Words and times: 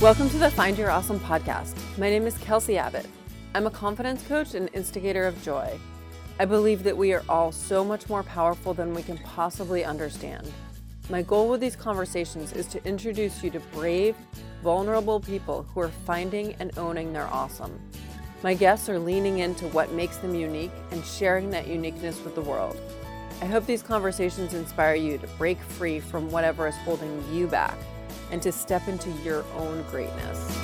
Welcome 0.00 0.30
to 0.30 0.38
the 0.38 0.48
Find 0.48 0.78
Your 0.78 0.92
Awesome 0.92 1.18
podcast. 1.18 1.74
My 1.98 2.08
name 2.08 2.24
is 2.24 2.38
Kelsey 2.38 2.78
Abbott. 2.78 3.04
I'm 3.52 3.66
a 3.66 3.70
confidence 3.70 4.22
coach 4.28 4.54
and 4.54 4.70
instigator 4.72 5.26
of 5.26 5.42
joy. 5.42 5.76
I 6.38 6.44
believe 6.44 6.84
that 6.84 6.96
we 6.96 7.12
are 7.12 7.24
all 7.28 7.50
so 7.50 7.84
much 7.84 8.08
more 8.08 8.22
powerful 8.22 8.72
than 8.72 8.94
we 8.94 9.02
can 9.02 9.18
possibly 9.18 9.84
understand. 9.84 10.52
My 11.10 11.22
goal 11.22 11.48
with 11.48 11.60
these 11.60 11.74
conversations 11.74 12.52
is 12.52 12.68
to 12.68 12.84
introduce 12.86 13.42
you 13.42 13.50
to 13.50 13.58
brave, 13.74 14.14
vulnerable 14.62 15.18
people 15.18 15.64
who 15.74 15.80
are 15.80 15.88
finding 15.88 16.54
and 16.60 16.78
owning 16.78 17.12
their 17.12 17.26
awesome. 17.26 17.76
My 18.44 18.54
guests 18.54 18.88
are 18.88 19.00
leaning 19.00 19.40
into 19.40 19.66
what 19.70 19.90
makes 19.90 20.18
them 20.18 20.32
unique 20.32 20.70
and 20.92 21.04
sharing 21.04 21.50
that 21.50 21.66
uniqueness 21.66 22.22
with 22.22 22.36
the 22.36 22.40
world. 22.40 22.80
I 23.42 23.46
hope 23.46 23.66
these 23.66 23.82
conversations 23.82 24.54
inspire 24.54 24.94
you 24.94 25.18
to 25.18 25.26
break 25.38 25.60
free 25.60 25.98
from 25.98 26.30
whatever 26.30 26.68
is 26.68 26.76
holding 26.76 27.20
you 27.34 27.48
back 27.48 27.76
and 28.30 28.42
to 28.42 28.52
step 28.52 28.88
into 28.88 29.10
your 29.24 29.44
own 29.56 29.82
greatness. 29.90 30.58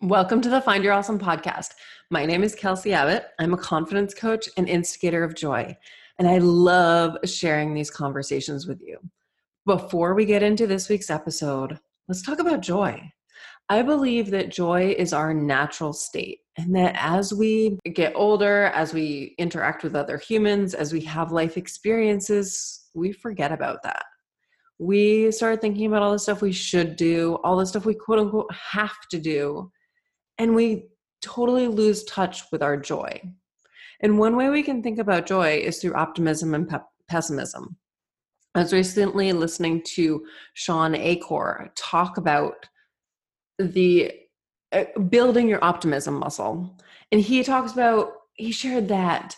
Welcome 0.00 0.40
to 0.42 0.48
the 0.48 0.60
Find 0.60 0.84
Your 0.84 0.92
Awesome 0.92 1.18
podcast. 1.18 1.70
My 2.10 2.24
name 2.26 2.44
is 2.44 2.54
Kelsey 2.54 2.92
Abbott. 2.92 3.26
I'm 3.40 3.54
a 3.54 3.58
confidence 3.58 4.14
coach 4.14 4.48
and 4.56 4.68
instigator 4.68 5.24
of 5.24 5.34
joy, 5.34 5.76
and 6.18 6.28
I 6.28 6.38
love 6.38 7.16
sharing 7.24 7.74
these 7.74 7.90
conversations 7.90 8.68
with 8.68 8.80
you. 8.80 8.98
Before 9.64 10.14
we 10.14 10.24
get 10.24 10.44
into 10.44 10.68
this 10.68 10.88
week's 10.88 11.10
episode, 11.10 11.80
let's 12.06 12.22
talk 12.22 12.38
about 12.38 12.60
joy. 12.60 13.12
I 13.68 13.82
believe 13.82 14.30
that 14.30 14.50
joy 14.50 14.94
is 14.96 15.12
our 15.12 15.34
natural 15.34 15.92
state, 15.92 16.40
and 16.56 16.74
that 16.76 16.94
as 16.96 17.34
we 17.34 17.78
get 17.94 18.12
older, 18.14 18.66
as 18.66 18.94
we 18.94 19.34
interact 19.38 19.82
with 19.82 19.96
other 19.96 20.18
humans, 20.18 20.72
as 20.72 20.92
we 20.92 21.00
have 21.00 21.32
life 21.32 21.56
experiences, 21.56 22.88
we 22.94 23.12
forget 23.12 23.50
about 23.50 23.82
that. 23.82 24.04
We 24.78 25.32
start 25.32 25.60
thinking 25.60 25.86
about 25.86 26.02
all 26.02 26.12
the 26.12 26.18
stuff 26.18 26.42
we 26.42 26.52
should 26.52 26.96
do, 26.96 27.38
all 27.42 27.56
the 27.56 27.66
stuff 27.66 27.86
we 27.86 27.94
quote 27.94 28.20
unquote 28.20 28.52
have 28.52 28.96
to 29.10 29.18
do, 29.18 29.72
and 30.38 30.54
we 30.54 30.86
totally 31.20 31.66
lose 31.66 32.04
touch 32.04 32.42
with 32.52 32.62
our 32.62 32.76
joy. 32.76 33.20
And 34.00 34.18
one 34.18 34.36
way 34.36 34.48
we 34.48 34.62
can 34.62 34.82
think 34.82 34.98
about 34.98 35.26
joy 35.26 35.56
is 35.56 35.78
through 35.78 35.94
optimism 35.94 36.54
and 36.54 36.68
pe- 36.68 36.78
pessimism. 37.08 37.76
I 38.54 38.60
was 38.60 38.72
recently 38.72 39.32
listening 39.32 39.82
to 39.94 40.24
Shawn 40.54 40.94
Achor 40.94 41.72
talk 41.76 42.16
about 42.16 42.54
the 43.58 44.12
uh, 44.72 44.84
building 45.08 45.48
your 45.48 45.64
optimism 45.64 46.14
muscle. 46.14 46.78
And 47.12 47.20
he 47.20 47.42
talks 47.42 47.72
about, 47.72 48.12
he 48.34 48.52
shared 48.52 48.88
that 48.88 49.36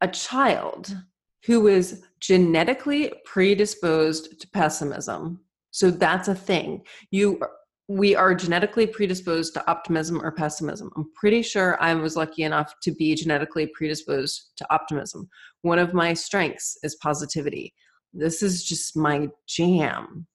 a 0.00 0.08
child 0.08 0.96
who 1.44 1.68
is 1.68 2.02
genetically 2.20 3.12
predisposed 3.24 4.40
to 4.40 4.48
pessimism. 4.48 5.40
So 5.70 5.90
that's 5.90 6.28
a 6.28 6.34
thing. 6.34 6.82
You 7.10 7.40
we 7.88 8.16
are 8.16 8.34
genetically 8.34 8.86
predisposed 8.86 9.54
to 9.54 9.70
optimism 9.70 10.20
or 10.20 10.32
pessimism. 10.32 10.90
I'm 10.96 11.06
pretty 11.14 11.42
sure 11.42 11.80
I 11.80 11.94
was 11.94 12.16
lucky 12.16 12.42
enough 12.42 12.74
to 12.82 12.92
be 12.92 13.14
genetically 13.14 13.68
predisposed 13.68 14.50
to 14.56 14.66
optimism. 14.74 15.28
One 15.62 15.78
of 15.78 15.94
my 15.94 16.12
strengths 16.12 16.76
is 16.82 16.96
positivity. 16.96 17.74
This 18.12 18.42
is 18.42 18.64
just 18.64 18.96
my 18.96 19.28
jam. 19.46 20.26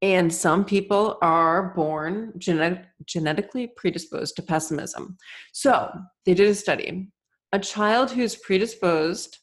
And 0.00 0.32
some 0.32 0.64
people 0.64 1.18
are 1.22 1.74
born 1.74 2.32
genetic, 2.38 2.84
genetically 3.04 3.66
predisposed 3.76 4.36
to 4.36 4.42
pessimism. 4.42 5.16
So 5.52 5.90
they 6.24 6.34
did 6.34 6.48
a 6.48 6.54
study. 6.54 7.10
A 7.52 7.58
child 7.58 8.10
who's 8.10 8.36
predisposed 8.36 9.38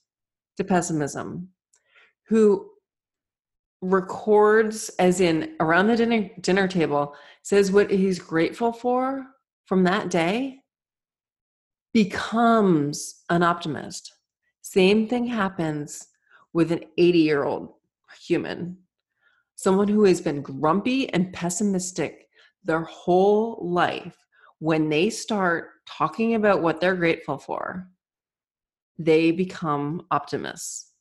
to 0.57 0.63
pessimism, 0.63 1.49
who 2.27 2.69
records, 3.81 4.89
as 4.99 5.19
in 5.19 5.55
around 5.59 5.87
the 5.87 5.97
dinner, 5.97 6.29
dinner 6.39 6.67
table, 6.67 7.15
says 7.43 7.71
what 7.71 7.91
he's 7.91 8.19
grateful 8.19 8.71
for 8.71 9.25
from 9.65 9.83
that 9.83 10.09
day, 10.09 10.59
becomes 11.93 13.23
an 13.29 13.43
optimist. 13.43 14.13
Same 14.61 15.07
thing 15.07 15.25
happens 15.27 16.07
with 16.53 16.71
an 16.71 16.81
80 16.97 17.19
year 17.19 17.43
old 17.43 17.73
human 18.25 18.77
someone 19.55 19.87
who 19.87 20.03
has 20.03 20.21
been 20.21 20.41
grumpy 20.41 21.11
and 21.13 21.33
pessimistic 21.33 22.27
their 22.63 22.81
whole 22.81 23.59
life, 23.61 24.17
when 24.59 24.89
they 24.89 25.09
start 25.09 25.69
talking 25.87 26.35
about 26.35 26.61
what 26.61 26.81
they're 26.81 26.95
grateful 26.95 27.37
for, 27.37 27.87
they 28.97 29.31
become 29.31 30.05
optimists. 30.11 30.91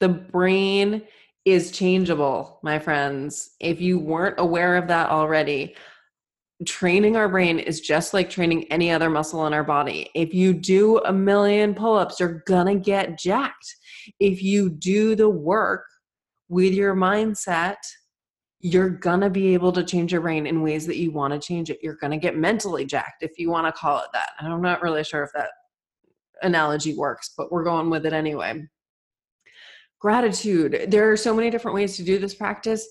The 0.00 0.08
brain 0.08 1.02
is 1.44 1.70
changeable, 1.70 2.58
my 2.62 2.78
friends. 2.78 3.50
If 3.60 3.80
you 3.80 3.98
weren't 3.98 4.38
aware 4.38 4.76
of 4.76 4.88
that 4.88 5.10
already, 5.10 5.76
training 6.66 7.16
our 7.16 7.28
brain 7.28 7.58
is 7.58 7.80
just 7.80 8.14
like 8.14 8.30
training 8.30 8.64
any 8.70 8.90
other 8.90 9.10
muscle 9.10 9.46
in 9.46 9.54
our 9.54 9.64
body. 9.64 10.10
If 10.14 10.32
you 10.32 10.52
do 10.54 10.98
a 10.98 11.12
million 11.12 11.74
pull 11.74 11.96
ups, 11.96 12.20
you're 12.20 12.42
gonna 12.46 12.76
get 12.76 13.18
jacked. 13.18 13.76
If 14.20 14.42
you 14.42 14.70
do 14.70 15.14
the 15.14 15.28
work 15.28 15.86
with 16.52 16.74
your 16.74 16.94
mindset, 16.94 17.78
you're 18.60 18.90
gonna 18.90 19.30
be 19.30 19.54
able 19.54 19.72
to 19.72 19.82
change 19.82 20.12
your 20.12 20.20
brain 20.20 20.46
in 20.46 20.60
ways 20.60 20.86
that 20.86 20.98
you 20.98 21.10
want 21.10 21.32
to 21.32 21.40
change 21.40 21.70
it. 21.70 21.78
You're 21.82 21.96
gonna 21.96 22.18
get 22.18 22.36
mentally 22.36 22.84
jacked 22.84 23.22
if 23.22 23.38
you 23.38 23.50
want 23.50 23.66
to 23.66 23.72
call 23.72 24.00
it 24.00 24.10
that. 24.12 24.32
I'm 24.38 24.60
not 24.60 24.82
really 24.82 25.02
sure 25.02 25.22
if 25.22 25.30
that 25.32 25.48
analogy 26.42 26.94
works, 26.94 27.32
but 27.38 27.50
we're 27.50 27.64
going 27.64 27.88
with 27.88 28.04
it 28.04 28.12
anyway. 28.12 28.68
Gratitude. 29.98 30.88
There 30.88 31.10
are 31.10 31.16
so 31.16 31.34
many 31.34 31.48
different 31.48 31.74
ways 31.74 31.96
to 31.96 32.02
do 32.02 32.18
this 32.18 32.34
practice. 32.34 32.86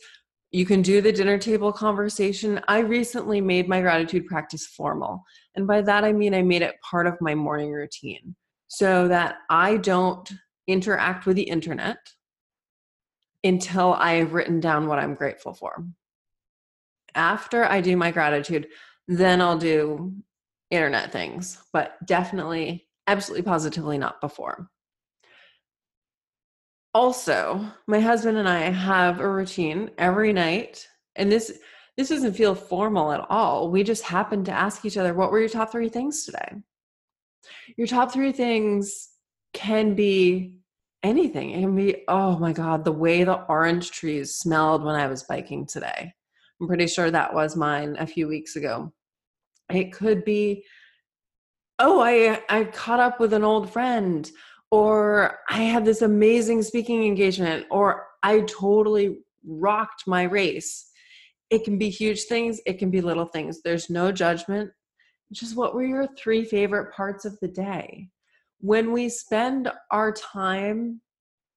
You 0.49 0.65
can 0.65 0.81
do 0.81 0.99
the 0.99 1.11
dinner 1.11 1.37
table 1.37 1.71
conversation. 1.71 2.59
I 2.67 2.79
recently 2.79 3.41
made 3.41 3.69
my 3.69 3.79
gratitude 3.79 4.25
practice 4.25 4.65
formal. 4.65 5.23
And 5.55 5.67
by 5.67 5.81
that, 5.83 6.03
I 6.03 6.13
mean 6.13 6.33
I 6.33 6.41
made 6.41 6.63
it 6.63 6.81
part 6.81 7.05
of 7.05 7.21
my 7.21 7.35
morning 7.35 7.71
routine 7.71 8.35
so 8.69 9.07
that 9.07 9.35
I 9.51 9.77
don't 9.77 10.27
interact 10.67 11.27
with 11.27 11.35
the 11.35 11.43
internet 11.43 11.99
until 13.43 13.93
I've 13.93 14.33
written 14.33 14.59
down 14.59 14.87
what 14.87 14.99
I'm 14.99 15.15
grateful 15.15 15.53
for. 15.53 15.83
After 17.15 17.65
I 17.65 17.81
do 17.81 17.97
my 17.97 18.11
gratitude, 18.11 18.67
then 19.07 19.41
I'll 19.41 19.57
do 19.57 20.13
internet 20.69 21.11
things, 21.11 21.61
but 21.73 21.97
definitely, 22.05 22.87
absolutely 23.07 23.43
positively 23.43 23.97
not 23.97 24.21
before. 24.21 24.69
Also, 26.93 27.65
my 27.87 27.99
husband 27.99 28.37
and 28.37 28.47
I 28.47 28.59
have 28.69 29.19
a 29.19 29.29
routine 29.29 29.91
every 29.97 30.33
night, 30.33 30.87
and 31.15 31.31
this 31.31 31.59
this 31.97 32.09
doesn't 32.09 32.33
feel 32.33 32.55
formal 32.55 33.11
at 33.11 33.25
all. 33.29 33.69
We 33.69 33.83
just 33.83 34.03
happen 34.03 34.45
to 34.45 34.51
ask 34.51 34.85
each 34.85 34.97
other, 34.97 35.13
"What 35.13 35.31
were 35.31 35.39
your 35.39 35.49
top 35.49 35.71
3 35.71 35.89
things 35.89 36.25
today?" 36.25 36.61
Your 37.75 37.87
top 37.87 38.11
3 38.11 38.31
things 38.31 39.09
can 39.53 39.93
be 39.93 40.55
anything. 41.03 41.51
It 41.51 41.61
can 41.61 41.75
be, 41.75 42.03
oh 42.07 42.37
my 42.37 42.53
God, 42.53 42.85
the 42.85 42.91
way 42.91 43.23
the 43.23 43.43
orange 43.45 43.91
trees 43.91 44.35
smelled 44.35 44.83
when 44.83 44.95
I 44.95 45.07
was 45.07 45.23
biking 45.23 45.65
today. 45.65 46.13
I'm 46.59 46.67
pretty 46.67 46.87
sure 46.87 47.09
that 47.09 47.33
was 47.33 47.55
mine 47.55 47.95
a 47.99 48.05
few 48.05 48.27
weeks 48.27 48.55
ago. 48.55 48.93
It 49.69 49.91
could 49.93 50.23
be, 50.23 50.63
oh, 51.79 52.01
I, 52.01 52.41
I 52.49 52.65
caught 52.65 52.99
up 52.99 53.19
with 53.19 53.33
an 53.33 53.43
old 53.43 53.71
friend, 53.71 54.29
or 54.69 55.39
I 55.49 55.63
had 55.63 55.85
this 55.85 56.01
amazing 56.01 56.61
speaking 56.61 57.03
engagement, 57.03 57.65
or 57.71 58.07
I 58.21 58.41
totally 58.41 59.17
rocked 59.45 60.05
my 60.07 60.23
race. 60.23 60.87
It 61.49 61.63
can 61.63 61.77
be 61.77 61.89
huge 61.89 62.23
things, 62.23 62.61
it 62.65 62.77
can 62.77 62.91
be 62.91 63.01
little 63.01 63.25
things. 63.25 63.61
There's 63.61 63.89
no 63.89 64.11
judgment. 64.11 64.69
Just 65.31 65.55
what 65.55 65.73
were 65.73 65.83
your 65.83 66.07
three 66.17 66.45
favorite 66.45 66.93
parts 66.93 67.25
of 67.25 67.39
the 67.39 67.47
day? 67.47 68.09
When 68.61 68.91
we 68.91 69.09
spend 69.09 69.71
our 69.89 70.11
time 70.11 71.01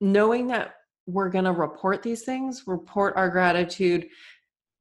knowing 0.00 0.48
that 0.48 0.74
we're 1.06 1.28
going 1.28 1.44
to 1.44 1.52
report 1.52 2.02
these 2.02 2.22
things, 2.22 2.64
report 2.66 3.14
our 3.16 3.28
gratitude, 3.28 4.06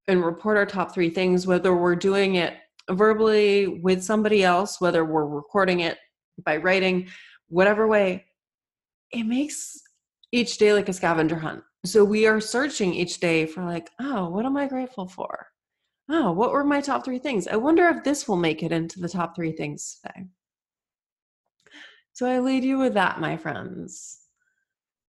and 0.07 0.25
report 0.25 0.57
our 0.57 0.65
top 0.65 0.93
three 0.93 1.09
things, 1.09 1.45
whether 1.45 1.75
we're 1.75 1.95
doing 1.95 2.35
it 2.35 2.55
verbally 2.89 3.67
with 3.67 4.03
somebody 4.03 4.43
else, 4.43 4.81
whether 4.81 5.05
we're 5.05 5.25
recording 5.25 5.81
it 5.81 5.97
by 6.43 6.57
writing, 6.57 7.07
whatever 7.47 7.87
way, 7.87 8.25
it 9.11 9.23
makes 9.23 9.81
each 10.31 10.57
day 10.57 10.73
like 10.73 10.89
a 10.89 10.93
scavenger 10.93 11.37
hunt. 11.37 11.63
So 11.85 12.03
we 12.03 12.25
are 12.25 12.39
searching 12.39 12.93
each 12.93 13.19
day 13.19 13.45
for, 13.45 13.63
like, 13.63 13.89
oh, 13.99 14.29
what 14.29 14.45
am 14.45 14.57
I 14.57 14.67
grateful 14.67 15.07
for? 15.07 15.47
Oh, 16.09 16.31
what 16.31 16.51
were 16.51 16.63
my 16.63 16.81
top 16.81 17.05
three 17.05 17.19
things? 17.19 17.47
I 17.47 17.57
wonder 17.57 17.87
if 17.89 18.03
this 18.03 18.27
will 18.27 18.37
make 18.37 18.63
it 18.63 18.71
into 18.71 18.99
the 18.99 19.09
top 19.09 19.35
three 19.35 19.51
things 19.51 19.99
today. 20.01 20.25
So 22.13 22.27
I 22.27 22.39
lead 22.39 22.63
you 22.63 22.77
with 22.77 22.93
that, 22.93 23.19
my 23.19 23.35
friends. 23.37 24.19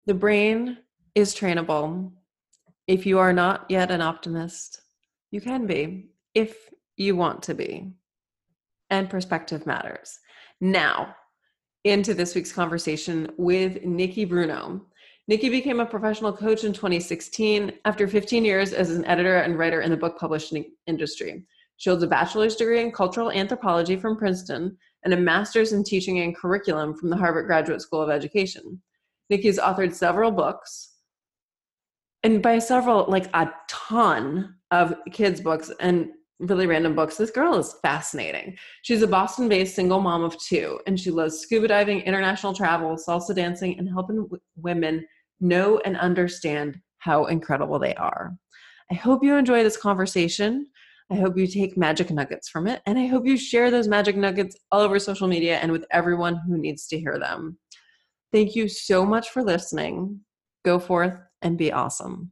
The 0.05 0.13
brain 0.13 0.77
is 1.13 1.35
trainable. 1.35 2.13
If 2.87 3.05
you 3.05 3.19
are 3.19 3.33
not 3.33 3.65
yet 3.69 3.91
an 3.91 4.01
optimist, 4.01 4.81
you 5.29 5.41
can 5.41 5.67
be 5.67 6.11
if 6.33 6.69
you 6.95 7.17
want 7.17 7.43
to 7.43 7.53
be. 7.53 7.91
And 8.89 9.09
perspective 9.09 9.65
matters. 9.65 10.19
Now, 10.61 11.15
into 11.83 12.13
this 12.13 12.33
week's 12.33 12.53
conversation 12.53 13.29
with 13.37 13.83
Nikki 13.83 14.23
Bruno. 14.23 14.81
Nikki 15.27 15.49
became 15.49 15.81
a 15.81 15.85
professional 15.85 16.31
coach 16.31 16.63
in 16.63 16.71
2016 16.71 17.73
after 17.83 18.07
15 18.07 18.45
years 18.45 18.73
as 18.73 18.91
an 18.91 19.03
editor 19.05 19.37
and 19.37 19.57
writer 19.57 19.81
in 19.81 19.91
the 19.91 19.97
book 19.97 20.17
publishing 20.17 20.71
industry. 20.87 21.45
She 21.77 21.89
holds 21.89 22.03
a 22.03 22.07
bachelor's 22.07 22.55
degree 22.55 22.81
in 22.81 22.91
cultural 22.91 23.31
anthropology 23.31 23.97
from 23.97 24.17
Princeton 24.17 24.77
and 25.05 25.13
a 25.13 25.17
master's 25.17 25.71
in 25.71 25.83
teaching 25.83 26.19
and 26.19 26.35
curriculum 26.35 26.95
from 26.95 27.09
the 27.09 27.15
Harvard 27.15 27.45
Graduate 27.45 27.81
School 27.81 28.01
of 28.01 28.09
Education. 28.09 28.81
Nikki 29.29 29.47
has 29.47 29.57
authored 29.57 29.93
several 29.93 30.31
books, 30.31 30.95
and 32.23 32.41
by 32.41 32.59
several, 32.59 33.05
like 33.07 33.29
a 33.33 33.51
ton 33.69 34.55
of 34.71 34.95
kids' 35.11 35.39
books 35.39 35.71
and 35.79 36.09
really 36.39 36.67
random 36.67 36.95
books. 36.95 37.17
This 37.17 37.31
girl 37.31 37.55
is 37.55 37.75
fascinating. 37.81 38.57
She's 38.81 39.01
a 39.01 39.07
Boston 39.07 39.47
based 39.47 39.75
single 39.75 40.01
mom 40.01 40.23
of 40.23 40.37
two, 40.39 40.79
and 40.87 40.99
she 40.99 41.11
loves 41.11 41.39
scuba 41.39 41.67
diving, 41.67 42.01
international 42.01 42.53
travel, 42.53 42.97
salsa 42.97 43.33
dancing, 43.35 43.77
and 43.77 43.87
helping 43.87 44.23
w- 44.23 44.41
women 44.57 45.05
know 45.39 45.79
and 45.85 45.97
understand 45.97 46.79
how 46.97 47.25
incredible 47.25 47.79
they 47.79 47.93
are. 47.95 48.35
I 48.91 48.95
hope 48.95 49.23
you 49.23 49.35
enjoy 49.35 49.63
this 49.63 49.77
conversation. 49.77 50.67
I 51.11 51.15
hope 51.15 51.37
you 51.37 51.45
take 51.45 51.77
magic 51.77 52.09
nuggets 52.09 52.49
from 52.49 52.65
it, 52.65 52.81
and 52.87 52.97
I 52.97 53.05
hope 53.05 53.27
you 53.27 53.37
share 53.37 53.69
those 53.69 53.87
magic 53.87 54.15
nuggets 54.17 54.57
all 54.71 54.81
over 54.81 54.97
social 54.97 55.27
media 55.27 55.57
and 55.57 55.71
with 55.71 55.85
everyone 55.91 56.35
who 56.47 56.57
needs 56.57 56.87
to 56.87 56.99
hear 56.99 57.19
them. 57.19 57.59
Thank 58.31 58.55
you 58.55 58.67
so 58.67 59.05
much 59.05 59.29
for 59.29 59.43
listening. 59.43 60.21
Go 60.63 60.79
forth 60.79 61.15
and 61.43 61.59
be 61.59 61.71
awesome. 61.71 62.31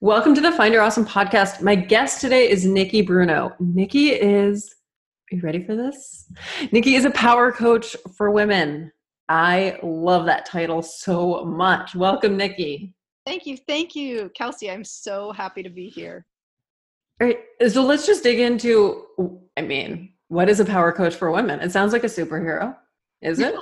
Welcome 0.00 0.36
to 0.36 0.40
the 0.40 0.52
Find 0.52 0.72
Your 0.72 0.84
Awesome 0.84 1.04
podcast. 1.04 1.60
My 1.60 1.74
guest 1.74 2.20
today 2.20 2.48
is 2.48 2.64
Nikki 2.64 3.02
Bruno. 3.02 3.52
Nikki 3.58 4.10
is, 4.10 4.72
are 5.32 5.36
you 5.36 5.42
ready 5.42 5.64
for 5.64 5.74
this? 5.74 6.32
Nikki 6.70 6.94
is 6.94 7.04
a 7.04 7.10
power 7.10 7.50
coach 7.50 7.96
for 8.16 8.30
women. 8.30 8.92
I 9.28 9.80
love 9.82 10.24
that 10.26 10.46
title 10.46 10.82
so 10.82 11.44
much. 11.44 11.96
Welcome, 11.96 12.36
Nikki. 12.36 12.94
Thank 13.26 13.44
you. 13.44 13.56
Thank 13.56 13.96
you, 13.96 14.30
Kelsey. 14.36 14.70
I'm 14.70 14.84
so 14.84 15.32
happy 15.32 15.64
to 15.64 15.70
be 15.70 15.88
here. 15.88 16.24
All 17.20 17.26
right. 17.26 17.38
So 17.68 17.84
let's 17.84 18.06
just 18.06 18.22
dig 18.22 18.38
into 18.38 19.06
I 19.56 19.62
mean, 19.62 20.14
what 20.28 20.48
is 20.48 20.60
a 20.60 20.64
power 20.64 20.92
coach 20.92 21.14
for 21.14 21.30
women? 21.30 21.60
It 21.60 21.72
sounds 21.72 21.92
like 21.92 22.04
a 22.04 22.08
superhero. 22.08 22.76
Is 23.20 23.40
it? 23.40 23.54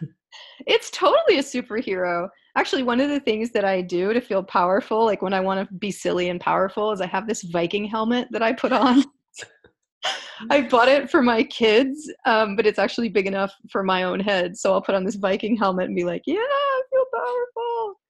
it's 0.66 0.90
totally 0.90 1.38
a 1.38 1.42
superhero. 1.42 2.28
Actually, 2.56 2.84
one 2.84 3.00
of 3.00 3.10
the 3.10 3.20
things 3.20 3.50
that 3.50 3.66
I 3.66 3.82
do 3.82 4.14
to 4.14 4.20
feel 4.20 4.42
powerful, 4.42 5.04
like 5.04 5.20
when 5.20 5.34
I 5.34 5.40
want 5.40 5.68
to 5.68 5.74
be 5.74 5.90
silly 5.90 6.30
and 6.30 6.40
powerful, 6.40 6.90
is 6.92 7.02
I 7.02 7.06
have 7.06 7.26
this 7.26 7.42
Viking 7.42 7.84
helmet 7.84 8.28
that 8.30 8.42
I 8.42 8.54
put 8.54 8.72
on. 8.72 9.04
I 10.50 10.62
bought 10.62 10.88
it 10.88 11.10
for 11.10 11.22
my 11.22 11.42
kids, 11.42 12.10
um, 12.24 12.56
but 12.56 12.66
it's 12.66 12.78
actually 12.78 13.08
big 13.08 13.26
enough 13.26 13.52
for 13.70 13.82
my 13.82 14.04
own 14.04 14.20
head. 14.20 14.56
So 14.56 14.72
I'll 14.72 14.82
put 14.82 14.94
on 14.94 15.04
this 15.04 15.16
Viking 15.16 15.56
helmet 15.56 15.86
and 15.86 15.96
be 15.96 16.04
like, 16.04 16.22
yeah, 16.26 16.36
I 16.38 16.82
feel 16.90 17.04
powerful. 17.12 18.00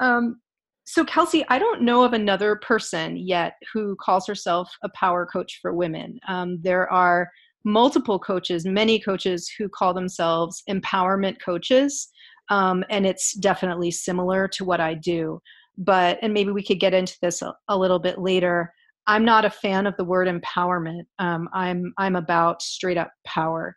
Um, 0.00 0.40
so, 0.84 1.04
Kelsey, 1.04 1.44
I 1.48 1.58
don't 1.58 1.82
know 1.82 2.04
of 2.04 2.12
another 2.12 2.56
person 2.56 3.16
yet 3.16 3.54
who 3.72 3.96
calls 4.00 4.26
herself 4.26 4.70
a 4.82 4.90
power 4.90 5.24
coach 5.24 5.58
for 5.62 5.72
women. 5.72 6.18
Um, 6.28 6.58
there 6.62 6.92
are 6.92 7.30
multiple 7.64 8.18
coaches, 8.18 8.66
many 8.66 9.00
coaches 9.00 9.50
who 9.58 9.68
call 9.68 9.94
themselves 9.94 10.62
empowerment 10.68 11.36
coaches. 11.42 12.08
Um, 12.50 12.84
and 12.90 13.06
it's 13.06 13.32
definitely 13.32 13.90
similar 13.90 14.46
to 14.48 14.64
what 14.66 14.80
I 14.80 14.92
do. 14.92 15.40
But, 15.78 16.18
and 16.20 16.34
maybe 16.34 16.52
we 16.52 16.62
could 16.62 16.80
get 16.80 16.92
into 16.92 17.16
this 17.22 17.40
a, 17.40 17.54
a 17.68 17.76
little 17.76 17.98
bit 17.98 18.18
later. 18.18 18.70
I'm 19.06 19.24
not 19.24 19.46
a 19.46 19.50
fan 19.50 19.86
of 19.86 19.96
the 19.96 20.04
word 20.04 20.28
empowerment. 20.28 21.04
Um, 21.18 21.48
I'm, 21.54 21.94
I'm 21.96 22.16
about 22.16 22.60
straight 22.60 22.98
up 22.98 23.10
power. 23.26 23.74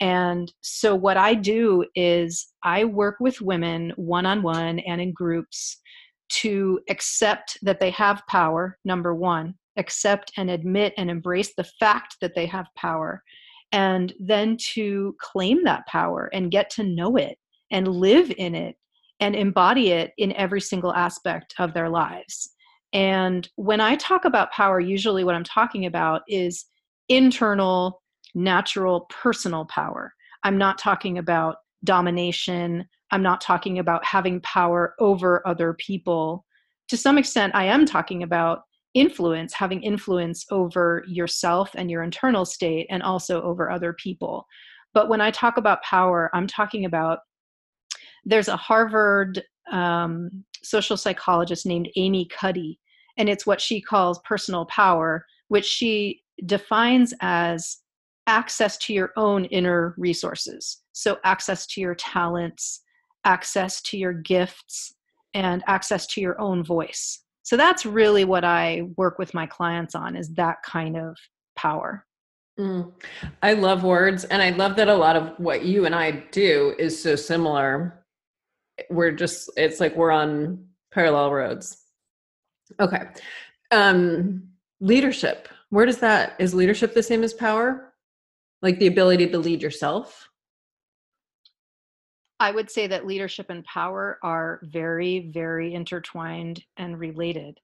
And 0.00 0.52
so, 0.60 0.94
what 0.94 1.16
I 1.16 1.32
do 1.32 1.84
is 1.94 2.48
I 2.62 2.84
work 2.84 3.16
with 3.18 3.40
women 3.40 3.92
one 3.96 4.26
on 4.26 4.42
one 4.42 4.78
and 4.80 5.00
in 5.00 5.12
groups 5.14 5.80
to 6.28 6.80
accept 6.90 7.58
that 7.62 7.80
they 7.80 7.90
have 7.90 8.22
power, 8.28 8.78
number 8.84 9.14
one, 9.14 9.54
accept 9.76 10.32
and 10.36 10.50
admit 10.50 10.94
and 10.96 11.10
embrace 11.10 11.54
the 11.56 11.68
fact 11.78 12.16
that 12.20 12.34
they 12.34 12.46
have 12.46 12.66
power, 12.76 13.22
and 13.72 14.12
then 14.18 14.56
to 14.74 15.14
claim 15.20 15.64
that 15.64 15.86
power 15.86 16.30
and 16.32 16.50
get 16.50 16.70
to 16.70 16.82
know 16.82 17.16
it 17.16 17.38
and 17.70 17.88
live 17.88 18.32
in 18.38 18.54
it 18.54 18.76
and 19.20 19.34
embody 19.34 19.90
it 19.90 20.12
in 20.18 20.32
every 20.34 20.60
single 20.60 20.94
aspect 20.94 21.54
of 21.58 21.74
their 21.74 21.88
lives. 21.88 22.50
And 22.92 23.48
when 23.56 23.80
I 23.80 23.96
talk 23.96 24.24
about 24.24 24.52
power, 24.52 24.78
usually 24.80 25.24
what 25.24 25.34
I'm 25.34 25.44
talking 25.44 25.86
about 25.86 26.22
is 26.28 26.66
internal, 27.08 28.02
natural, 28.34 29.06
personal 29.10 29.64
power. 29.66 30.12
I'm 30.42 30.58
not 30.58 30.78
talking 30.78 31.18
about 31.18 31.56
domination. 31.84 32.86
I'm 33.10 33.22
not 33.22 33.40
talking 33.40 33.78
about 33.78 34.04
having 34.04 34.40
power 34.40 34.94
over 34.98 35.46
other 35.46 35.74
people. 35.74 36.44
To 36.88 36.96
some 36.96 37.18
extent, 37.18 37.54
I 37.54 37.64
am 37.64 37.86
talking 37.86 38.22
about 38.22 38.62
influence, 38.94 39.52
having 39.52 39.82
influence 39.82 40.44
over 40.50 41.04
yourself 41.06 41.70
and 41.74 41.90
your 41.90 42.02
internal 42.02 42.44
state, 42.44 42.86
and 42.90 43.02
also 43.02 43.42
over 43.42 43.70
other 43.70 43.92
people. 43.92 44.46
But 44.94 45.08
when 45.08 45.20
I 45.20 45.30
talk 45.30 45.58
about 45.58 45.82
power, 45.82 46.30
I'm 46.32 46.46
talking 46.46 46.86
about 46.86 47.18
there's 48.24 48.48
a 48.48 48.56
Harvard 48.56 49.42
um, 49.70 50.44
social 50.62 50.96
psychologist 50.96 51.66
named 51.66 51.90
Amy 51.96 52.26
Cuddy, 52.26 52.80
and 53.18 53.28
it's 53.28 53.46
what 53.46 53.60
she 53.60 53.80
calls 53.80 54.20
personal 54.24 54.64
power, 54.66 55.24
which 55.48 55.66
she 55.66 56.22
defines 56.46 57.14
as 57.20 57.78
access 58.26 58.76
to 58.78 58.92
your 58.92 59.12
own 59.16 59.44
inner 59.46 59.94
resources. 59.96 60.82
So, 60.92 61.18
access 61.24 61.66
to 61.68 61.80
your 61.80 61.94
talents, 61.94 62.82
access 63.26 63.82
to 63.82 63.98
your 63.98 64.12
gifts, 64.12 64.94
and 65.34 65.62
access 65.66 66.06
to 66.06 66.20
your 66.20 66.40
own 66.40 66.64
voice. 66.64 67.22
So, 67.42 67.56
that's 67.56 67.84
really 67.84 68.24
what 68.24 68.44
I 68.44 68.82
work 68.96 69.18
with 69.18 69.34
my 69.34 69.46
clients 69.46 69.94
on 69.94 70.16
is 70.16 70.30
that 70.34 70.62
kind 70.64 70.96
of 70.96 71.16
power. 71.56 72.06
Mm. 72.58 72.92
I 73.42 73.52
love 73.52 73.84
words, 73.84 74.24
and 74.24 74.40
I 74.40 74.50
love 74.50 74.76
that 74.76 74.88
a 74.88 74.94
lot 74.94 75.16
of 75.16 75.32
what 75.38 75.64
you 75.64 75.84
and 75.84 75.94
I 75.94 76.10
do 76.30 76.74
is 76.78 77.00
so 77.00 77.16
similar. 77.16 78.04
We're 78.90 79.12
just, 79.12 79.50
it's 79.56 79.80
like 79.80 79.94
we're 79.94 80.10
on 80.10 80.66
parallel 80.92 81.32
roads. 81.32 81.82
Okay. 82.80 83.02
Um, 83.70 84.48
leadership. 84.80 85.48
Where 85.70 85.86
does 85.86 85.98
that, 85.98 86.34
is 86.38 86.54
leadership 86.54 86.94
the 86.94 87.02
same 87.02 87.22
as 87.22 87.34
power? 87.34 87.86
like 88.62 88.78
the 88.78 88.86
ability 88.86 89.28
to 89.28 89.38
lead 89.38 89.62
yourself 89.62 90.28
i 92.40 92.50
would 92.50 92.70
say 92.70 92.86
that 92.86 93.06
leadership 93.06 93.46
and 93.48 93.64
power 93.64 94.18
are 94.22 94.60
very 94.64 95.30
very 95.32 95.74
intertwined 95.74 96.62
and 96.76 96.98
related. 96.98 97.58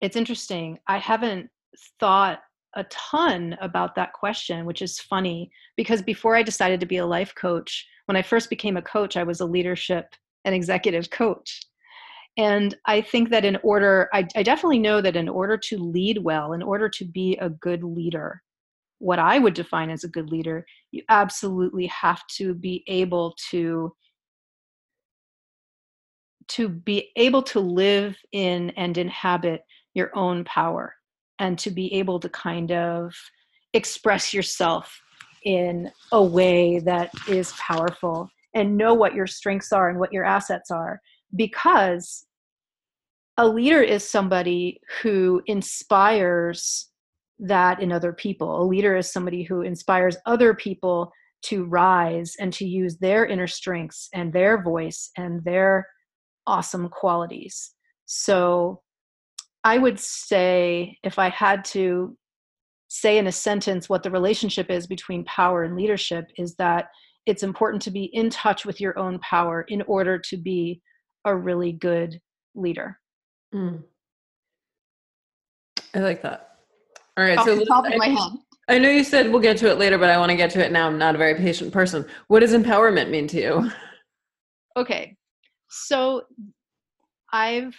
It's 0.00 0.16
interesting 0.16 0.78
i 0.86 0.98
haven't 0.98 1.50
thought 1.98 2.40
a 2.76 2.84
ton 2.84 3.56
about 3.60 3.94
that 3.94 4.12
question 4.12 4.66
which 4.66 4.82
is 4.82 5.00
funny 5.00 5.50
because 5.76 6.02
before 6.02 6.36
i 6.36 6.42
decided 6.42 6.80
to 6.80 6.86
be 6.86 6.98
a 6.98 7.06
life 7.06 7.34
coach 7.34 7.86
when 8.06 8.16
i 8.16 8.22
first 8.22 8.50
became 8.50 8.76
a 8.76 8.82
coach 8.82 9.16
i 9.16 9.22
was 9.22 9.40
a 9.40 9.46
leadership 9.46 10.14
and 10.44 10.54
executive 10.54 11.10
coach. 11.10 11.60
And 12.36 12.76
i 12.84 13.00
think 13.00 13.30
that 13.30 13.44
in 13.44 13.56
order 13.62 14.08
I, 14.12 14.26
I 14.36 14.42
definitely 14.42 14.80
know 14.80 15.00
that 15.00 15.16
in 15.16 15.28
order 15.28 15.56
to 15.56 15.78
lead 15.78 16.18
well 16.18 16.52
in 16.52 16.62
order 16.62 16.88
to 16.88 17.04
be 17.04 17.36
a 17.40 17.48
good 17.48 17.82
leader 17.84 18.42
what 18.98 19.18
I 19.18 19.38
would 19.38 19.54
define 19.54 19.90
as 19.90 20.04
a 20.04 20.08
good 20.08 20.30
leader, 20.30 20.64
you 20.90 21.02
absolutely 21.08 21.86
have 21.86 22.22
to 22.36 22.54
be 22.54 22.84
able 22.86 23.34
to 23.50 23.92
to 26.46 26.68
be 26.68 27.10
able 27.16 27.42
to 27.42 27.58
live 27.58 28.16
in 28.32 28.70
and 28.70 28.98
inhabit 28.98 29.62
your 29.94 30.10
own 30.14 30.44
power 30.44 30.94
and 31.38 31.58
to 31.58 31.70
be 31.70 31.92
able 31.94 32.20
to 32.20 32.28
kind 32.28 32.70
of 32.70 33.14
express 33.72 34.34
yourself 34.34 35.00
in 35.44 35.90
a 36.12 36.22
way 36.22 36.78
that 36.80 37.10
is 37.28 37.52
powerful 37.52 38.28
and 38.54 38.76
know 38.76 38.94
what 38.94 39.14
your 39.14 39.26
strengths 39.26 39.72
are 39.72 39.88
and 39.88 39.98
what 39.98 40.12
your 40.12 40.24
assets 40.24 40.70
are. 40.70 41.00
Because 41.34 42.26
a 43.36 43.46
leader 43.46 43.82
is 43.82 44.08
somebody 44.08 44.80
who 45.02 45.42
inspires 45.46 46.90
that 47.38 47.80
in 47.80 47.92
other 47.92 48.12
people. 48.12 48.62
A 48.62 48.64
leader 48.64 48.96
is 48.96 49.12
somebody 49.12 49.42
who 49.42 49.62
inspires 49.62 50.16
other 50.26 50.54
people 50.54 51.12
to 51.42 51.64
rise 51.64 52.36
and 52.38 52.52
to 52.54 52.64
use 52.64 52.96
their 52.98 53.26
inner 53.26 53.46
strengths 53.46 54.08
and 54.14 54.32
their 54.32 54.62
voice 54.62 55.10
and 55.16 55.44
their 55.44 55.86
awesome 56.46 56.88
qualities. 56.88 57.72
So 58.06 58.82
I 59.62 59.78
would 59.78 59.98
say, 59.98 60.98
if 61.02 61.18
I 61.18 61.28
had 61.30 61.64
to 61.66 62.16
say 62.88 63.18
in 63.18 63.26
a 63.26 63.32
sentence 63.32 63.88
what 63.88 64.02
the 64.02 64.10
relationship 64.10 64.70
is 64.70 64.86
between 64.86 65.24
power 65.24 65.64
and 65.64 65.76
leadership, 65.76 66.26
is 66.36 66.54
that 66.56 66.88
it's 67.26 67.42
important 67.42 67.82
to 67.82 67.90
be 67.90 68.04
in 68.04 68.30
touch 68.30 68.66
with 68.66 68.80
your 68.80 68.98
own 68.98 69.18
power 69.20 69.62
in 69.68 69.82
order 69.82 70.18
to 70.18 70.36
be 70.36 70.80
a 71.24 71.34
really 71.34 71.72
good 71.72 72.20
leader. 72.54 72.98
Mm. 73.54 73.82
I 75.94 75.98
like 76.00 76.22
that. 76.22 76.53
All 77.16 77.24
right, 77.24 77.38
Off 77.38 77.44
so 77.44 77.64
top 77.64 77.86
of 77.86 77.96
my 77.96 78.08
head. 78.08 78.32
I 78.68 78.78
know 78.78 78.88
you 78.88 79.04
said 79.04 79.30
we'll 79.30 79.42
get 79.42 79.56
to 79.58 79.70
it 79.70 79.78
later, 79.78 79.98
but 79.98 80.10
I 80.10 80.18
want 80.18 80.30
to 80.30 80.36
get 80.36 80.50
to 80.52 80.64
it 80.64 80.72
now. 80.72 80.86
I'm 80.86 80.98
not 80.98 81.14
a 81.14 81.18
very 81.18 81.34
patient 81.34 81.72
person. 81.72 82.04
What 82.28 82.40
does 82.40 82.52
empowerment 82.52 83.10
mean 83.10 83.28
to 83.28 83.40
you? 83.40 83.70
Okay. 84.76 85.16
So 85.68 86.22
I've 87.32 87.76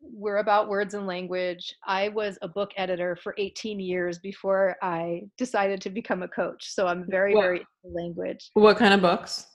we're 0.00 0.38
about 0.38 0.68
words 0.68 0.94
and 0.94 1.06
language. 1.06 1.74
I 1.86 2.08
was 2.08 2.38
a 2.42 2.48
book 2.48 2.70
editor 2.76 3.16
for 3.16 3.34
18 3.38 3.78
years 3.78 4.18
before 4.18 4.76
I 4.82 5.22
decided 5.36 5.80
to 5.82 5.90
become 5.90 6.22
a 6.22 6.28
coach. 6.28 6.72
So 6.72 6.86
I'm 6.86 7.04
very, 7.08 7.34
what, 7.34 7.42
very 7.42 7.66
language. 7.84 8.50
What 8.54 8.78
kind 8.78 8.94
of 8.94 9.00
books? 9.00 9.46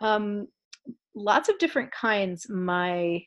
Um, 0.00 0.46
lots 1.14 1.48
of 1.48 1.58
different 1.58 1.90
kinds. 1.92 2.46
My 2.48 3.20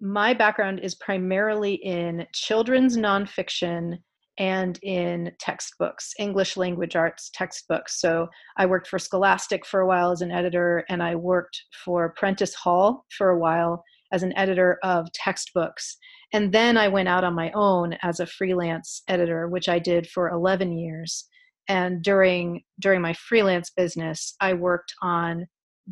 my 0.00 0.32
background 0.34 0.80
is 0.80 0.94
primarily 0.94 1.74
in 1.74 2.26
children's 2.32 2.96
nonfiction 2.96 3.98
and 4.38 4.78
in 4.82 5.32
textbooks, 5.38 6.14
English 6.18 6.56
language 6.56 6.96
arts 6.96 7.30
textbooks. 7.34 8.00
So 8.00 8.26
I 8.56 8.64
worked 8.64 8.88
for 8.88 8.98
Scholastic 8.98 9.66
for 9.66 9.80
a 9.80 9.86
while 9.86 10.12
as 10.12 10.22
an 10.22 10.30
editor, 10.30 10.84
and 10.88 11.02
I 11.02 11.14
worked 11.14 11.62
for 11.84 12.14
Prentice 12.16 12.54
Hall 12.54 13.04
for 13.16 13.30
a 13.30 13.38
while 13.38 13.84
as 14.12 14.22
an 14.22 14.36
editor 14.36 14.78
of 14.82 15.12
textbooks. 15.12 15.98
And 16.32 16.52
then 16.52 16.78
I 16.78 16.88
went 16.88 17.08
out 17.08 17.22
on 17.24 17.34
my 17.34 17.50
own 17.54 17.96
as 18.02 18.18
a 18.18 18.26
freelance 18.26 19.02
editor, 19.08 19.48
which 19.48 19.68
I 19.68 19.78
did 19.78 20.08
for 20.08 20.30
11 20.30 20.78
years. 20.78 21.26
And 21.68 22.02
during 22.02 22.62
during 22.80 23.02
my 23.02 23.12
freelance 23.12 23.70
business, 23.70 24.34
I 24.40 24.54
worked 24.54 24.94
on 25.02 25.46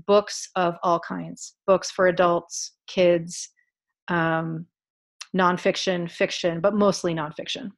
books 0.06 0.48
of 0.56 0.74
all 0.82 1.00
kinds, 1.00 1.54
books 1.66 1.90
for 1.90 2.06
adults, 2.06 2.72
kids, 2.86 3.50
um, 4.08 4.66
nonfiction, 5.36 6.10
fiction, 6.10 6.60
but 6.60 6.74
mostly 6.74 7.14
nonfiction. 7.14 7.70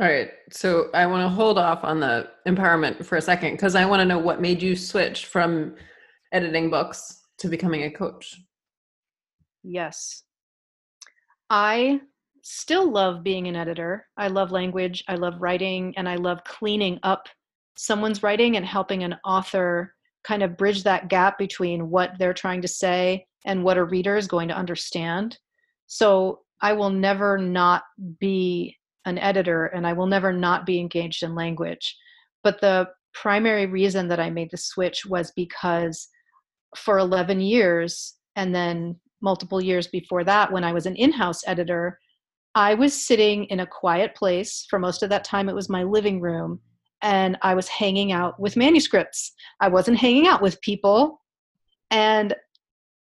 All 0.00 0.08
right. 0.08 0.30
So 0.50 0.88
I 0.94 1.06
want 1.06 1.22
to 1.22 1.28
hold 1.28 1.58
off 1.58 1.84
on 1.84 2.00
the 2.00 2.30
empowerment 2.48 3.04
for 3.04 3.16
a 3.16 3.22
second 3.22 3.52
because 3.52 3.74
I 3.74 3.84
want 3.84 4.00
to 4.00 4.06
know 4.06 4.18
what 4.18 4.40
made 4.40 4.62
you 4.62 4.74
switch 4.74 5.26
from 5.26 5.76
editing 6.32 6.70
books 6.70 7.20
to 7.38 7.48
becoming 7.48 7.84
a 7.84 7.90
coach. 7.90 8.40
Yes. 9.62 10.22
I 11.50 12.00
still 12.42 12.90
love 12.90 13.22
being 13.22 13.46
an 13.46 13.54
editor. 13.54 14.06
I 14.16 14.28
love 14.28 14.50
language, 14.50 15.04
I 15.08 15.14
love 15.14 15.34
writing, 15.40 15.94
and 15.96 16.08
I 16.08 16.16
love 16.16 16.42
cleaning 16.44 16.98
up 17.02 17.28
someone's 17.76 18.22
writing 18.22 18.56
and 18.56 18.66
helping 18.66 19.04
an 19.04 19.16
author 19.24 19.94
kind 20.24 20.42
of 20.42 20.56
bridge 20.56 20.82
that 20.84 21.08
gap 21.08 21.38
between 21.38 21.90
what 21.90 22.12
they're 22.18 22.34
trying 22.34 22.62
to 22.62 22.68
say 22.68 23.26
and 23.44 23.64
what 23.64 23.78
a 23.78 23.84
reader 23.84 24.16
is 24.16 24.26
going 24.26 24.48
to 24.48 24.56
understand. 24.56 25.38
So 25.86 26.40
I 26.60 26.72
will 26.72 26.90
never 26.90 27.38
not 27.38 27.82
be 28.20 28.76
an 29.04 29.18
editor 29.18 29.66
and 29.66 29.86
I 29.86 29.92
will 29.92 30.06
never 30.06 30.32
not 30.32 30.64
be 30.64 30.78
engaged 30.78 31.22
in 31.22 31.34
language. 31.34 31.96
But 32.44 32.60
the 32.60 32.88
primary 33.14 33.66
reason 33.66 34.08
that 34.08 34.20
I 34.20 34.30
made 34.30 34.50
the 34.50 34.56
switch 34.56 35.04
was 35.04 35.32
because 35.36 36.08
for 36.76 36.98
11 36.98 37.40
years 37.40 38.14
and 38.36 38.54
then 38.54 38.98
multiple 39.20 39.62
years 39.62 39.86
before 39.86 40.24
that 40.24 40.52
when 40.52 40.64
I 40.64 40.72
was 40.72 40.86
an 40.86 40.96
in 40.96 41.12
house 41.12 41.42
editor, 41.46 41.98
I 42.54 42.74
was 42.74 42.92
sitting 42.92 43.44
in 43.44 43.60
a 43.60 43.66
quiet 43.66 44.14
place. 44.14 44.66
For 44.68 44.78
most 44.78 45.02
of 45.02 45.10
that 45.10 45.24
time, 45.24 45.48
it 45.48 45.54
was 45.54 45.68
my 45.68 45.84
living 45.84 46.20
room, 46.20 46.60
and 47.00 47.38
I 47.40 47.54
was 47.54 47.68
hanging 47.68 48.12
out 48.12 48.38
with 48.38 48.56
manuscripts. 48.56 49.32
I 49.60 49.68
wasn't 49.68 49.98
hanging 49.98 50.26
out 50.26 50.42
with 50.42 50.60
people 50.60 51.22
and 51.90 52.34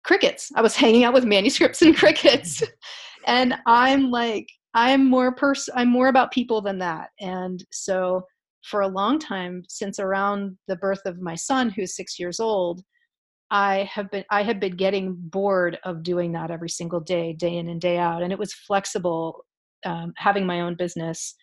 crickets. 0.04 0.50
I 0.54 0.62
was 0.62 0.76
hanging 0.76 1.04
out 1.04 1.14
with 1.14 1.24
manuscripts 1.24 1.82
and 1.82 1.96
crickets. 1.96 2.62
and 3.26 3.54
I'm 3.66 4.10
like, 4.10 4.48
I'm 4.74 5.08
more 5.08 5.34
pers- 5.34 5.68
I'm 5.74 5.88
more 5.88 6.08
about 6.08 6.32
people 6.32 6.60
than 6.60 6.78
that. 6.78 7.10
And 7.20 7.64
so 7.70 8.22
for 8.64 8.80
a 8.80 8.88
long 8.88 9.18
time, 9.18 9.64
since 9.68 9.98
around 9.98 10.56
the 10.68 10.76
birth 10.76 11.02
of 11.04 11.20
my 11.20 11.34
son, 11.34 11.70
who's 11.70 11.96
six 11.96 12.18
years 12.18 12.40
old, 12.40 12.82
I 13.50 13.88
have 13.92 14.10
been 14.10 14.24
I 14.30 14.42
had 14.42 14.60
been 14.60 14.76
getting 14.76 15.14
bored 15.14 15.78
of 15.84 16.02
doing 16.02 16.32
that 16.32 16.50
every 16.50 16.70
single 16.70 17.00
day, 17.00 17.34
day 17.34 17.56
in 17.58 17.68
and 17.68 17.80
day 17.80 17.98
out, 17.98 18.22
and 18.22 18.32
it 18.32 18.38
was 18.38 18.54
flexible. 18.54 19.44
Um, 19.84 20.14
having 20.16 20.46
my 20.46 20.60
own 20.60 20.76
business 20.76 21.34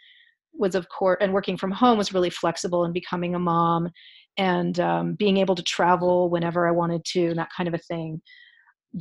was, 0.53 0.73
of 0.73 0.87
course, 0.89 1.17
and 1.21 1.33
working 1.33 1.57
from 1.57 1.71
home 1.71 1.97
was 1.97 2.13
really 2.13 2.31
flexible. 2.31 2.83
And 2.83 2.93
becoming 2.93 3.35
a 3.35 3.39
mom 3.39 3.89
and 4.37 4.79
um, 4.79 5.15
being 5.15 5.37
able 5.37 5.53
to 5.55 5.63
travel 5.63 6.29
whenever 6.29 6.67
I 6.67 6.71
wanted 6.71 7.05
to, 7.05 7.27
and 7.27 7.37
that 7.37 7.49
kind 7.55 7.67
of 7.67 7.75
a 7.75 7.79
thing. 7.79 8.21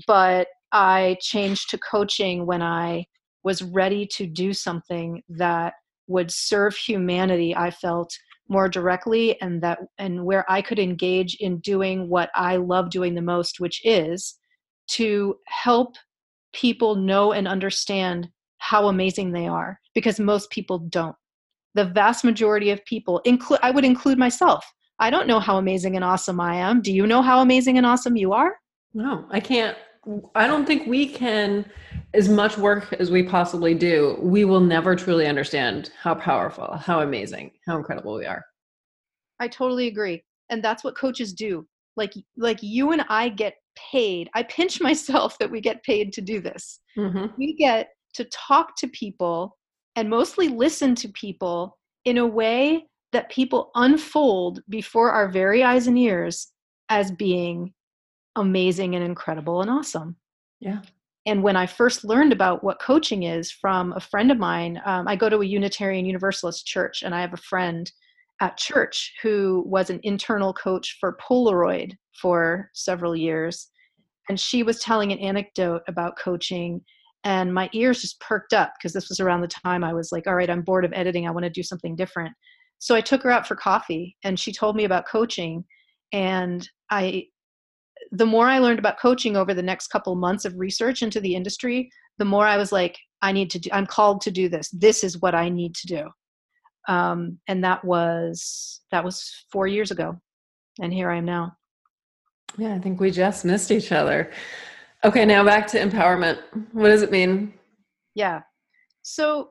But 0.07 0.49
I 0.73 1.17
changed 1.21 1.71
to 1.71 1.79
coaching 1.79 2.47
when 2.47 2.63
I 2.63 3.07
was 3.43 3.63
ready 3.63 4.07
to 4.07 4.27
do 4.27 4.53
something 4.53 5.23
that 5.29 5.75
would 6.07 6.31
serve 6.31 6.77
humanity. 6.77 7.55
I 7.57 7.71
felt 7.71 8.17
more 8.49 8.69
directly 8.69 9.41
and 9.41 9.63
that 9.63 9.79
and 9.99 10.25
where 10.25 10.51
I 10.51 10.63
could 10.63 10.79
engage 10.79 11.37
in 11.37 11.59
doing 11.59 12.09
what 12.09 12.31
I 12.35 12.57
love 12.57 12.91
doing 12.91 13.15
the 13.15 13.23
most 13.23 13.61
which 13.61 13.81
is 13.85 14.39
to 14.89 15.37
help 15.47 15.97
people 16.55 16.95
know 16.95 17.33
and 17.33 17.47
understand 17.47 18.29
how 18.59 18.89
amazing 18.89 19.33
they 19.33 19.47
are 19.47 19.79
because 19.95 20.19
most 20.19 20.51
people 20.51 20.79
don't. 20.79 21.15
The 21.75 21.85
vast 21.85 22.25
majority 22.25 22.71
of 22.71 22.85
people 22.87 23.21
include 23.25 23.61
I 23.63 23.71
would 23.71 23.85
include 23.85 24.19
myself. 24.19 24.65
I 24.99 25.11
don't 25.11 25.29
know 25.29 25.41
how 25.41 25.59
amazing 25.59 25.95
and 25.95 26.05
awesome 26.05 26.41
I 26.41 26.57
am. 26.57 26.81
Do 26.81 26.93
you 26.93 27.07
know 27.07 27.23
how 27.23 27.41
amazing 27.41 27.77
and 27.77 27.87
awesome 27.87 28.17
you 28.17 28.33
are 28.33 28.57
no 28.95 29.27
I 29.31 29.41
can't 29.41 29.77
I 30.35 30.47
don't 30.47 30.65
think 30.65 30.87
we 30.87 31.07
can 31.07 31.67
as 32.15 32.29
much 32.29 32.57
work 32.57 32.93
as 32.95 33.11
we 33.11 33.23
possibly 33.23 33.75
do, 33.75 34.17
we 34.21 34.45
will 34.45 34.61
never 34.61 34.97
truly 34.97 35.27
understand 35.27 35.91
how 36.01 36.15
powerful, 36.15 36.77
how 36.77 37.01
amazing, 37.01 37.51
how 37.67 37.77
incredible 37.77 38.15
we 38.15 38.25
are. 38.25 38.45
I 39.41 39.49
totally 39.49 39.89
agree. 39.89 40.23
And 40.51 40.65
that's 40.65 40.83
what 40.83 40.97
coaches 40.97 41.33
do. 41.33 41.67
Like 41.97 42.15
like 42.37 42.59
you 42.63 42.93
and 42.93 43.05
I 43.09 43.29
get 43.29 43.55
paid. 43.77 44.31
I 44.35 44.45
pinch 44.45 44.81
myself 44.89 45.39
that 45.39 45.51
we 45.51 45.61
get 45.61 45.83
paid 45.83 46.13
to 46.15 46.21
do 46.21 46.41
this. 46.41 46.81
Mm-hmm. 46.97 47.27
We 47.37 47.55
get 47.55 47.91
to 48.15 48.25
talk 48.25 48.77
to 48.79 48.89
people 48.89 49.57
and 49.97 50.09
mostly 50.09 50.49
listen 50.49 50.95
to 50.97 51.09
people 51.09 51.77
in 52.05 52.19
a 52.19 52.27
way 52.27 52.87
that 53.13 53.31
people 53.31 53.71
unfold 53.75 54.61
before 54.69 55.11
our 55.11 55.29
very 55.29 55.63
eyes 55.63 55.87
and 55.87 55.99
ears 55.99 56.49
as 56.89 57.11
being 57.13 57.73
amazing 58.37 58.95
and 58.95 59.05
incredible 59.05 59.61
and 59.61 59.71
awesome. 59.71 60.17
Yeah 60.61 60.81
and 61.29 61.43
when 61.43 61.57
I 61.57 61.67
first 61.67 62.05
learned 62.05 62.33
about 62.33 62.65
what 62.65 62.81
coaching 62.81 63.25
is 63.25 63.51
from 63.53 63.93
a 63.93 64.01
friend 64.01 64.31
of 64.31 64.39
mine, 64.39 64.81
um, 64.87 65.07
I 65.07 65.15
go 65.15 65.29
to 65.29 65.43
a 65.43 65.47
Unitarian 65.47 66.07
Universalist 66.07 66.65
church, 66.65 67.03
and 67.03 67.15
I 67.15 67.21
have 67.21 67.35
a 67.35 67.37
friend 67.37 67.93
at 68.41 68.57
church 68.57 69.13
who 69.23 69.63
was 69.67 69.91
an 69.91 70.01
internal 70.05 70.55
coach 70.55 70.97
for 70.99 71.19
Polaroid 71.21 71.93
for 72.19 72.71
several 72.73 73.15
years. 73.15 73.69
And 74.31 74.41
she 74.41 74.63
was 74.63 74.81
telling 74.81 75.13
an 75.13 75.19
anecdote 75.19 75.83
about 75.87 76.19
coaching, 76.19 76.81
and 77.25 77.53
my 77.53 77.69
ears 77.75 78.01
just 78.01 78.19
perked 78.21 78.55
up 78.55 78.73
because 78.79 78.95
this 78.95 79.11
was 79.11 79.21
around 79.21 79.43
the 79.43 79.49
time 79.49 79.85
I 79.85 79.93
was 79.93 80.11
like, 80.11 80.27
all 80.27 80.35
right, 80.35 80.49
I'm 80.49 80.63
bored 80.63 80.87
of 80.87 80.95
editing. 80.95 81.29
I 81.29 81.31
want 81.31 81.45
to 81.45 81.51
do 81.51 81.63
something 81.63 81.95
different. 81.95 82.33
So 82.79 82.95
I 82.95 83.03
took 83.03 83.23
her 83.25 83.31
out 83.31 83.47
for 83.47 83.55
coffee, 83.55 84.17
and 84.25 84.41
she 84.41 84.51
told 84.51 84.77
me 84.77 84.85
about 84.85 85.07
coaching. 85.07 85.63
And 86.11 86.67
I 86.91 87.27
the 88.13 88.27
more 88.27 88.47
I 88.47 88.59
learned 88.59 88.79
about 88.79 88.99
coaching 88.99 89.37
over 89.37 89.55
the 89.55 89.63
next 89.63 89.89
couple 89.89 90.15
months 90.15 90.45
of 90.45 90.59
research 90.59 91.03
into 91.03 91.21
the 91.21 91.35
industry, 91.35 91.91
the 92.19 92.25
more 92.25 92.47
I 92.47 92.57
was 92.57 92.73
like, 92.73 92.99
I 93.23 93.33
need 93.33 93.51
to 93.51 93.59
do, 93.59 93.71
I'm 93.73 93.87
called 93.87 94.21
to 94.23 94.31
do 94.31 94.49
this. 94.49 94.71
This 94.71 95.05
is 95.05 95.21
what 95.21 95.35
I 95.35 95.49
need 95.49 95.75
to 95.77 95.87
do. 95.87 96.09
Um, 96.89 97.39
and 97.49 97.63
that 97.65 97.85
was, 97.85 98.81
that 98.91 99.05
was 99.05 99.45
four 99.53 99.67
years 99.67 99.91
ago. 99.91 100.17
And 100.81 100.93
here 100.93 101.11
I 101.11 101.19
am 101.19 101.25
now. 101.25 101.53
Yeah, 102.57 102.75
I 102.75 102.79
think 102.79 103.01
we 103.01 103.11
just 103.11 103.45
missed 103.45 103.71
each 103.71 103.93
other. 103.93 104.31
Okay, 105.05 105.27
now 105.27 105.45
back 105.45 105.67
to 105.69 105.79
empowerment. 105.79 106.39
What 106.73 106.89
does 106.89 107.03
it 107.03 107.11
mean? 107.11 107.53
Yeah. 108.15 108.41
So 109.03 109.51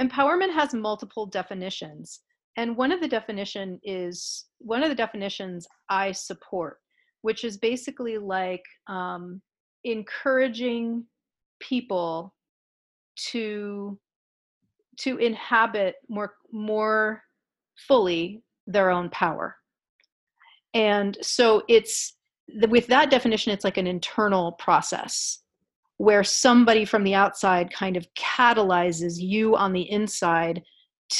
empowerment 0.00 0.52
has 0.52 0.72
multiple 0.72 1.26
definitions. 1.26 2.20
And 2.56 2.76
one 2.76 2.92
of 2.92 3.00
the 3.00 3.08
definition 3.08 3.80
is 3.82 4.46
one 4.58 4.82
of 4.82 4.88
the 4.88 4.94
definitions 4.94 5.66
I 5.90 6.12
support 6.12 6.78
which 7.24 7.42
is 7.42 7.56
basically 7.56 8.18
like 8.18 8.62
um, 8.86 9.40
encouraging 9.84 11.02
people 11.58 12.34
to 13.16 13.98
to 14.98 15.16
inhabit 15.16 15.94
more 16.10 16.34
more 16.52 17.22
fully 17.78 18.42
their 18.66 18.90
own 18.90 19.08
power. 19.08 19.56
And 20.74 21.16
so 21.22 21.62
it's 21.66 22.14
with 22.68 22.88
that 22.88 23.10
definition 23.10 23.54
it's 23.54 23.64
like 23.64 23.78
an 23.78 23.86
internal 23.86 24.52
process 24.52 25.38
where 25.96 26.24
somebody 26.24 26.84
from 26.84 27.04
the 27.04 27.14
outside 27.14 27.72
kind 27.72 27.96
of 27.96 28.06
catalyzes 28.14 29.14
you 29.16 29.56
on 29.56 29.72
the 29.72 29.90
inside 29.90 30.62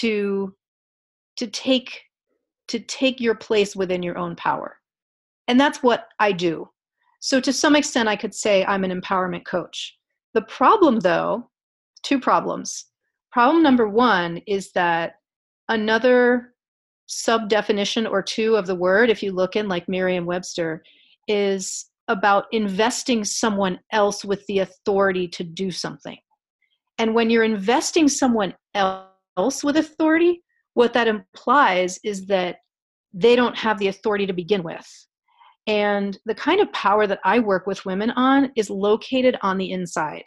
to 0.01 0.55
to 1.37 1.47
take 1.47 2.03
to 2.69 2.79
take 2.79 3.23
your 3.23 3.35
place 3.35 3.75
within 3.75 4.03
your 4.03 4.19
own 4.19 4.37
power 4.37 4.77
and 5.49 5.61
that's 5.61 5.83
what 5.83 6.09
I 6.19 6.33
do. 6.33 6.69
So, 7.21 7.41
to 7.41 7.53
some 7.53 7.77
extent, 7.77 8.09
I 8.09 8.17
could 8.17 8.35
say 8.35 8.65
I'm 8.65 8.85
an 8.85 9.01
empowerment 9.01 9.45
coach. 9.47 9.97
The 10.35 10.43
problem, 10.43 11.01
though, 11.01 11.51
two 12.03 12.21
problems. 12.21 12.87
Problem 13.33 13.63
number 13.63 13.89
one 13.89 14.43
is 14.47 14.73
that 14.73 15.15
another 15.69 16.55
sub 17.07 17.49
definition 17.49 18.07
or 18.07 18.23
two 18.23 18.57
of 18.57 18.67
the 18.67 18.75
word, 18.75 19.11
if 19.11 19.23
you 19.23 19.33
look 19.33 19.57
in 19.57 19.69
like 19.69 19.89
Merriam 19.89 20.27
Webster, 20.27 20.83
is 21.29 21.87
about 22.09 22.47
investing 22.53 23.25
someone 23.25 23.81
else 23.93 24.25
with 24.25 24.45
the 24.47 24.59
authority 24.59 25.27
to 25.29 25.43
do 25.43 25.71
something. 25.71 26.19
And 26.99 27.15
when 27.15 27.31
you're 27.31 27.45
investing 27.45 28.09
someone 28.09 28.55
else 28.75 29.65
with 29.65 29.77
authority, 29.77 30.43
what 30.75 30.93
that 30.93 31.09
implies 31.09 31.99
is 32.05 32.27
that 32.27 32.57
they 33.13 33.37
don't 33.37 33.57
have 33.57 33.79
the 33.79 33.89
authority 33.89 34.27
to 34.27 34.33
begin 34.33 34.63
with. 34.63 34.87
And 35.67 36.19
the 36.27 36.35
kind 36.35 36.61
of 36.61 36.73
power 36.73 37.07
that 37.07 37.21
I 37.25 37.39
work 37.39 37.67
with 37.67 37.87
women 37.87 38.11
on 38.11 38.53
is 38.57 38.69
located 38.69 39.37
on 39.43 39.57
the 39.57 39.73
inside. 39.73 40.25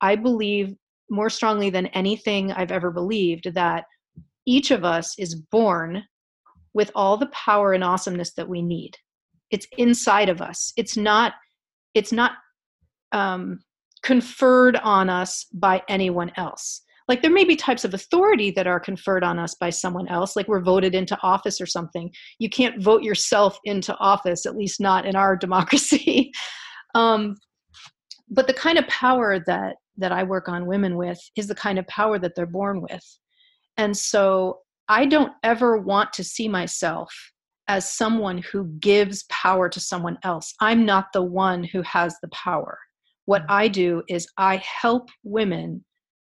I 0.00 0.16
believe 0.16 0.74
more 1.10 1.30
strongly 1.30 1.70
than 1.70 1.86
anything 1.88 2.52
I've 2.52 2.72
ever 2.72 2.90
believed 2.90 3.54
that 3.54 3.84
each 4.46 4.70
of 4.70 4.84
us 4.84 5.14
is 5.18 5.34
born 5.34 6.04
with 6.72 6.90
all 6.94 7.16
the 7.16 7.26
power 7.28 7.72
and 7.72 7.84
awesomeness 7.84 8.32
that 8.34 8.48
we 8.48 8.62
need. 8.62 8.96
It's 9.50 9.66
inside 9.76 10.28
of 10.28 10.40
us. 10.40 10.72
It's 10.76 10.96
not. 10.96 11.34
It's 11.94 12.12
not 12.12 12.32
um, 13.12 13.60
conferred 14.02 14.76
on 14.76 15.10
us 15.10 15.46
by 15.52 15.82
anyone 15.88 16.30
else. 16.36 16.82
Like 17.10 17.22
there 17.22 17.32
may 17.32 17.42
be 17.42 17.56
types 17.56 17.84
of 17.84 17.92
authority 17.92 18.52
that 18.52 18.68
are 18.68 18.78
conferred 18.78 19.24
on 19.24 19.40
us 19.40 19.56
by 19.56 19.70
someone 19.70 20.06
else, 20.06 20.36
like 20.36 20.46
we're 20.46 20.60
voted 20.60 20.94
into 20.94 21.18
office 21.24 21.60
or 21.60 21.66
something. 21.66 22.08
You 22.38 22.48
can't 22.48 22.80
vote 22.80 23.02
yourself 23.02 23.58
into 23.64 23.96
office, 23.96 24.46
at 24.46 24.56
least 24.56 24.80
not 24.80 25.04
in 25.04 25.16
our 25.16 25.36
democracy. 25.46 26.30
um, 26.94 27.34
but 28.30 28.46
the 28.46 28.54
kind 28.54 28.78
of 28.78 28.86
power 28.86 29.40
that 29.48 29.74
that 29.96 30.12
I 30.12 30.22
work 30.22 30.48
on 30.48 30.66
women 30.66 30.96
with 30.96 31.18
is 31.34 31.48
the 31.48 31.54
kind 31.56 31.80
of 31.80 31.86
power 31.88 32.16
that 32.16 32.36
they're 32.36 32.46
born 32.46 32.80
with. 32.80 33.04
And 33.76 33.96
so 33.96 34.60
I 34.88 35.04
don't 35.04 35.32
ever 35.42 35.78
want 35.78 36.12
to 36.12 36.22
see 36.22 36.46
myself 36.46 37.12
as 37.66 37.92
someone 37.92 38.38
who 38.38 38.68
gives 38.78 39.24
power 39.30 39.68
to 39.68 39.80
someone 39.80 40.16
else. 40.22 40.54
I'm 40.60 40.86
not 40.86 41.06
the 41.12 41.24
one 41.24 41.64
who 41.64 41.82
has 41.82 42.14
the 42.22 42.28
power. 42.28 42.78
What 43.24 43.42
mm. 43.42 43.46
I 43.48 43.66
do 43.66 44.04
is 44.08 44.28
I 44.36 44.62
help 44.80 45.08
women 45.24 45.84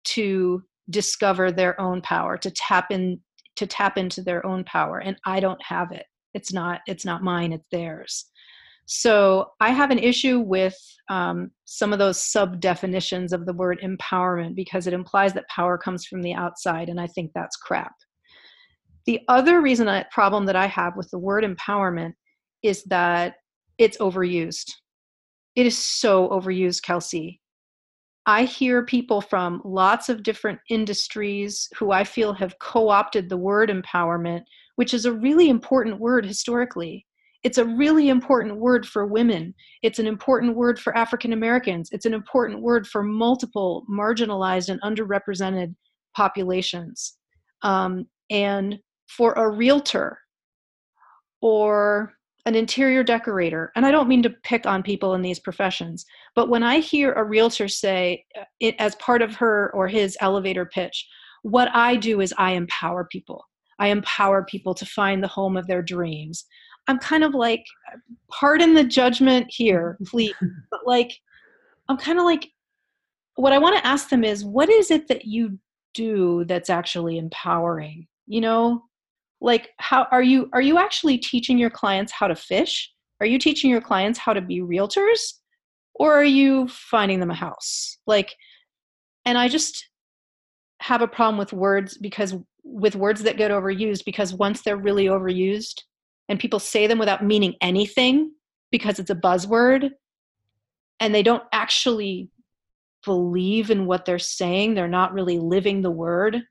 to 0.07 0.63
discover 0.91 1.51
their 1.51 1.81
own 1.81 2.01
power, 2.01 2.37
to 2.39 2.51
tap 2.51 2.91
in 2.91 3.21
to 3.57 3.67
tap 3.67 3.97
into 3.97 4.23
their 4.23 4.45
own 4.45 4.63
power 4.65 4.99
and 4.99 5.17
I 5.25 5.41
don't 5.41 5.63
have 5.63 5.91
it. 5.93 6.05
It's 6.35 6.53
not 6.53 6.81
it's 6.87 7.05
not 7.05 7.23
mine, 7.23 7.53
it's 7.53 7.67
theirs. 7.73 8.27
So 8.87 9.51
I 9.61 9.71
have 9.71 9.91
an 9.91 9.99
issue 9.99 10.39
with 10.39 10.77
um, 11.11 11.51
some 11.65 11.93
of 11.93 11.99
those 11.99 12.25
sub 12.25 12.61
definitions 12.61 13.33
of 13.33 13.45
the 13.45 13.53
word 13.53 13.81
empowerment 13.83 14.55
because 14.55 14.87
it 14.87 14.93
implies 14.93 15.33
that 15.35 15.49
power 15.49 15.77
comes 15.77 16.07
from 16.07 16.23
the 16.23 16.35
outside, 16.35 16.89
and 16.89 17.01
I 17.01 17.09
think 17.09 17.33
that's 17.35 17.57
crap. 17.57 17.93
The 19.07 19.21
other 19.29 19.61
reason 19.61 19.87
that 19.87 20.13
problem 20.13 20.47
that 20.47 20.57
I 20.57 20.67
have 20.67 20.97
with 20.97 21.11
the 21.11 21.19
word 21.19 21.45
empowerment 21.45 22.13
is 22.63 22.85
that 22.85 23.35
it's 23.79 23.99
overused. 23.99 24.73
It 25.57 25.67
is 25.67 25.77
so 25.77 26.29
overused, 26.29 26.83
Kelsey. 26.83 27.41
I 28.27 28.43
hear 28.45 28.85
people 28.85 29.21
from 29.21 29.63
lots 29.65 30.09
of 30.09 30.25
different 30.25 30.59
industries 30.69 31.69
who 31.77 31.93
I 31.93 32.03
feel 32.03 32.33
have 32.35 32.59
co 32.59 32.89
opted 32.89 33.29
the 33.29 33.37
word 33.37 33.71
empowerment, 33.71 34.43
which 34.75 34.93
is 34.93 35.05
a 35.05 35.13
really 35.13 35.49
important 35.49 36.01
word 36.01 36.27
historically. 36.27 37.07
It's 37.45 37.59
a 37.59 37.65
really 37.65 38.09
important 38.09 38.57
word 38.57 38.85
for 38.85 39.07
women. 39.07 39.55
It's 39.83 40.01
an 40.01 40.09
important 40.09 40.57
word 40.57 40.81
for 40.81 40.97
African 40.99 41.33
Americans. 41.33 41.89
It's 41.93 42.07
an 42.07 42.15
important 42.15 42.63
word 42.63 42.89
for 42.89 43.05
multiple 43.05 43.87
marginalized 43.89 44.69
and 44.69 44.81
underrepresented 44.83 45.77
populations. 46.17 47.17
Um, 47.63 48.07
and 48.31 48.81
for 49.07 49.35
a 49.35 49.49
realtor 49.49 50.19
or 51.41 52.16
an 52.47 52.55
interior 52.55 53.03
decorator, 53.03 53.73
and 53.75 53.85
I 53.85 53.91
don't 53.91 54.09
mean 54.09 54.23
to 54.23 54.31
pick 54.31 54.67
on 54.67 54.83
people 54.83 55.15
in 55.15 55.23
these 55.23 55.41
professions, 55.41 56.07
but 56.37 56.49
when 56.49 56.63
I 56.63 56.79
hear 56.79 57.13
a 57.13 57.25
realtor 57.25 57.67
say 57.67 58.25
uh, 58.41 58.45
it 58.61 58.77
as 58.79 58.95
part 58.97 59.21
of 59.21 59.35
her 59.35 59.73
or 59.75 59.89
his 59.89 60.17
elevator 60.21 60.65
pitch, 60.65 61.07
what 61.43 61.69
I 61.75 61.97
do 61.97 62.21
is 62.21 62.33
I 62.39 62.53
empower 62.53 63.09
people. 63.11 63.45
I 63.81 63.89
empower 63.89 64.45
people 64.45 64.75
to 64.75 64.87
find 64.87 65.23
the 65.23 65.29
home 65.29 65.57
of 65.57 65.67
their 65.67 65.83
dreams. 65.83 66.47
I'm 66.87 66.99
kind 66.99 67.25
of 67.25 67.35
like, 67.35 67.65
pardon 68.31 68.75
the 68.75 68.85
judgment 68.85 69.47
here, 69.51 69.99
please, 70.07 70.35
but 70.71 70.87
like, 70.87 71.13
I'm 71.89 71.97
kind 71.97 72.19
of 72.19 72.25
like, 72.25 72.49
what 73.35 73.53
I 73.53 73.59
want 73.59 73.77
to 73.77 73.87
ask 73.87 74.09
them 74.09 74.25
is, 74.25 74.45
what 74.45 74.71
is 74.71 74.91
it 74.93 75.09
that 75.09 75.25
you 75.25 75.59
do 75.95 76.45
that's 76.45 76.71
actually 76.71 77.19
empowering? 77.19 78.07
You 78.29 78.41
know, 78.41 78.83
like 79.41 79.71
how 79.79 80.07
are 80.11 80.23
you 80.23 80.49
are 80.53 80.63
you 80.63 80.79
actually 80.79 81.19
teaching 81.19 81.59
your 81.59 81.71
clients 81.71 82.13
how 82.13 82.27
to 82.27 82.37
fish? 82.37 82.93
Are 83.21 83.27
you 83.27 83.39
teaching 83.39 83.71
your 83.71 83.81
clients 83.81 84.19
how 84.19 84.33
to 84.33 84.41
be 84.41 84.61
realtors? 84.61 85.33
Or 85.95 86.13
are 86.13 86.25
you 86.25 86.69
finding 86.69 87.21
them 87.21 87.31
a 87.31 87.35
house? 87.35 87.99
Like 88.07 88.35
and 89.27 89.37
i 89.37 89.49
just 89.49 89.91
have 90.81 91.03
a 91.03 91.09
problem 91.09 91.37
with 91.37 91.53
words 91.53 91.99
because 91.99 92.35
with 92.65 92.97
words 92.97 93.23
that 93.23 93.37
get 93.37 93.51
overused 93.51 94.05
because 94.05 94.33
once 94.33 94.63
they're 94.63 94.77
really 94.77 95.07
overused 95.07 95.83
and 96.29 96.41
people 96.41 96.59
say 96.59 96.87
them 96.87 96.99
without 96.99 97.25
meaning 97.25 97.55
anything 97.61 98.33
because 98.71 98.99
it's 98.99 99.11
a 99.11 99.15
buzzword 99.15 99.91
and 101.01 101.15
they 101.15 101.23
don't 101.23 101.43
actually 101.53 102.31
believe 103.05 103.71
in 103.71 103.87
what 103.87 104.05
they're 104.05 104.19
saying 104.19 104.75
they're 104.75 104.89
not 104.89 105.13
really 105.13 105.39
living 105.39 105.83
the 105.83 105.91
word 105.91 106.43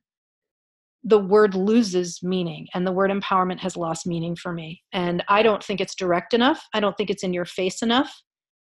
the 1.08 1.20
word 1.20 1.54
loses 1.54 2.20
meaning 2.24 2.68
and 2.74 2.86
the 2.86 2.92
word 2.92 3.12
empowerment 3.12 3.60
has 3.60 3.78
lost 3.78 4.08
meaning 4.08 4.36
for 4.36 4.52
me. 4.52 4.82
And 4.92 5.24
i 5.30 5.44
don't 5.44 5.64
think 5.64 5.80
it's 5.80 5.96
direct 5.96 6.34
enough. 6.34 6.66
I 6.74 6.80
don't 6.80 6.98
think 6.98 7.10
it's 7.10 7.24
in 7.24 7.34
your 7.34 7.46
face 7.46 7.82
enough. 7.82 8.12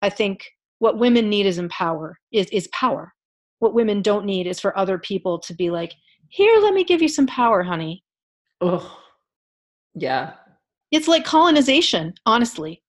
I 0.02 0.10
think 0.10 0.44
what 0.78 0.98
women 0.98 1.30
need 1.30 1.46
is 1.46 1.58
empower 1.58 2.18
is, 2.32 2.46
is 2.52 2.68
power. 2.68 3.14
What 3.60 3.72
women 3.72 4.02
don't 4.02 4.26
need 4.26 4.46
is 4.46 4.60
for 4.60 4.78
other 4.78 4.98
people 4.98 5.38
to 5.40 5.54
be 5.54 5.70
like 5.70 5.94
here 6.28 6.60
let 6.60 6.74
me 6.74 6.84
give 6.84 7.00
you 7.00 7.08
some 7.08 7.26
power 7.26 7.62
honey. 7.62 8.04
Oh 8.60 9.00
yeah. 9.94 10.34
It's 10.92 11.08
like 11.08 11.24
colonization 11.24 12.12
honestly. 12.26 12.82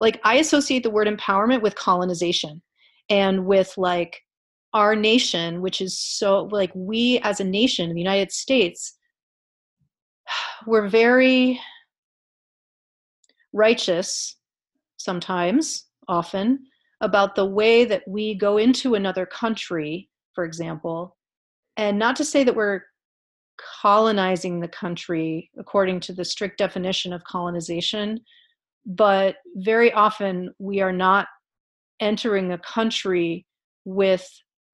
Like 0.00 0.20
i 0.24 0.34
associate 0.36 0.82
the 0.82 0.90
word 0.90 1.06
empowerment 1.06 1.62
with 1.62 1.76
colonization 1.76 2.60
and 3.08 3.46
with 3.46 3.72
like 3.76 4.20
our 4.78 4.94
nation, 4.94 5.60
which 5.60 5.80
is 5.80 5.98
so 5.98 6.44
like 6.52 6.70
we 6.72 7.18
as 7.24 7.40
a 7.40 7.44
nation, 7.44 7.92
the 7.92 8.00
United 8.00 8.30
States, 8.30 8.96
we're 10.68 10.88
very 10.88 11.60
righteous 13.52 14.36
sometimes, 14.96 15.86
often, 16.06 16.60
about 17.00 17.34
the 17.34 17.44
way 17.44 17.84
that 17.84 18.02
we 18.06 18.36
go 18.36 18.56
into 18.56 18.94
another 18.94 19.26
country, 19.26 20.08
for 20.32 20.44
example, 20.44 21.16
and 21.76 21.98
not 21.98 22.14
to 22.14 22.24
say 22.24 22.44
that 22.44 22.54
we're 22.54 22.82
colonizing 23.82 24.60
the 24.60 24.68
country 24.68 25.50
according 25.58 25.98
to 25.98 26.12
the 26.12 26.24
strict 26.24 26.56
definition 26.56 27.12
of 27.12 27.24
colonization, 27.24 28.20
but 28.86 29.36
very 29.56 29.92
often 29.92 30.54
we 30.60 30.80
are 30.80 30.92
not 30.92 31.26
entering 31.98 32.52
a 32.52 32.58
country 32.58 33.44
with 33.84 34.28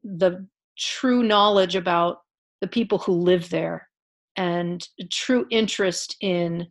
the 0.05 0.47
true 0.79 1.23
knowledge 1.23 1.77
about 1.77 2.19
the 2.61 2.69
people 2.69 2.99
who 2.99 3.13
live 3.13 3.49
there 3.49 3.89
and 4.37 4.87
true 5.11 5.47
interest 5.51 6.17
in 6.21 6.67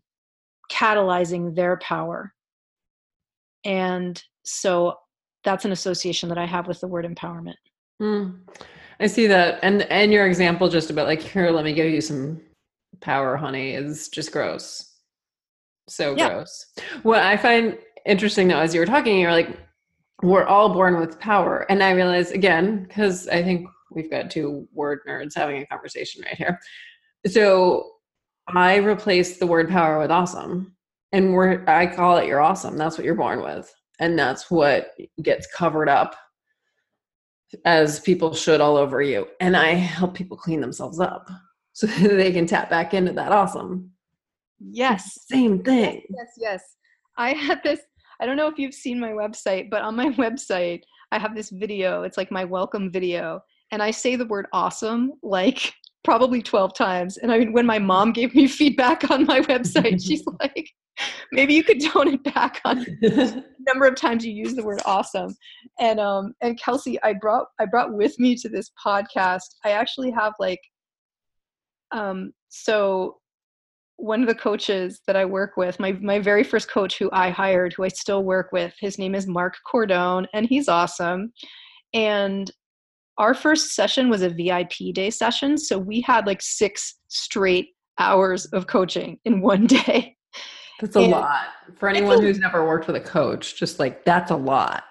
catalyzing 0.72 1.56
their 1.56 1.78
power. 1.78 2.34
And 3.66 4.22
so 4.44 4.96
that's 5.44 5.66
an 5.66 5.72
association 5.72 6.30
that 6.30 6.38
I 6.38 6.46
have 6.46 6.68
with 6.68 6.80
the 6.80 6.88
word 6.88 7.06
empowerment. 7.06 7.56
Mm, 8.02 8.40
I 9.00 9.08
see 9.08 9.28
that. 9.28 9.60
And 9.62 9.84
and 9.84 10.12
your 10.12 10.26
example 10.26 10.70
just 10.70 10.90
about 10.90 11.08
like 11.08 11.22
here, 11.22 11.50
let 11.52 11.66
me 11.66 11.74
give 11.74 11.92
you 11.92 12.02
some 12.02 12.42
power, 13.02 13.38
honey, 13.38 13.74
is 13.74 14.10
just 14.10 14.32
gross. 14.32 14.98
So 15.88 16.16
yeah. 16.18 16.30
gross. 16.30 16.66
What 17.04 17.22
I 17.22 17.38
find 17.38 17.78
interesting 18.06 18.48
though, 18.48 18.60
as 18.60 18.74
you 18.74 18.80
were 18.80 18.86
talking, 18.86 19.20
you're 19.20 19.32
like, 19.32 19.58
we're 20.22 20.46
all 20.46 20.74
born 20.74 21.00
with 21.00 21.20
power. 21.20 21.66
And 21.70 21.84
I 21.84 21.92
realize 21.92 22.32
again, 22.32 22.84
because 22.84 23.28
I 23.28 23.44
think 23.44 23.68
we've 23.92 24.10
got 24.10 24.32
two 24.32 24.68
word 24.74 25.00
nerds 25.08 25.36
having 25.36 25.62
a 25.62 25.66
conversation 25.66 26.24
right 26.24 26.36
here. 26.36 26.60
So 27.28 27.90
I 28.48 28.78
replaced 28.78 29.40
the 29.40 29.48
word 29.48 29.70
power 29.70 30.00
with 30.00 30.12
awesome. 30.12 30.76
And 31.12 31.34
we're 31.34 31.64
I 31.68 31.88
call 31.88 32.18
it 32.18 32.28
you're 32.28 32.42
awesome. 32.42 32.78
That's 32.78 32.98
what 32.98 33.06
you're 33.06 33.16
born 33.16 33.42
with. 33.42 33.74
And 34.00 34.18
that's 34.18 34.50
what 34.50 34.92
gets 35.22 35.48
covered 35.54 35.90
up 35.90 36.16
as 37.66 38.00
people 38.00 38.34
should 38.34 38.62
all 38.62 38.78
over 38.78 39.02
you. 39.02 39.28
And 39.40 39.56
I 39.56 39.74
help 39.74 40.16
people 40.16 40.38
clean 40.38 40.62
themselves 40.62 41.00
up 41.00 41.30
so 41.74 41.88
they 41.88 42.32
can 42.32 42.48
tap 42.48 42.70
back 42.70 42.94
into 42.94 43.14
that 43.14 43.32
awesome. 43.32 43.92
Yes. 44.60 45.20
Same 45.28 45.64
thing. 45.64 46.02
Yes, 46.10 46.28
yes. 46.38 46.38
yes. 46.38 46.64
I 47.18 47.34
had 47.34 47.62
this 47.64 47.82
I 48.20 48.26
don't 48.26 48.38
know 48.38 48.48
if 48.48 48.58
you've 48.58 48.74
seen 48.74 49.00
my 49.00 49.12
website, 49.12 49.70
but 49.70 49.82
on 49.82 49.96
my 49.96 50.10
website, 50.12 50.82
I 51.12 51.20
have 51.20 51.36
this 51.36 51.50
video. 51.50 52.04
It's 52.04 52.18
like 52.18 52.32
my 52.32 52.44
welcome 52.44 52.92
video. 52.92 53.42
And 53.72 53.82
I 53.82 53.92
say 53.92 54.16
the 54.16 54.26
word 54.26 54.48
awesome 54.54 55.14
like 55.22 55.74
probably 56.04 56.42
12 56.42 56.74
times. 56.76 57.18
And 57.18 57.32
I 57.32 57.40
mean, 57.40 57.54
when 57.54 57.66
my 57.66 57.80
mom 57.80 58.12
gave 58.12 58.36
me 58.36 58.48
feedback 58.60 59.10
on 59.10 59.26
my 59.26 59.42
website, 59.42 60.04
she's 60.04 60.24
like, 60.40 60.70
maybe 61.32 61.54
you 61.54 61.64
could 61.64 61.82
tone 61.82 62.08
it 62.14 62.24
back 62.24 62.62
on 62.66 62.80
the 63.02 63.44
number 63.68 63.86
of 63.86 63.96
times 63.96 64.26
you 64.26 64.32
use 64.32 64.54
the 64.54 64.64
word 64.64 64.82
awesome. 64.86 65.36
And 65.80 66.00
um 66.00 66.34
and 66.42 66.60
Kelsey, 66.60 67.02
I 67.04 67.14
brought 67.14 67.48
I 67.60 67.66
brought 67.66 67.94
with 67.94 68.20
me 68.20 68.36
to 68.36 68.50
this 68.50 68.72
podcast. 68.84 69.56
I 69.66 69.72
actually 69.72 70.12
have 70.12 70.34
like 70.40 70.60
um 71.92 72.32
so 72.50 73.18
one 73.98 74.22
of 74.22 74.28
the 74.28 74.36
coaches 74.36 75.02
that 75.08 75.16
I 75.16 75.26
work 75.26 75.58
with, 75.58 75.80
my 75.80 75.94
my 75.94 76.20
very 76.20 76.44
first 76.44 76.70
coach 76.70 76.98
who 76.98 77.10
I 77.12 77.30
hired, 77.30 77.74
who 77.74 77.84
I 77.84 77.90
still 77.90 78.24
work 78.24 78.52
with, 78.52 78.74
his 78.80 78.98
name 78.98 79.16
is 79.16 79.28
Mark 79.28 79.56
Cordone, 79.72 80.26
and 80.34 80.46
he's 80.46 80.68
awesome. 80.68 81.32
And 81.94 82.52
our 83.18 83.34
first 83.34 83.76
session 83.76 84.10
was 84.10 84.24
a 84.24 84.30
VIP 84.30 84.94
day 84.94 85.10
session, 85.10 85.58
so 85.58 85.78
we 85.78 86.02
had 86.02 86.26
like 86.26 86.42
six 86.42 86.96
straight 87.08 87.70
hours 88.00 88.46
of 88.48 88.68
coaching 88.68 89.20
in 89.26 89.42
one 89.42 89.68
day. 89.68 90.16
That's 90.82 90.96
a 90.96 91.00
and 91.00 91.12
lot 91.12 91.46
for 91.76 91.88
anyone 91.88 92.22
who's 92.22 92.40
never 92.40 92.68
worked 92.68 92.88
with 92.88 92.96
a 92.96 93.02
coach. 93.02 93.58
Just 93.58 93.80
like 93.80 94.04
that's 94.04 94.32
a 94.32 94.36
lot. 94.36 94.84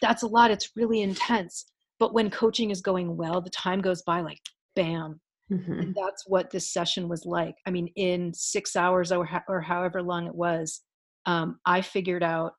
That's 0.00 0.22
a 0.22 0.26
lot. 0.26 0.50
It's 0.50 0.70
really 0.76 1.02
intense. 1.02 1.66
But 1.98 2.14
when 2.14 2.30
coaching 2.30 2.70
is 2.70 2.80
going 2.80 3.16
well, 3.16 3.40
the 3.40 3.50
time 3.50 3.80
goes 3.80 4.02
by 4.02 4.20
like 4.20 4.38
bam. 4.76 5.20
Mm-hmm. 5.50 5.72
And 5.72 5.94
that's 5.94 6.24
what 6.26 6.50
this 6.50 6.68
session 6.68 7.08
was 7.08 7.24
like. 7.24 7.56
I 7.66 7.70
mean, 7.70 7.88
in 7.96 8.32
six 8.34 8.76
hours 8.76 9.12
or, 9.12 9.28
or 9.48 9.60
however 9.60 10.02
long 10.02 10.26
it 10.26 10.34
was, 10.34 10.82
um, 11.26 11.58
I 11.64 11.80
figured 11.80 12.22
out 12.22 12.52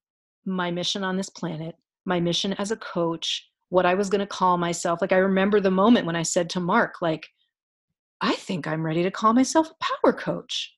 my 0.45 0.71
mission 0.71 1.04
on 1.04 1.17
this 1.17 1.30
planet, 1.30 1.75
my 2.06 2.19
mission 2.19 2.54
as 2.54 2.71
a 2.71 2.78
coach, 2.78 3.47
what 3.69 3.86
I 3.86 3.93
was 3.93 4.10
going 4.10 4.19
to 4.19 4.28
call 4.28 4.58
myself. 4.58 5.02
Like, 5.02 5.12
I 5.12 5.17
remember 5.17 5.60
the 5.60 5.71
moment 5.71 6.08
when 6.08 6.15
I 6.15 6.23
said 6.23 6.49
to 6.52 6.60
Mark, 6.60 6.95
like, 7.02 7.28
I 8.21 8.34
think 8.34 8.67
I'm 8.67 8.86
ready 8.86 9.04
to 9.04 9.12
call 9.12 9.34
myself 9.34 9.69
a 9.69 9.86
power 9.86 10.13
coach. 10.13 10.75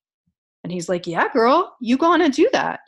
And 0.64 0.72
he's 0.72 0.90
like, 0.90 1.08
Yeah, 1.08 1.28
girl, 1.32 1.76
you 1.82 1.98
go 1.98 2.12
on 2.12 2.22
and 2.22 2.34
do 2.34 2.50
that. 2.54 2.82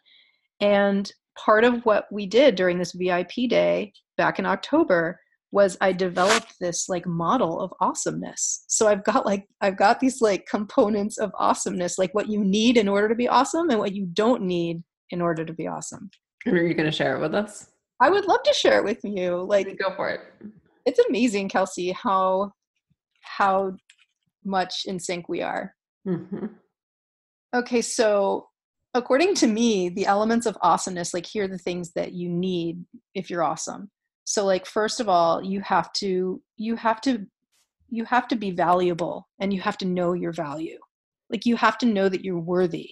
And 0.59 1.11
part 1.35 1.63
of 1.63 1.83
what 1.85 2.05
we 2.11 2.27
did 2.27 2.55
during 2.55 2.77
this 2.77 2.91
VIP 2.91 3.49
day 3.49 3.93
back 4.17 4.37
in 4.37 4.45
October 4.45 5.19
was 5.53 5.77
I 5.81 5.91
developed 5.91 6.55
this 6.59 6.89
like 6.89 7.05
model 7.05 7.61
of 7.61 7.71
awesomeness. 7.79 8.65
So 8.67 8.87
I've 8.87 9.03
got 9.03 9.23
like 9.23 9.47
I've 9.61 9.77
got 9.77 9.99
these 9.99 10.19
like 10.19 10.47
components 10.47 11.19
of 11.19 11.31
awesomeness, 11.37 11.99
like 11.99 12.13
what 12.15 12.27
you 12.27 12.43
need 12.43 12.75
in 12.75 12.89
order 12.89 13.07
to 13.07 13.13
be 13.13 13.27
awesome 13.27 13.69
and 13.69 13.77
what 13.77 13.93
you 13.93 14.07
don't 14.13 14.41
need 14.41 14.81
in 15.11 15.21
order 15.21 15.45
to 15.45 15.53
be 15.53 15.67
awesome. 15.67 16.09
Are 16.47 16.57
you 16.57 16.73
going 16.73 16.89
to 16.89 16.91
share 16.91 17.15
it 17.15 17.21
with 17.21 17.35
us? 17.35 17.67
I 18.01 18.09
would 18.09 18.25
love 18.25 18.41
to 18.43 18.53
share 18.53 18.79
it 18.79 18.83
with 18.83 19.01
you. 19.03 19.43
Like 19.43 19.77
go 19.77 19.95
for 19.95 20.09
it. 20.09 20.21
It's 20.87 20.99
amazing, 21.07 21.49
Kelsey, 21.49 21.91
how 21.91 22.51
how 23.21 23.73
much 24.43 24.85
in 24.85 24.99
sync 24.99 25.29
we 25.29 25.43
are. 25.43 25.75
Mm-hmm. 26.07 26.47
Okay, 27.55 27.83
so 27.83 28.47
according 28.95 29.35
to 29.35 29.47
me, 29.47 29.89
the 29.89 30.07
elements 30.07 30.47
of 30.47 30.57
awesomeness, 30.61 31.13
like 31.13 31.27
here 31.27 31.43
are 31.43 31.47
the 31.47 31.59
things 31.59 31.91
that 31.93 32.13
you 32.13 32.27
need 32.27 32.83
if 33.13 33.29
you're 33.29 33.43
awesome 33.43 33.91
so 34.25 34.45
like 34.45 34.65
first 34.65 34.99
of 34.99 35.09
all 35.09 35.43
you 35.43 35.61
have 35.61 35.91
to 35.93 36.41
you 36.57 36.75
have 36.75 37.01
to 37.01 37.25
you 37.93 38.05
have 38.05 38.27
to 38.27 38.35
be 38.35 38.49
valuable 38.49 39.27
and 39.39 39.53
you 39.53 39.61
have 39.61 39.77
to 39.77 39.85
know 39.85 40.13
your 40.13 40.31
value. 40.31 40.79
Like 41.29 41.45
you 41.45 41.55
have 41.57 41.77
to 41.77 41.85
know 41.85 42.09
that 42.09 42.25
you're 42.25 42.39
worthy. 42.39 42.89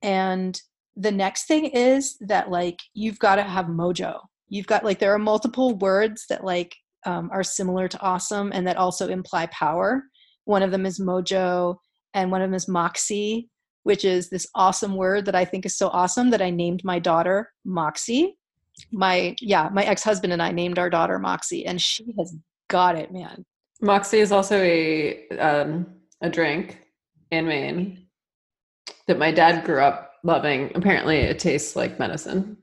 And 0.00 0.60
the 0.94 1.10
next 1.10 1.48
thing 1.48 1.66
is 1.66 2.16
that 2.20 2.50
like 2.50 2.78
you've 2.94 3.18
got 3.18 3.34
to 3.36 3.42
have 3.42 3.66
mojo. 3.66 4.20
You've 4.48 4.68
got 4.68 4.84
like 4.84 5.00
there 5.00 5.12
are 5.12 5.18
multiple 5.18 5.76
words 5.78 6.26
that 6.28 6.44
like 6.44 6.76
um, 7.04 7.30
are 7.32 7.42
similar 7.42 7.88
to 7.88 8.00
awesome 8.00 8.52
and 8.54 8.64
that 8.68 8.76
also 8.76 9.08
imply 9.08 9.46
power. 9.46 10.04
One 10.44 10.62
of 10.62 10.70
them 10.70 10.86
is 10.86 11.00
mojo 11.00 11.76
and 12.14 12.30
one 12.30 12.42
of 12.42 12.48
them 12.48 12.54
is 12.54 12.68
moxie 12.68 13.50
which 13.82 14.04
is 14.04 14.30
this 14.30 14.46
awesome 14.54 14.96
word 14.96 15.26
that 15.26 15.34
i 15.34 15.44
think 15.44 15.66
is 15.66 15.76
so 15.76 15.88
awesome 15.88 16.30
that 16.30 16.40
i 16.40 16.48
named 16.48 16.80
my 16.84 16.98
daughter 16.98 17.50
moxie 17.64 18.36
my 18.92 19.34
yeah 19.40 19.68
my 19.72 19.84
ex-husband 19.84 20.32
and 20.32 20.42
i 20.42 20.50
named 20.50 20.78
our 20.78 20.90
daughter 20.90 21.18
moxie 21.18 21.64
and 21.66 21.80
she 21.80 22.14
has 22.18 22.34
got 22.68 22.96
it 22.96 23.12
man. 23.12 23.44
Moxie 23.80 24.20
is 24.20 24.32
also 24.32 24.60
a 24.60 25.28
um, 25.38 25.86
a 26.22 26.30
drink 26.30 26.80
in 27.30 27.46
maine 27.46 28.06
that 29.06 29.18
my 29.18 29.30
dad 29.30 29.64
grew 29.64 29.80
up 29.80 30.12
loving. 30.22 30.72
Apparently 30.74 31.18
it 31.18 31.38
tastes 31.38 31.76
like 31.76 31.98
medicine. 31.98 32.56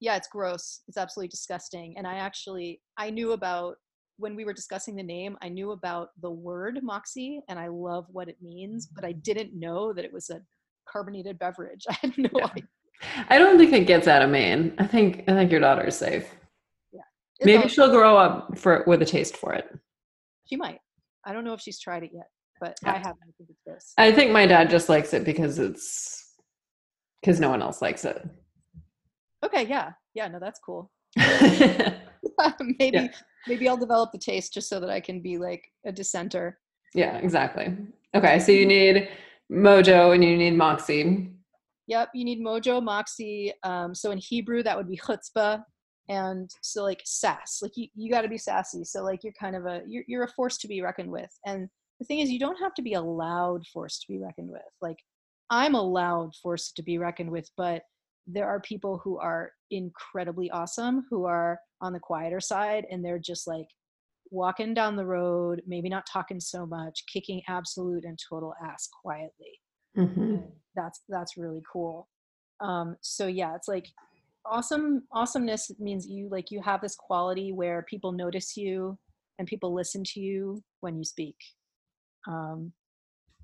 Yeah 0.00 0.16
it's 0.16 0.28
gross. 0.28 0.82
It's 0.86 0.98
absolutely 0.98 1.28
disgusting. 1.28 1.96
And 1.96 2.06
i 2.06 2.16
actually 2.16 2.80
i 2.96 3.10
knew 3.10 3.32
about 3.32 3.76
when 4.18 4.34
we 4.34 4.44
were 4.44 4.52
discussing 4.52 4.96
the 4.96 5.02
name 5.02 5.36
i 5.42 5.48
knew 5.48 5.70
about 5.70 6.08
the 6.22 6.30
word 6.30 6.80
moxie 6.82 7.40
and 7.48 7.56
i 7.56 7.68
love 7.68 8.04
what 8.10 8.28
it 8.28 8.36
means 8.42 8.88
but 8.92 9.04
i 9.04 9.12
didn't 9.12 9.54
know 9.54 9.92
that 9.92 10.04
it 10.04 10.12
was 10.12 10.28
a 10.28 10.40
carbonated 10.90 11.38
beverage. 11.38 11.84
I 11.88 11.96
had 12.00 12.18
no 12.18 12.30
yeah. 12.34 12.44
idea 12.46 12.64
I 13.28 13.38
don't 13.38 13.58
think 13.58 13.72
it 13.72 13.86
gets 13.86 14.08
out 14.08 14.22
of 14.22 14.30
Maine. 14.30 14.74
I 14.78 14.86
think 14.86 15.24
I 15.28 15.32
think 15.32 15.50
your 15.50 15.60
daughter 15.60 15.86
is 15.86 15.96
safe. 15.96 16.26
Yeah. 16.92 17.02
Maybe 17.44 17.68
she'll 17.68 17.90
grow 17.90 18.16
up 18.16 18.58
for 18.58 18.84
with 18.86 19.02
a 19.02 19.06
taste 19.06 19.36
for 19.36 19.52
it. 19.54 19.66
She 20.46 20.56
might. 20.56 20.80
I 21.24 21.32
don't 21.32 21.44
know 21.44 21.52
if 21.52 21.60
she's 21.60 21.78
tried 21.78 22.02
it 22.02 22.10
yet, 22.12 22.28
but 22.60 22.76
yeah. 22.82 22.92
I 22.92 22.96
haven't. 22.96 23.22
I 23.22 23.32
think 23.36 23.50
it's 23.50 23.60
gross. 23.66 23.92
I 23.98 24.12
think 24.12 24.32
my 24.32 24.46
dad 24.46 24.70
just 24.70 24.88
likes 24.88 25.12
it 25.14 25.24
because 25.24 25.58
it's 25.58 26.34
because 27.20 27.40
no 27.40 27.50
one 27.50 27.62
else 27.62 27.82
likes 27.82 28.04
it. 28.04 28.26
Okay, 29.44 29.66
yeah. 29.66 29.92
Yeah, 30.14 30.28
no, 30.28 30.38
that's 30.40 30.58
cool. 30.58 30.90
maybe 31.16 32.96
yeah. 32.96 33.08
maybe 33.46 33.68
I'll 33.68 33.76
develop 33.76 34.12
the 34.12 34.18
taste 34.18 34.54
just 34.54 34.68
so 34.68 34.80
that 34.80 34.90
I 34.90 35.00
can 35.00 35.20
be 35.20 35.38
like 35.38 35.64
a 35.86 35.92
dissenter. 35.92 36.58
Yeah, 36.94 37.18
exactly. 37.18 37.76
Okay, 38.14 38.38
so 38.38 38.52
you 38.52 38.66
need 38.66 39.08
Mojo 39.50 40.14
and 40.14 40.24
you 40.24 40.36
need 40.36 40.54
Moxie. 40.54 41.30
Yep, 41.88 42.10
you 42.14 42.24
need 42.24 42.40
mojo, 42.44 42.82
moxie. 42.82 43.52
Um, 43.64 43.94
so 43.94 44.10
in 44.10 44.18
Hebrew, 44.18 44.62
that 44.62 44.76
would 44.76 44.88
be 44.88 44.98
chutzpah, 44.98 45.62
and 46.08 46.50
so 46.62 46.82
like 46.84 47.00
sass. 47.04 47.60
Like 47.62 47.72
you, 47.76 47.88
you 47.94 48.10
got 48.10 48.22
to 48.22 48.28
be 48.28 48.38
sassy. 48.38 48.84
So 48.84 49.02
like 49.02 49.24
you're 49.24 49.32
kind 49.38 49.56
of 49.56 49.66
a 49.66 49.82
you're 49.86 50.04
you're 50.06 50.24
a 50.24 50.32
force 50.32 50.58
to 50.58 50.68
be 50.68 50.82
reckoned 50.82 51.10
with. 51.10 51.30
And 51.46 51.68
the 51.98 52.04
thing 52.04 52.20
is, 52.20 52.30
you 52.30 52.38
don't 52.38 52.60
have 52.60 52.74
to 52.74 52.82
be 52.82 52.94
a 52.94 53.00
loud 53.00 53.66
force 53.72 53.98
to 54.00 54.06
be 54.08 54.18
reckoned 54.18 54.50
with. 54.50 54.62
Like 54.80 54.98
I'm 55.50 55.74
a 55.74 55.82
loud 55.82 56.34
force 56.42 56.72
to 56.72 56.82
be 56.82 56.98
reckoned 56.98 57.30
with, 57.30 57.50
but 57.56 57.82
there 58.26 58.46
are 58.46 58.60
people 58.60 59.00
who 59.02 59.18
are 59.18 59.50
incredibly 59.70 60.50
awesome 60.50 61.06
who 61.10 61.24
are 61.24 61.58
on 61.80 61.94
the 61.94 62.00
quieter 62.00 62.40
side, 62.40 62.86
and 62.90 63.02
they're 63.02 63.18
just 63.18 63.46
like 63.46 63.66
walking 64.30 64.74
down 64.74 64.96
the 64.96 65.06
road, 65.06 65.62
maybe 65.66 65.88
not 65.88 66.06
talking 66.06 66.38
so 66.38 66.66
much, 66.66 67.04
kicking 67.10 67.40
absolute 67.48 68.04
and 68.04 68.18
total 68.28 68.52
ass 68.62 68.88
quietly. 69.02 69.58
Mm-hmm. 69.96 70.36
That's 70.78 71.02
that's 71.08 71.36
really 71.36 71.62
cool. 71.70 72.08
Um, 72.60 72.96
so 73.00 73.26
yeah, 73.26 73.54
it's 73.56 73.68
like 73.68 73.86
awesome. 74.46 75.02
Awesomeness 75.12 75.72
means 75.78 76.06
you 76.06 76.28
like 76.30 76.50
you 76.50 76.62
have 76.62 76.80
this 76.80 76.94
quality 76.94 77.52
where 77.52 77.82
people 77.82 78.12
notice 78.12 78.56
you 78.56 78.96
and 79.38 79.48
people 79.48 79.74
listen 79.74 80.04
to 80.04 80.20
you 80.20 80.62
when 80.80 80.96
you 80.96 81.04
speak. 81.04 81.36
Um, 82.28 82.72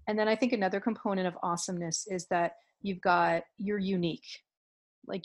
and 0.07 0.19
then 0.19 0.29
I 0.29 0.37
think 0.37 0.53
another 0.53 0.81
component 0.81 1.27
of 1.27 1.35
awesomeness 1.43 2.07
is 2.09 2.27
that 2.31 2.53
you've 2.83 3.01
got 3.01 3.43
you're 3.59 3.79
unique. 3.79 4.27
Like 5.07 5.25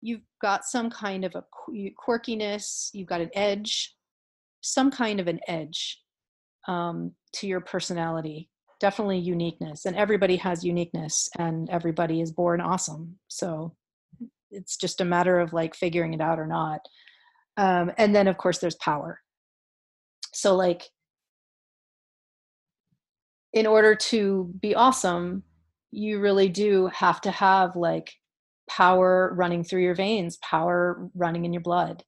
you've 0.00 0.22
got 0.42 0.64
some 0.64 0.90
kind 0.90 1.24
of 1.24 1.34
a 1.36 1.44
quirkiness. 1.68 2.90
You've 2.92 3.08
got 3.08 3.20
an 3.20 3.30
edge, 3.34 3.94
some 4.60 4.90
kind 4.90 5.20
of 5.20 5.28
an 5.28 5.40
edge 5.46 6.00
um, 6.66 7.12
to 7.34 7.46
your 7.46 7.60
personality 7.60 8.50
definitely 8.84 9.18
uniqueness 9.18 9.86
and 9.86 9.96
everybody 9.96 10.36
has 10.36 10.62
uniqueness 10.62 11.26
and 11.38 11.70
everybody 11.70 12.20
is 12.20 12.30
born 12.30 12.60
awesome. 12.60 13.18
So 13.28 13.74
it's 14.50 14.76
just 14.76 15.00
a 15.00 15.06
matter 15.06 15.40
of 15.40 15.54
like 15.54 15.74
figuring 15.74 16.12
it 16.12 16.20
out 16.20 16.38
or 16.38 16.46
not. 16.46 16.80
Um, 17.56 17.92
and 17.96 18.14
then 18.14 18.28
of 18.28 18.36
course 18.36 18.58
there's 18.58 18.74
power. 18.74 19.20
So 20.34 20.54
like 20.54 20.82
in 23.54 23.66
order 23.66 23.94
to 23.94 24.52
be 24.60 24.74
awesome 24.74 25.44
you 25.90 26.20
really 26.20 26.50
do 26.50 26.90
have 26.92 27.22
to 27.22 27.30
have 27.30 27.76
like 27.76 28.12
power 28.68 29.32
running 29.34 29.64
through 29.64 29.80
your 29.82 29.94
veins 29.94 30.36
power 30.42 31.08
running 31.14 31.46
in 31.46 31.54
your 31.54 31.62
blood. 31.62 32.04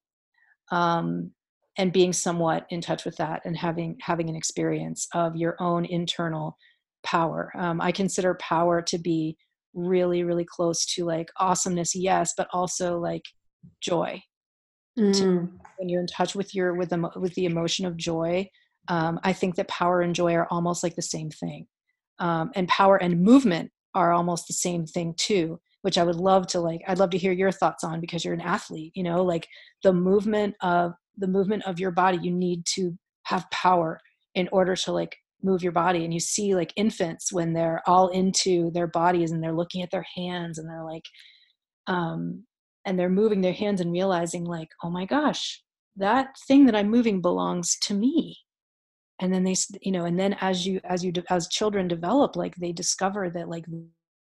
Um, 0.70 1.30
and 1.78 1.92
being 1.92 2.12
somewhat 2.12 2.66
in 2.70 2.80
touch 2.80 3.04
with 3.04 3.16
that 3.16 3.42
and 3.44 3.56
having 3.56 3.96
having 4.00 4.28
an 4.28 4.36
experience 4.36 5.06
of 5.14 5.36
your 5.36 5.56
own 5.60 5.84
internal 5.84 6.56
power. 7.04 7.52
Um, 7.56 7.80
i 7.80 7.92
consider 7.92 8.34
power 8.34 8.82
to 8.82 8.98
be 8.98 9.36
really 9.74 10.24
really 10.24 10.44
close 10.44 10.86
to 10.86 11.04
like 11.04 11.28
awesomeness 11.38 11.94
yes 11.94 12.32
but 12.36 12.48
also 12.52 12.98
like 12.98 13.24
joy. 13.80 14.22
Mm. 14.98 15.12
to, 15.12 15.52
when 15.76 15.90
you're 15.90 16.00
in 16.00 16.06
touch 16.06 16.34
with 16.34 16.54
your 16.54 16.74
with 16.74 16.88
the 16.88 17.10
with 17.16 17.34
the 17.34 17.44
emotion 17.44 17.84
of 17.84 17.98
joy 17.98 18.48
um, 18.88 19.20
i 19.22 19.32
think 19.32 19.54
that 19.56 19.68
power 19.68 20.00
and 20.00 20.14
joy 20.14 20.32
are 20.34 20.48
almost 20.50 20.82
like 20.82 20.96
the 20.96 21.02
same 21.02 21.30
thing. 21.30 21.66
Um, 22.18 22.50
and 22.54 22.66
power 22.66 22.96
and 22.96 23.20
movement 23.20 23.70
are 23.94 24.12
almost 24.12 24.46
the 24.46 24.54
same 24.54 24.86
thing 24.86 25.12
too 25.18 25.60
which 25.82 25.98
i 25.98 26.02
would 26.02 26.16
love 26.16 26.46
to 26.48 26.60
like 26.60 26.80
i'd 26.88 26.98
love 26.98 27.10
to 27.10 27.18
hear 27.18 27.32
your 27.32 27.52
thoughts 27.52 27.84
on 27.84 28.00
because 28.00 28.24
you're 28.24 28.34
an 28.34 28.40
athlete 28.40 28.92
you 28.94 29.02
know 29.02 29.22
like 29.22 29.46
the 29.82 29.92
movement 29.92 30.54
of 30.62 30.94
the 31.16 31.26
movement 31.26 31.64
of 31.66 31.78
your 31.80 31.90
body 31.90 32.18
you 32.22 32.30
need 32.30 32.64
to 32.66 32.96
have 33.24 33.50
power 33.50 34.00
in 34.34 34.48
order 34.52 34.76
to 34.76 34.92
like 34.92 35.16
move 35.42 35.62
your 35.62 35.72
body. 35.72 36.04
And 36.04 36.12
you 36.12 36.20
see 36.20 36.54
like 36.54 36.72
infants 36.76 37.32
when 37.32 37.52
they're 37.52 37.82
all 37.86 38.08
into 38.08 38.70
their 38.72 38.86
bodies 38.86 39.32
and 39.32 39.42
they're 39.42 39.52
looking 39.54 39.82
at 39.82 39.90
their 39.90 40.06
hands 40.14 40.58
and 40.58 40.68
they're 40.68 40.84
like 40.84 41.04
um 41.86 42.44
and 42.84 42.98
they're 42.98 43.08
moving 43.08 43.40
their 43.40 43.52
hands 43.52 43.80
and 43.80 43.92
realizing 43.92 44.44
like 44.44 44.68
oh 44.82 44.90
my 44.90 45.06
gosh 45.06 45.62
that 45.96 46.28
thing 46.46 46.66
that 46.66 46.76
i'm 46.76 46.90
moving 46.90 47.20
belongs 47.20 47.76
to 47.80 47.94
me. 47.94 48.36
And 49.20 49.32
then 49.32 49.44
they 49.44 49.54
you 49.80 49.92
know 49.92 50.04
and 50.04 50.18
then 50.18 50.36
as 50.40 50.66
you 50.66 50.80
as 50.84 51.04
you 51.04 51.12
as 51.30 51.48
children 51.48 51.88
develop 51.88 52.36
like 52.36 52.54
they 52.56 52.72
discover 52.72 53.30
that 53.30 53.48
like 53.48 53.64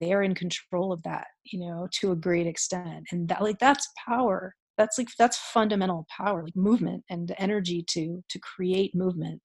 they're 0.00 0.22
in 0.22 0.34
control 0.34 0.92
of 0.92 1.02
that 1.02 1.26
you 1.44 1.60
know 1.60 1.88
to 2.00 2.12
a 2.12 2.16
great 2.16 2.46
extent. 2.46 3.06
And 3.12 3.28
that 3.28 3.42
like 3.42 3.58
that's 3.58 3.88
power 4.06 4.54
that's 4.78 4.96
like 4.96 5.08
that's 5.18 5.36
fundamental 5.36 6.06
power 6.16 6.42
like 6.42 6.56
movement 6.56 7.04
and 7.10 7.28
the 7.28 7.40
energy 7.40 7.84
to 7.88 8.22
to 8.30 8.38
create 8.38 8.94
movement 8.94 9.42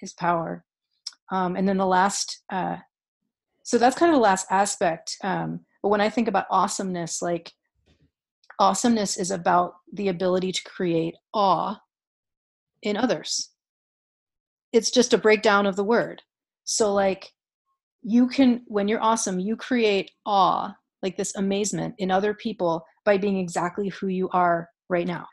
is 0.00 0.14
power. 0.14 0.64
Um, 1.30 1.56
and 1.56 1.68
then 1.68 1.76
the 1.76 1.86
last 1.86 2.42
uh, 2.50 2.76
so 3.64 3.76
that's 3.76 3.98
kind 3.98 4.10
of 4.10 4.16
the 4.16 4.22
last 4.22 4.46
aspect 4.50 5.16
um, 5.22 5.60
but 5.82 5.90
when 5.90 6.00
i 6.00 6.08
think 6.08 6.26
about 6.26 6.46
awesomeness 6.50 7.20
like 7.20 7.52
awesomeness 8.58 9.16
is 9.16 9.30
about 9.30 9.74
the 9.92 10.08
ability 10.08 10.52
to 10.52 10.62
create 10.64 11.14
awe 11.32 11.78
in 12.82 12.96
others. 12.96 13.50
It's 14.72 14.90
just 14.90 15.14
a 15.14 15.18
breakdown 15.18 15.66
of 15.66 15.76
the 15.76 15.84
word. 15.84 16.22
So 16.64 16.92
like 16.92 17.32
you 18.02 18.28
can 18.28 18.62
when 18.66 18.86
you're 18.86 19.02
awesome 19.02 19.40
you 19.40 19.56
create 19.56 20.12
awe 20.24 20.72
like 21.02 21.16
this 21.16 21.34
amazement 21.36 21.94
in 21.98 22.10
other 22.10 22.34
people 22.34 22.84
by 23.04 23.18
being 23.18 23.38
exactly 23.38 23.88
who 23.88 24.08
you 24.08 24.28
are 24.30 24.68
right 24.88 25.06
now. 25.06 25.26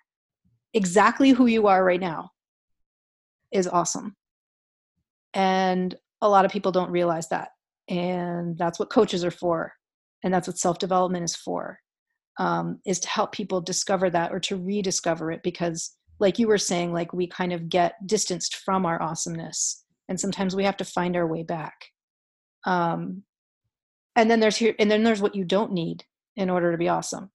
Exactly 0.74 1.32
who 1.32 1.46
you 1.48 1.68
are 1.68 1.84
right 1.84 2.00
now 2.00 2.30
is 3.52 3.68
awesome. 3.68 4.16
And 5.34 5.96
a 6.22 6.30
lot 6.30 6.46
of 6.46 6.52
people 6.52 6.72
don't 6.72 6.92
realize 6.92 7.30
that. 7.30 7.50
And 7.88 8.58
that's 8.58 8.80
what 8.80 8.90
coaches 8.90 9.24
are 9.24 9.32
for. 9.32 9.74
And 10.24 10.34
that's 10.34 10.48
what 10.48 10.58
self-development 10.58 11.24
is 11.24 11.36
for 11.36 11.80
um, 12.40 12.80
is 12.86 13.00
to 13.00 13.10
help 13.10 13.32
people 13.32 13.62
discover 13.62 14.10
that 14.10 14.32
or 14.32 14.40
to 14.42 14.58
rediscover 14.58 15.32
it 15.32 15.42
because 15.44 15.96
like 16.20 16.40
you 16.40 16.48
were 16.48 16.58
saying 16.58 16.94
like 16.94 17.14
we 17.14 17.28
kind 17.28 17.54
of 17.54 17.70
get 17.70 17.94
distanced 18.06 18.58
from 18.58 18.86
our 18.86 19.02
awesomeness. 19.02 19.84
And 20.08 20.20
sometimes 20.20 20.56
we 20.56 20.64
have 20.64 20.78
to 20.78 20.86
find 20.86 21.16
our 21.16 21.28
way 21.28 21.44
back. 21.44 21.76
Um, 22.66 23.24
and 24.16 24.30
then 24.30 24.40
there's 24.40 24.58
here 24.58 24.76
and 24.80 24.90
then 24.90 25.04
there's 25.04 25.22
what 25.22 25.36
you 25.36 25.44
don't 25.44 25.72
need 25.72 26.04
in 26.36 26.50
order 26.50 26.72
to 26.72 26.78
be 26.78 26.90
awesome. 26.90 27.32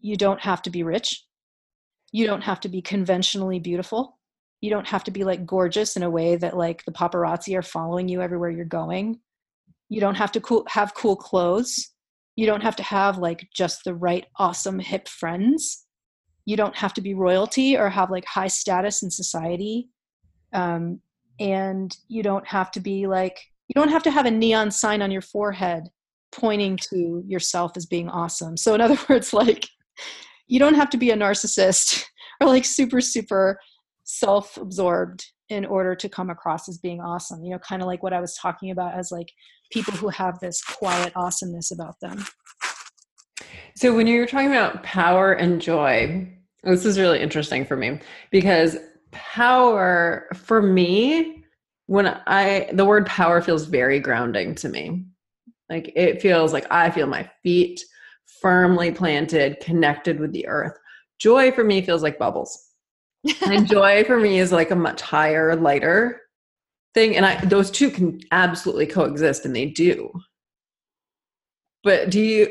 You 0.00 0.16
don't 0.16 0.40
have 0.40 0.62
to 0.62 0.70
be 0.70 0.82
rich. 0.82 1.24
You 2.10 2.26
don't 2.26 2.42
have 2.42 2.60
to 2.60 2.68
be 2.68 2.82
conventionally 2.82 3.58
beautiful. 3.58 4.18
You 4.60 4.70
don't 4.70 4.86
have 4.88 5.04
to 5.04 5.10
be 5.10 5.24
like 5.24 5.46
gorgeous 5.46 5.96
in 5.96 6.02
a 6.02 6.10
way 6.10 6.36
that 6.36 6.56
like 6.56 6.84
the 6.84 6.92
paparazzi 6.92 7.56
are 7.56 7.62
following 7.62 8.08
you 8.08 8.20
everywhere 8.20 8.50
you're 8.50 8.64
going. 8.64 9.20
You 9.88 10.00
don't 10.00 10.14
have 10.14 10.32
to 10.32 10.40
cool, 10.40 10.64
have 10.68 10.94
cool 10.94 11.16
clothes. 11.16 11.90
You 12.36 12.46
don't 12.46 12.62
have 12.62 12.76
to 12.76 12.82
have 12.82 13.18
like 13.18 13.48
just 13.54 13.84
the 13.84 13.94
right 13.94 14.26
awesome 14.36 14.78
hip 14.78 15.08
friends. 15.08 15.84
You 16.44 16.56
don't 16.56 16.76
have 16.76 16.94
to 16.94 17.00
be 17.00 17.14
royalty 17.14 17.76
or 17.76 17.88
have 17.88 18.10
like 18.10 18.24
high 18.24 18.48
status 18.48 19.02
in 19.02 19.10
society. 19.10 19.88
Um, 20.52 21.00
and 21.40 21.96
you 22.08 22.22
don't 22.22 22.46
have 22.46 22.70
to 22.72 22.80
be 22.80 23.06
like 23.06 23.38
you 23.68 23.74
don't 23.74 23.90
have 23.90 24.02
to 24.02 24.10
have 24.10 24.26
a 24.26 24.30
neon 24.30 24.70
sign 24.70 25.02
on 25.02 25.10
your 25.10 25.22
forehead 25.22 25.88
pointing 26.32 26.78
to 26.90 27.22
yourself 27.26 27.72
as 27.76 27.86
being 27.86 28.08
awesome. 28.08 28.56
So 28.56 28.74
in 28.74 28.80
other 28.80 28.98
words 29.08 29.32
like 29.32 29.68
you 30.48 30.58
don't 30.58 30.74
have 30.74 30.90
to 30.90 30.98
be 30.98 31.10
a 31.10 31.16
narcissist 31.16 32.04
or 32.40 32.48
like 32.48 32.64
super 32.64 33.00
super 33.00 33.58
self-absorbed 34.04 35.24
in 35.48 35.64
order 35.64 35.94
to 35.94 36.08
come 36.08 36.28
across 36.28 36.68
as 36.68 36.76
being 36.76 37.00
awesome 37.00 37.42
you 37.44 37.50
know 37.50 37.58
kind 37.60 37.80
of 37.80 37.86
like 37.86 38.02
what 38.02 38.12
i 38.12 38.20
was 38.20 38.34
talking 38.34 38.70
about 38.70 38.94
as 38.94 39.12
like 39.12 39.28
people 39.72 39.94
who 39.94 40.08
have 40.08 40.38
this 40.40 40.62
quiet 40.62 41.12
awesomeness 41.16 41.72
about 41.72 41.98
them. 42.00 42.24
So 43.74 43.96
when 43.96 44.06
you're 44.06 44.26
talking 44.26 44.48
about 44.48 44.82
power 44.82 45.32
and 45.32 45.60
joy 45.60 46.28
this 46.62 46.84
is 46.84 46.98
really 46.98 47.18
interesting 47.18 47.64
for 47.64 47.76
me 47.76 47.98
because 48.30 48.76
power 49.10 50.28
for 50.32 50.62
me 50.62 51.42
when 51.86 52.06
i 52.26 52.68
the 52.72 52.84
word 52.84 53.04
power 53.06 53.42
feels 53.42 53.64
very 53.64 53.98
grounding 53.98 54.54
to 54.54 54.68
me 54.68 55.04
like 55.72 55.92
it 55.96 56.20
feels 56.20 56.52
like 56.52 56.66
i 56.70 56.90
feel 56.90 57.06
my 57.06 57.28
feet 57.42 57.80
firmly 58.40 58.90
planted 58.90 59.60
connected 59.60 60.18
with 60.18 60.32
the 60.32 60.46
earth. 60.46 60.76
Joy 61.18 61.52
for 61.52 61.64
me 61.64 61.80
feels 61.82 62.02
like 62.02 62.18
bubbles. 62.18 62.70
And 63.46 63.66
joy 63.68 64.04
for 64.04 64.18
me 64.18 64.40
is 64.40 64.52
like 64.52 64.70
a 64.70 64.76
much 64.76 65.00
higher 65.00 65.54
lighter 65.54 66.20
thing. 66.94 67.16
And 67.16 67.24
i 67.24 67.36
those 67.44 67.70
two 67.70 67.90
can 67.90 68.20
absolutely 68.32 68.86
coexist 68.86 69.44
and 69.44 69.54
they 69.54 69.66
do. 69.66 70.12
But 71.84 72.10
do 72.10 72.20
you 72.20 72.48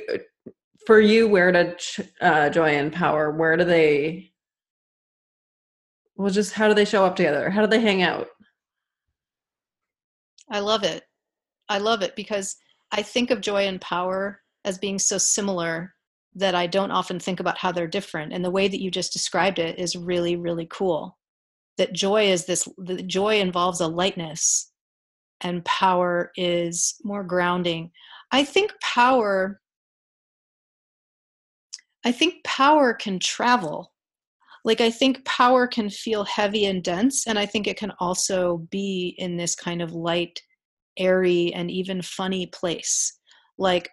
for 0.88 1.00
you 1.00 1.28
where 1.28 1.52
to 1.52 1.76
uh, 2.22 2.50
joy 2.50 2.70
and 2.70 2.92
power 2.92 3.32
where 3.32 3.56
do 3.56 3.64
they 3.64 4.32
well 6.16 6.32
just 6.32 6.54
how 6.54 6.68
do 6.68 6.74
they 6.74 6.86
show 6.86 7.06
up 7.06 7.16
together? 7.16 7.50
How 7.50 7.62
do 7.62 7.68
they 7.68 7.82
hang 7.82 8.02
out? 8.02 8.28
I 10.50 10.60
love 10.60 10.84
it. 10.84 11.04
I 11.70 11.78
love 11.78 12.02
it 12.02 12.16
because 12.16 12.58
i 12.92 13.02
think 13.02 13.32
of 13.32 13.42
joy 13.42 13.68
and 13.68 13.82
power 13.82 14.42
as 14.66 14.78
being 14.78 15.00
so 15.00 15.18
similar 15.18 15.94
that 16.36 16.56
I 16.56 16.68
don't 16.68 16.92
often 16.92 17.20
think 17.20 17.40
about 17.40 17.58
how 17.58 17.72
they're 17.72 17.88
different. 17.88 18.32
And 18.32 18.44
the 18.44 18.52
way 18.52 18.68
that 18.68 18.82
you 18.82 18.90
just 18.90 19.14
described 19.14 19.60
it 19.60 19.78
is 19.78 19.96
really, 19.96 20.36
really 20.36 20.68
cool. 20.70 21.18
That 21.78 21.94
joy 21.94 22.32
is 22.32 22.46
this, 22.46 22.68
the 22.78 23.04
joy 23.04 23.40
involves 23.40 23.82
a 23.82 23.88
lightness, 23.88 24.72
and 25.42 25.66
power 25.66 26.32
is 26.36 26.96
more 27.04 27.24
grounding. 27.24 27.92
I 28.32 28.44
think 28.44 28.72
power, 28.82 29.60
I 32.06 32.12
think 32.12 32.44
power 32.44 32.94
can 32.94 33.20
travel. 33.20 33.92
Like, 34.64 34.80
I 34.80 34.92
think 34.92 35.26
power 35.26 35.66
can 35.66 35.90
feel 35.90 36.24
heavy 36.24 36.66
and 36.66 36.84
dense, 36.84 37.26
and 37.26 37.40
I 37.40 37.48
think 37.48 37.66
it 37.66 37.78
can 37.78 37.92
also 38.00 38.58
be 38.70 39.16
in 39.18 39.36
this 39.36 39.56
kind 39.56 39.82
of 39.82 39.94
light, 39.94 40.40
airy, 40.98 41.54
and 41.54 41.70
even 41.72 42.02
funny 42.02 42.48
place. 42.48 43.20
Like, 43.58 43.90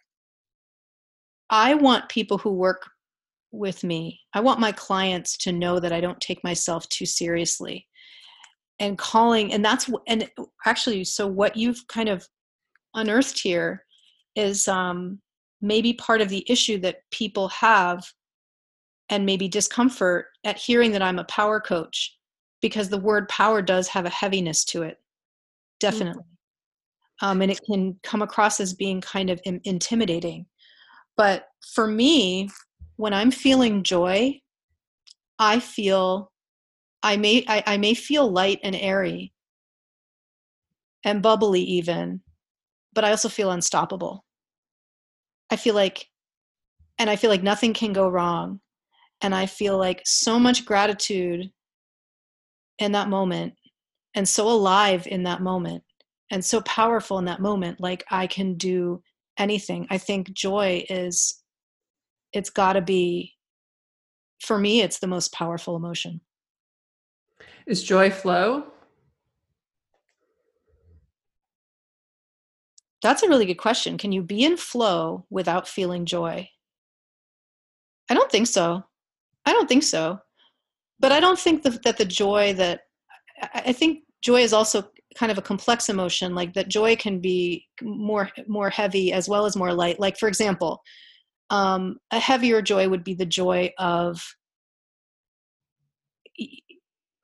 I 1.50 1.74
want 1.74 2.08
people 2.08 2.38
who 2.38 2.52
work 2.52 2.88
with 3.50 3.82
me, 3.82 4.20
I 4.34 4.40
want 4.40 4.60
my 4.60 4.72
clients 4.72 5.36
to 5.38 5.52
know 5.52 5.80
that 5.80 5.92
I 5.92 6.00
don't 6.00 6.20
take 6.20 6.44
myself 6.44 6.88
too 6.90 7.06
seriously. 7.06 7.86
And 8.78 8.96
calling, 8.96 9.52
and 9.52 9.64
that's, 9.64 9.90
and 10.06 10.30
actually, 10.66 11.04
so 11.04 11.26
what 11.26 11.56
you've 11.56 11.84
kind 11.88 12.08
of 12.08 12.26
unearthed 12.94 13.40
here 13.40 13.84
is 14.36 14.68
um, 14.68 15.20
maybe 15.60 15.94
part 15.94 16.20
of 16.20 16.28
the 16.28 16.44
issue 16.48 16.78
that 16.80 16.98
people 17.10 17.48
have 17.48 18.04
and 19.08 19.24
maybe 19.24 19.48
discomfort 19.48 20.26
at 20.44 20.58
hearing 20.58 20.92
that 20.92 21.02
I'm 21.02 21.18
a 21.18 21.24
power 21.24 21.60
coach 21.60 22.16
because 22.60 22.88
the 22.88 22.98
word 22.98 23.28
power 23.28 23.62
does 23.62 23.88
have 23.88 24.04
a 24.04 24.10
heaviness 24.10 24.64
to 24.66 24.82
it, 24.82 24.98
definitely. 25.80 26.22
Mm-hmm. 26.22 26.37
Um, 27.20 27.42
and 27.42 27.50
it 27.50 27.60
can 27.68 27.98
come 28.02 28.22
across 28.22 28.60
as 28.60 28.74
being 28.74 29.00
kind 29.00 29.30
of 29.30 29.40
Im- 29.44 29.60
intimidating. 29.64 30.46
But 31.16 31.46
for 31.74 31.86
me, 31.86 32.48
when 32.96 33.12
I'm 33.12 33.30
feeling 33.30 33.82
joy, 33.82 34.40
I 35.38 35.60
feel 35.60 36.30
I 37.02 37.16
may 37.16 37.44
I, 37.48 37.62
I 37.66 37.76
may 37.76 37.94
feel 37.94 38.30
light 38.30 38.60
and 38.62 38.76
airy 38.76 39.32
and 41.04 41.22
bubbly 41.22 41.62
even, 41.62 42.20
but 42.92 43.04
I 43.04 43.10
also 43.10 43.28
feel 43.28 43.50
unstoppable. 43.50 44.24
I 45.50 45.56
feel 45.56 45.74
like 45.74 46.06
and 46.98 47.08
I 47.08 47.16
feel 47.16 47.30
like 47.30 47.42
nothing 47.42 47.72
can 47.72 47.92
go 47.92 48.08
wrong. 48.08 48.60
And 49.20 49.34
I 49.34 49.46
feel 49.46 49.78
like 49.78 50.02
so 50.04 50.38
much 50.38 50.64
gratitude 50.64 51.50
in 52.78 52.92
that 52.92 53.08
moment 53.08 53.54
and 54.14 54.28
so 54.28 54.48
alive 54.48 55.06
in 55.06 55.24
that 55.24 55.42
moment 55.42 55.82
and 56.30 56.44
so 56.44 56.60
powerful 56.62 57.18
in 57.18 57.24
that 57.26 57.40
moment 57.40 57.80
like 57.80 58.04
I 58.10 58.26
can 58.26 58.54
do 58.54 59.02
anything. 59.38 59.86
I 59.90 59.98
think 59.98 60.32
joy 60.32 60.84
is, 60.88 61.42
it's 62.32 62.50
got 62.50 62.74
to 62.74 62.82
be, 62.82 63.34
for 64.40 64.58
me, 64.58 64.82
it's 64.82 64.98
the 64.98 65.06
most 65.06 65.32
powerful 65.32 65.76
emotion. 65.76 66.20
Is 67.66 67.82
joy 67.82 68.10
flow? 68.10 68.64
That's 73.02 73.22
a 73.22 73.28
really 73.28 73.46
good 73.46 73.54
question. 73.54 73.96
Can 73.96 74.12
you 74.12 74.22
be 74.22 74.44
in 74.44 74.56
flow 74.56 75.24
without 75.30 75.68
feeling 75.68 76.04
joy? 76.04 76.48
I 78.10 78.14
don't 78.14 78.30
think 78.30 78.46
so. 78.46 78.84
I 79.44 79.52
don't 79.52 79.68
think 79.68 79.82
so. 79.82 80.18
But 80.98 81.12
I 81.12 81.20
don't 81.20 81.38
think 81.38 81.62
that, 81.62 81.82
that 81.84 81.96
the 81.96 82.04
joy 82.04 82.54
that 82.54 82.80
I 83.54 83.72
think 83.72 84.00
joy 84.20 84.40
is 84.40 84.52
also 84.52 84.90
kind 85.18 85.32
of 85.32 85.38
a 85.38 85.42
complex 85.42 85.88
emotion 85.88 86.32
like 86.32 86.54
that 86.54 86.68
joy 86.68 86.94
can 86.94 87.18
be 87.18 87.66
more 87.82 88.30
more 88.46 88.70
heavy 88.70 89.12
as 89.12 89.28
well 89.28 89.44
as 89.46 89.56
more 89.56 89.72
light. 89.74 89.98
Like 89.98 90.16
for 90.16 90.28
example 90.28 90.80
um, 91.50 91.96
a 92.10 92.18
heavier 92.18 92.60
joy 92.62 92.88
would 92.88 93.02
be 93.02 93.14
the 93.14 93.26
joy 93.26 93.72
of 93.78 94.22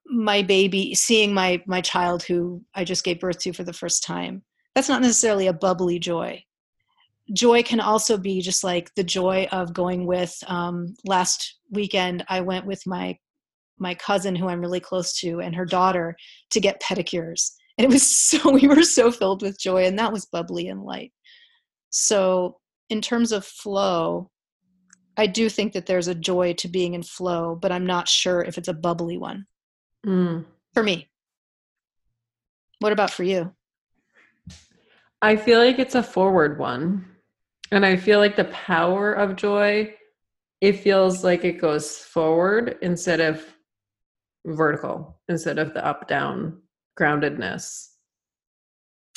my 0.07 0.43
baby 0.43 0.95
seeing 0.95 1.33
my 1.33 1.63
my 1.67 1.81
child 1.81 2.23
who 2.23 2.63
i 2.75 2.85
just 2.85 3.05
gave 3.05 3.21
birth 3.21 3.39
to 3.39 3.53
for 3.53 3.65
the 3.65 3.73
first 3.73 4.03
time. 4.03 4.43
That's 4.75 4.89
not 4.89 5.03
necessarily 5.03 5.47
a 5.47 5.53
bubbly 5.53 6.01
joy. 6.01 6.43
Joy 7.33 7.63
can 7.63 7.81
also 7.81 8.19
be 8.19 8.41
just 8.41 8.65
like 8.65 8.93
the 8.97 9.05
joy 9.05 9.49
of 9.53 9.73
going 9.73 10.05
with 10.05 10.37
um, 10.49 10.95
last 11.05 11.59
weekend 11.71 12.25
i 12.29 12.41
went 12.41 12.67
with 12.67 12.83
my 12.87 13.17
my 13.79 13.95
cousin 13.95 14.37
who 14.37 14.49
i'm 14.49 14.61
really 14.61 14.81
close 14.81 15.19
to 15.21 15.41
and 15.41 15.55
her 15.55 15.65
daughter 15.65 16.17
to 16.51 16.61
get 16.61 16.83
pedicures 16.83 17.53
and 17.79 17.85
it 17.85 17.91
was 17.91 18.09
so 18.17 18.51
we 18.51 18.67
were 18.67 18.83
so 18.83 19.11
filled 19.11 19.43
with 19.43 19.59
joy 19.59 19.85
and 19.85 19.99
that 19.99 20.13
was 20.13 20.27
bubbly 20.27 20.69
and 20.69 20.83
light 20.83 21.13
so 21.91 22.59
in 22.91 23.01
terms 23.01 23.33
of 23.33 23.45
flow 23.45 24.31
i 25.17 25.27
do 25.27 25.49
think 25.49 25.73
that 25.73 25.87
there's 25.87 26.09
a 26.09 26.15
joy 26.15 26.53
to 26.55 26.69
being 26.69 26.95
in 26.95 27.03
flow 27.03 27.55
but 27.55 27.73
i'm 27.73 27.87
not 27.87 28.09
sure 28.09 28.43
if 28.43 28.59
it's 28.59 28.69
a 28.69 28.75
bubbly 28.75 29.17
one 29.19 29.47
Mm. 30.07 30.45
for 30.75 30.83
me. 30.83 31.09
What 32.81 32.93
about 32.93 33.11
for 33.11 33.23
you? 33.23 33.55
I 35.23 35.37
feel 35.37 35.59
like 35.59 35.79
it's 35.79 35.95
a 35.95 36.03
forward 36.03 36.59
one. 36.59 37.07
And 37.73 37.87
I 37.87 37.97
feel 37.97 38.19
like 38.19 38.37
the 38.37 38.45
power 38.45 39.15
of 39.15 39.37
joy, 39.37 39.95
it 40.61 40.81
feels 40.81 41.25
like 41.25 41.45
it 41.45 41.59
goes 41.59 41.97
forward 41.97 42.77
instead 42.83 43.21
of 43.21 43.43
vertical, 44.45 45.19
instead 45.29 45.59
of 45.59 45.73
the 45.73 45.85
up 45.85 46.07
down 46.07 46.61
groundedness. 46.99 47.89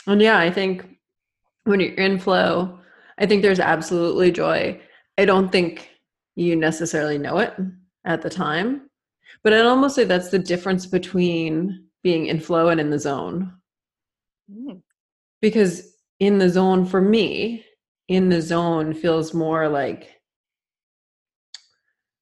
And 0.06 0.22
yeah, 0.22 0.40
I 0.40 0.50
think 0.50 0.98
when 1.66 1.80
you're 1.80 1.94
in 1.94 2.20
flow, 2.20 2.80
I 3.18 3.26
think 3.26 3.42
there's 3.42 3.60
absolutely 3.60 4.32
joy. 4.32 4.80
I 5.18 5.26
don't 5.26 5.52
think 5.52 5.90
you 6.36 6.56
necessarily 6.56 7.18
know 7.18 7.40
it 7.40 7.54
at 8.06 8.22
the 8.22 8.30
time, 8.30 8.90
but 9.44 9.54
I'd 9.54 9.66
almost 9.66 9.96
say 9.96 10.04
that's 10.04 10.30
the 10.30 10.40
difference 10.40 10.86
between 10.86 11.88
being 12.04 12.28
in 12.28 12.40
flow 12.40 12.70
and 12.70 12.80
in 12.80 12.90
the 12.90 13.00
zone. 13.00 13.54
Mm. 14.52 14.82
Because 15.42 15.96
in 16.20 16.38
the 16.38 16.50
zone, 16.50 16.86
for 16.86 17.02
me, 17.02 17.66
in 18.08 18.30
the 18.30 18.42
zone 18.42 18.94
feels 18.94 19.34
more 19.34 19.68
like 19.68 20.14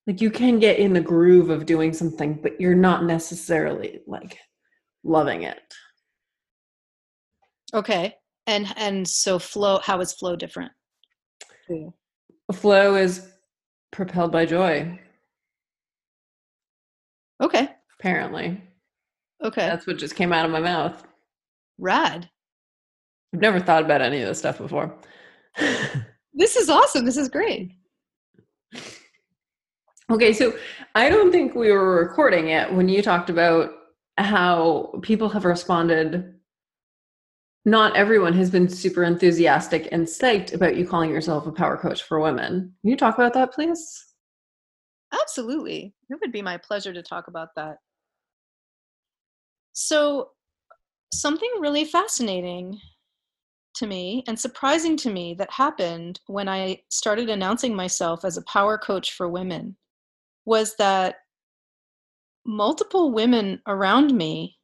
like 0.07 0.21
you 0.21 0.29
can 0.29 0.59
get 0.59 0.77
in 0.77 0.93
the 0.93 1.01
groove 1.01 1.49
of 1.49 1.65
doing 1.65 1.91
something, 1.91 2.35
but 2.35 2.59
you're 2.61 2.75
not 2.75 3.05
necessarily 3.05 4.01
like 4.05 4.37
loving 5.05 5.43
it. 5.43 5.59
Okay. 7.73 8.15
And 8.47 8.67
and 8.75 9.07
so 9.07 9.39
flow 9.39 9.79
how 9.79 10.01
is 10.01 10.11
flow 10.13 10.35
different? 10.35 10.71
for? 11.67 11.93
Flow 12.53 12.95
is 12.95 13.31
propelled 13.91 14.31
by 14.31 14.45
joy, 14.45 14.99
Okay. 17.41 17.69
apparently. 17.99 18.61
Okay. 19.43 19.65
That's 19.67 19.87
what 19.87 19.97
just 19.97 20.15
came 20.15 20.31
out 20.33 20.45
of 20.45 20.51
my 20.51 20.59
mouth. 20.59 21.03
Rad. 21.79 22.29
I've 23.33 23.41
never 23.41 23.59
thought 23.59 23.83
about 23.83 24.01
any 24.01 24.21
of 24.21 24.27
this 24.27 24.39
stuff 24.39 24.57
before. 24.57 24.95
This 26.37 26.57
is 26.57 26.69
awesome. 26.69 27.05
This 27.05 27.15
is 27.15 27.29
great. 27.29 27.71
Okay, 30.11 30.33
so 30.33 30.53
I 30.93 31.09
don't 31.09 31.31
think 31.31 31.55
we 31.55 31.71
were 31.71 31.95
recording 31.95 32.49
it 32.49 32.73
when 32.73 32.89
you 32.89 33.01
talked 33.01 33.29
about 33.29 33.69
how 34.17 34.99
people 35.01 35.30
have 35.30 35.45
responded. 35.45 36.34
Not 37.65 37.95
everyone 37.95 38.34
has 38.34 38.49
been 38.49 38.69
super 38.69 39.04
enthusiastic 39.04 39.89
and 39.91 40.06
psyched 40.06 40.54
about 40.54 40.75
you 40.75 40.88
calling 40.88 41.10
yourself 41.10 41.47
a 41.47 41.51
power 41.51 41.78
coach 41.78 42.04
for 42.04 42.19
women. 42.19 42.73
Can 42.82 42.89
you 42.89 42.97
talk 42.97 43.15
about 43.15 43.34
that, 43.34 43.54
please? 43.54 44.06
Absolutely. 45.21 45.93
It 46.10 46.19
would 46.21 46.32
be 46.32 46.41
my 46.41 46.58
pleasure 46.58 46.93
to 46.93 47.01
talk 47.01 47.28
about 47.28 47.49
that. 47.56 47.78
So, 49.73 50.30
something 51.12 51.49
really 51.60 51.86
fascinating 51.86 52.80
to 53.75 53.88
me 53.88 54.23
and 54.28 54.39
surprising 54.39 54.95
to 54.97 55.10
me 55.10 55.34
that 55.34 55.51
happened 55.51 56.19
when 56.28 56.47
I 56.47 56.82
started 56.89 57.30
announcing 57.30 57.75
myself 57.75 58.23
as 58.23 58.38
a 58.38 58.43
power 58.43 58.78
coach 58.78 59.13
for 59.13 59.30
women 59.30 59.75
was 60.45 60.75
that 60.78 61.17
multiple 62.45 63.12
women 63.12 63.62
around 63.67 64.13
me 64.13 64.58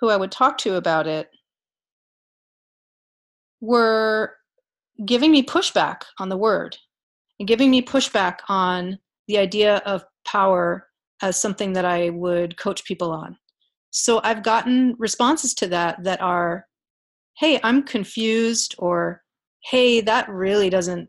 who 0.00 0.10
I 0.10 0.16
would 0.16 0.32
talk 0.32 0.58
to 0.58 0.76
about 0.76 1.06
it 1.06 1.30
were 3.60 4.34
giving 5.06 5.30
me 5.30 5.42
pushback 5.42 6.02
on 6.18 6.28
the 6.28 6.36
word 6.36 6.76
and 7.38 7.48
giving 7.48 7.70
me 7.70 7.82
pushback 7.82 8.38
on 8.48 8.98
the 9.28 9.38
idea 9.38 9.76
of 9.86 10.04
power 10.24 10.88
as 11.22 11.40
something 11.40 11.72
that 11.72 11.84
I 11.84 12.10
would 12.10 12.56
coach 12.56 12.84
people 12.84 13.12
on. 13.12 13.36
So 13.90 14.20
I've 14.24 14.42
gotten 14.42 14.94
responses 14.98 15.54
to 15.54 15.68
that 15.68 16.02
that 16.02 16.20
are, 16.20 16.66
hey, 17.38 17.60
I'm 17.62 17.82
confused, 17.82 18.74
or 18.78 19.22
hey, 19.64 20.00
that 20.00 20.28
really 20.28 20.70
doesn't 20.70 21.08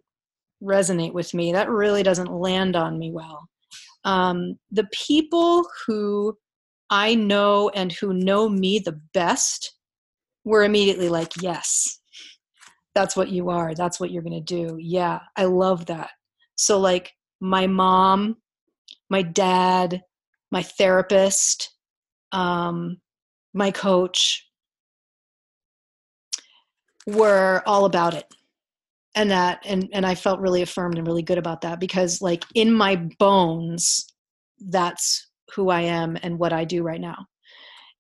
resonate 0.62 1.14
with 1.14 1.34
me. 1.34 1.52
That 1.54 1.70
really 1.70 2.04
doesn't 2.04 2.32
land 2.32 2.76
on 2.76 3.00
me 3.00 3.12
well. 3.12 3.50
Um, 4.06 4.58
the 4.72 4.88
people 4.92 5.68
who 5.86 6.38
I 6.90 7.16
know 7.16 7.70
and 7.70 7.92
who 7.92 8.14
know 8.14 8.50
me 8.50 8.80
the 8.80 9.00
best 9.14 9.74
were 10.44 10.64
immediately 10.64 11.10
like, 11.10 11.42
yes, 11.42 12.00
that's 12.94 13.16
what 13.16 13.30
you 13.30 13.50
are. 13.50 13.74
That's 13.74 14.00
what 14.00 14.12
you're 14.12 14.24
going 14.24 14.34
to 14.34 14.40
do. 14.42 14.78
Yeah, 14.80 15.20
I 15.36 15.46
love 15.46 15.86
that. 15.88 16.10
So, 16.56 16.80
like, 16.80 17.14
my 17.40 17.68
mom, 17.68 18.38
my 19.10 19.22
dad, 19.22 20.02
my 20.52 20.64
therapist, 20.64 21.74
um, 22.32 22.98
my 23.54 23.72
coach 23.72 24.48
were 27.08 27.64
all 27.66 27.86
about 27.86 28.14
it 28.14 28.26
and 29.16 29.30
that 29.32 29.60
and 29.66 29.90
and 29.94 30.06
i 30.06 30.16
felt 30.16 30.40
really 30.40 30.62
affirmed 30.62 30.98
and 30.98 31.08
really 31.08 31.22
good 31.22 31.38
about 31.38 31.62
that 31.62 31.80
because 31.80 32.22
like 32.22 32.44
in 32.56 32.72
my 32.72 32.96
bones 33.20 34.08
that's 34.70 35.30
who 35.56 35.70
i 35.70 35.82
am 35.82 36.18
and 36.24 36.38
what 36.40 36.54
i 36.54 36.64
do 36.64 36.84
right 36.84 37.02
now. 37.02 37.26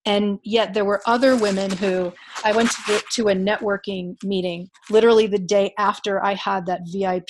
And 0.05 0.39
yet 0.43 0.73
there 0.73 0.83
were 0.83 1.01
other 1.05 1.35
women 1.37 1.71
who 1.71 2.11
i 2.43 2.51
went 2.51 2.71
to, 2.71 2.81
the, 2.87 3.03
to 3.13 3.27
a 3.29 3.35
networking 3.35 4.15
meeting 4.23 4.69
literally 4.89 5.27
the 5.27 5.39
day 5.39 5.73
after 5.77 6.23
i 6.23 6.33
had 6.33 6.65
that 6.65 6.81
vip 6.91 7.29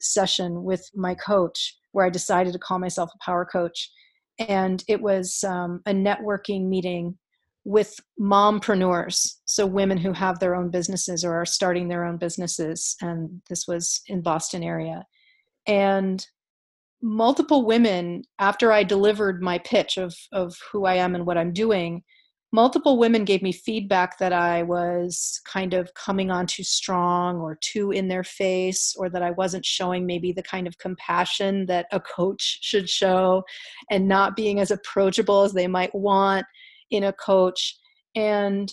session 0.00 0.62
with 0.62 0.86
my 0.94 1.14
coach 1.14 1.76
where 1.92 2.04
i 2.04 2.10
decided 2.10 2.52
to 2.52 2.58
call 2.58 2.78
myself 2.78 3.10
a 3.14 3.24
power 3.24 3.44
coach. 3.44 3.90
And 4.48 4.82
it 4.88 5.00
was 5.00 5.44
um, 5.44 5.82
a 5.86 5.92
networking 5.92 6.66
meeting 6.68 7.18
with 7.64 7.94
mompreneurs 8.18 9.34
so 9.44 9.66
women 9.66 9.98
who 9.98 10.12
have 10.12 10.38
their 10.38 10.54
own 10.54 10.70
businesses 10.70 11.24
or 11.24 11.34
are 11.34 11.46
starting 11.46 11.88
their 11.88 12.04
own 12.04 12.16
businesses 12.16 12.96
and 13.02 13.42
this 13.48 13.66
was 13.66 14.00
in 14.06 14.22
boston 14.22 14.62
area. 14.62 15.04
And 15.66 16.26
multiple 17.02 17.64
women 17.64 18.22
after 18.38 18.72
i 18.72 18.82
delivered 18.82 19.42
my 19.42 19.58
pitch 19.58 19.96
of 19.96 20.14
of 20.32 20.54
who 20.70 20.84
i 20.84 20.94
am 20.94 21.14
and 21.14 21.24
what 21.24 21.38
i'm 21.38 21.52
doing 21.52 22.02
multiple 22.52 22.98
women 22.98 23.24
gave 23.24 23.40
me 23.40 23.52
feedback 23.52 24.18
that 24.18 24.34
i 24.34 24.62
was 24.62 25.40
kind 25.46 25.72
of 25.72 25.92
coming 25.94 26.30
on 26.30 26.46
too 26.46 26.62
strong 26.62 27.38
or 27.38 27.56
too 27.62 27.90
in 27.90 28.08
their 28.08 28.24
face 28.24 28.94
or 28.98 29.08
that 29.08 29.22
i 29.22 29.30
wasn't 29.30 29.64
showing 29.64 30.04
maybe 30.04 30.30
the 30.30 30.42
kind 30.42 30.66
of 30.66 30.76
compassion 30.76 31.64
that 31.64 31.86
a 31.90 32.00
coach 32.00 32.58
should 32.60 32.88
show 32.88 33.42
and 33.90 34.06
not 34.06 34.36
being 34.36 34.60
as 34.60 34.70
approachable 34.70 35.42
as 35.42 35.54
they 35.54 35.66
might 35.66 35.94
want 35.94 36.44
in 36.90 37.04
a 37.04 37.12
coach 37.12 37.78
and 38.14 38.72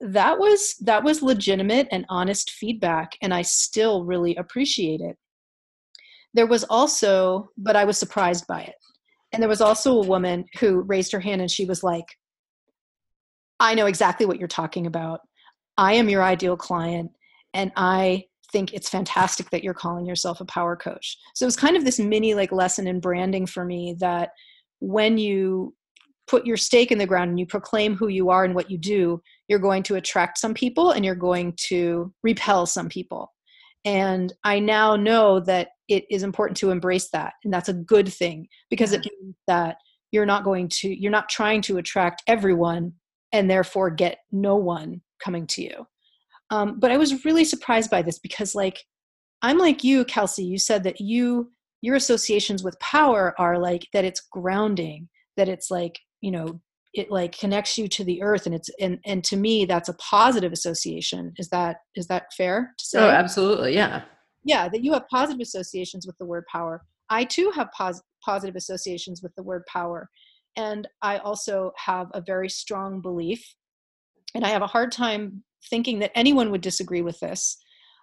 that 0.00 0.38
was 0.38 0.74
that 0.80 1.04
was 1.04 1.22
legitimate 1.22 1.86
and 1.92 2.04
honest 2.08 2.50
feedback 2.50 3.12
and 3.22 3.32
i 3.32 3.42
still 3.42 4.04
really 4.04 4.34
appreciate 4.36 5.00
it. 5.00 5.16
There 6.34 6.46
was 6.46 6.64
also 6.64 7.50
but 7.56 7.76
i 7.76 7.84
was 7.84 7.98
surprised 7.98 8.46
by 8.46 8.62
it 8.62 8.74
and 9.32 9.42
there 9.42 9.48
was 9.48 9.60
also 9.60 9.94
a 9.94 10.06
woman 10.06 10.44
who 10.58 10.80
raised 10.82 11.12
her 11.12 11.20
hand 11.20 11.40
and 11.40 11.50
she 11.50 11.64
was 11.64 11.82
like 11.82 12.06
i 13.60 13.74
know 13.74 13.86
exactly 13.86 14.26
what 14.26 14.38
you're 14.38 14.48
talking 14.48 14.86
about. 14.86 15.20
I 15.78 15.94
am 15.94 16.08
your 16.08 16.22
ideal 16.22 16.56
client 16.56 17.10
and 17.54 17.72
i 17.76 18.24
think 18.52 18.74
it's 18.74 18.88
fantastic 18.88 19.50
that 19.50 19.64
you're 19.64 19.74
calling 19.74 20.06
yourself 20.06 20.40
a 20.40 20.44
power 20.44 20.76
coach. 20.76 21.16
So 21.34 21.44
it 21.44 21.46
was 21.46 21.56
kind 21.56 21.76
of 21.76 21.84
this 21.84 21.98
mini 21.98 22.34
like 22.34 22.52
lesson 22.52 22.86
in 22.86 23.00
branding 23.00 23.46
for 23.46 23.64
me 23.64 23.96
that 23.98 24.30
when 24.80 25.16
you 25.18 25.74
put 26.26 26.46
your 26.46 26.56
stake 26.56 26.92
in 26.92 26.98
the 26.98 27.06
ground 27.06 27.30
and 27.30 27.38
you 27.38 27.46
proclaim 27.46 27.94
who 27.94 28.08
you 28.08 28.30
are 28.30 28.44
and 28.44 28.54
what 28.54 28.70
you 28.70 28.78
do, 28.78 29.20
you're 29.48 29.58
going 29.58 29.82
to 29.84 29.96
attract 29.96 30.38
some 30.38 30.54
people 30.54 30.92
and 30.92 31.04
you're 31.04 31.14
going 31.14 31.54
to 31.68 32.12
repel 32.22 32.66
some 32.66 32.88
people. 32.88 33.32
And 33.84 34.32
I 34.44 34.60
now 34.60 34.96
know 34.96 35.40
that 35.40 35.70
it 35.88 36.04
is 36.10 36.22
important 36.22 36.56
to 36.58 36.70
embrace 36.70 37.10
that. 37.10 37.34
And 37.44 37.52
that's 37.52 37.68
a 37.68 37.74
good 37.74 38.12
thing 38.12 38.46
because 38.70 38.92
it 38.92 39.00
means 39.00 39.34
that 39.48 39.76
you're 40.12 40.26
not 40.26 40.44
going 40.44 40.68
to, 40.68 40.88
you're 40.88 41.10
not 41.10 41.28
trying 41.28 41.62
to 41.62 41.78
attract 41.78 42.22
everyone 42.28 42.92
and 43.32 43.50
therefore 43.50 43.90
get 43.90 44.18
no 44.30 44.56
one 44.56 45.00
coming 45.22 45.46
to 45.48 45.62
you. 45.62 45.86
Um, 46.50 46.78
but 46.78 46.90
I 46.90 46.98
was 46.98 47.24
really 47.24 47.44
surprised 47.44 47.90
by 47.90 48.02
this 48.02 48.18
because, 48.18 48.54
like, 48.54 48.78
I'm 49.40 49.58
like 49.58 49.82
you, 49.82 50.04
Kelsey. 50.04 50.44
You 50.44 50.58
said 50.58 50.84
that 50.84 51.00
you, 51.00 51.50
your 51.80 51.96
associations 51.96 52.62
with 52.62 52.78
power 52.78 53.34
are 53.38 53.58
like 53.58 53.86
that 53.92 54.04
it's 54.04 54.20
grounding, 54.30 55.08
that 55.36 55.48
it's 55.48 55.70
like 55.70 55.98
you 56.22 56.30
know 56.30 56.58
it 56.94 57.10
like 57.10 57.36
connects 57.38 57.76
you 57.76 57.88
to 57.88 58.04
the 58.04 58.22
earth 58.22 58.46
and 58.46 58.54
it's 58.54 58.70
and 58.80 58.98
and 59.04 59.22
to 59.24 59.36
me 59.36 59.64
that's 59.66 59.88
a 59.88 59.94
positive 59.94 60.52
association. 60.52 61.32
Is 61.38 61.48
that 61.48 61.76
is 61.94 62.06
that 62.06 62.32
fair 62.36 62.74
to 62.78 62.84
oh, 62.84 62.86
say? 62.86 62.98
oh 63.00 63.08
absolutely 63.08 63.74
yeah. 63.74 64.02
Yeah 64.44 64.68
that 64.68 64.82
you 64.82 64.92
have 64.94 65.08
positive 65.08 65.40
associations 65.40 66.06
with 66.06 66.16
the 66.18 66.26
word 66.26 66.44
power. 66.50 66.82
I 67.10 67.24
too 67.24 67.52
have 67.54 67.68
pos- 67.76 68.02
positive 68.24 68.56
associations 68.56 69.22
with 69.22 69.34
the 69.34 69.42
word 69.42 69.64
power. 69.66 70.08
And 70.56 70.86
i 71.00 71.18
also 71.18 71.72
have 71.76 72.08
a 72.12 72.20
very 72.20 72.48
strong 72.48 73.00
belief 73.00 73.42
and 74.34 74.44
i 74.44 74.50
have 74.50 74.62
a 74.62 74.66
hard 74.66 74.92
time 74.92 75.42
thinking 75.70 75.98
that 76.00 76.12
anyone 76.14 76.50
would 76.50 76.60
disagree 76.60 77.02
with 77.02 77.18
this. 77.20 77.56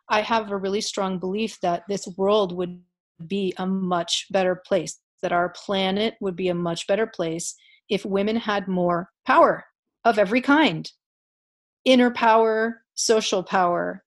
I 0.09 0.22
have 0.22 0.49
a 0.49 0.57
really 0.57 0.82
strong 0.82 1.20
belief 1.20 1.59
that 1.61 1.84
this 1.88 2.07
world 2.17 2.55
would 2.55 2.82
be 3.28 3.53
a 3.57 3.67
much 3.67 4.26
better 4.32 4.55
place 4.65 4.99
that 5.22 5.32
our 5.32 5.49
planet 5.49 6.15
would 6.22 6.36
be 6.36 6.47
a 6.47 6.55
much 6.55 6.88
better 6.88 7.05
place 7.05 7.55
if 7.90 8.06
women 8.06 8.36
had 8.36 8.68
more 8.68 9.10
power 9.26 9.66
of 10.06 10.18
every 10.18 10.42
kind 10.42 10.92
inner 11.86 12.12
power, 12.12 12.84
social 12.94 13.42
power, 13.42 14.04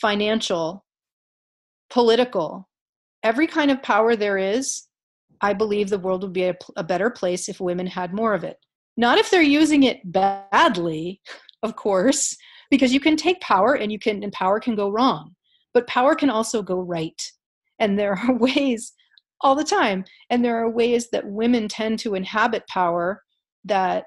financial, 0.00 0.84
political, 1.90 2.68
every 3.22 3.46
kind 3.46 3.70
of 3.70 3.82
power 3.82 4.14
there 4.14 4.38
is. 4.38 4.84
I 5.40 5.52
believe 5.52 5.88
the 5.88 5.98
world 5.98 6.22
would 6.22 6.32
be 6.32 6.44
a, 6.44 6.56
a, 6.76 6.84
better 6.84 7.10
place 7.10 7.48
if 7.48 7.60
women 7.60 7.86
had 7.86 8.14
more 8.14 8.34
of 8.34 8.44
it. 8.44 8.58
Not 8.96 9.18
if 9.18 9.30
they're 9.30 9.42
using 9.42 9.82
it 9.82 10.00
badly, 10.12 11.20
of 11.62 11.74
course, 11.76 12.36
because 12.70 12.94
you 12.94 13.00
can 13.00 13.16
take 13.16 13.40
power 13.40 13.74
and 13.74 13.90
you 13.90 13.98
can 13.98 14.22
and 14.22 14.32
power 14.32 14.60
can 14.60 14.76
go 14.76 14.90
wrong, 14.90 15.34
but 15.72 15.88
power 15.88 16.14
can 16.14 16.30
also 16.30 16.62
go 16.62 16.78
right. 16.78 17.20
And 17.78 17.98
there 17.98 18.14
are 18.14 18.34
ways 18.38 18.92
all 19.40 19.54
the 19.54 19.64
time. 19.64 20.04
And 20.30 20.44
there 20.44 20.56
are 20.56 20.70
ways 20.70 21.10
that 21.10 21.26
women 21.26 21.68
tend 21.68 21.98
to 22.00 22.14
inhabit 22.14 22.66
power 22.68 23.23
that 23.64 24.06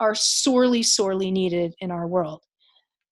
are 0.00 0.14
sorely, 0.14 0.82
sorely 0.82 1.30
needed 1.30 1.74
in 1.80 1.90
our 1.90 2.06
world. 2.06 2.42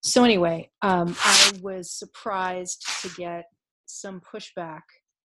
So, 0.02 0.24
anyway, 0.24 0.70
um, 0.82 1.14
I 1.22 1.52
was 1.62 1.92
surprised 1.92 2.84
to 3.02 3.08
get 3.16 3.44
some 3.86 4.20
pushback 4.20 4.80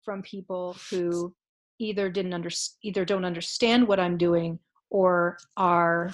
from 0.04 0.22
people 0.22 0.76
who 0.90 1.34
either 1.80 2.08
didn't 2.08 2.32
under, 2.32 2.50
either 2.84 3.04
don't 3.04 3.24
understand 3.24 3.86
what 3.86 3.98
I'm 3.98 4.16
doing 4.16 4.58
or 4.90 5.38
are 5.56 6.12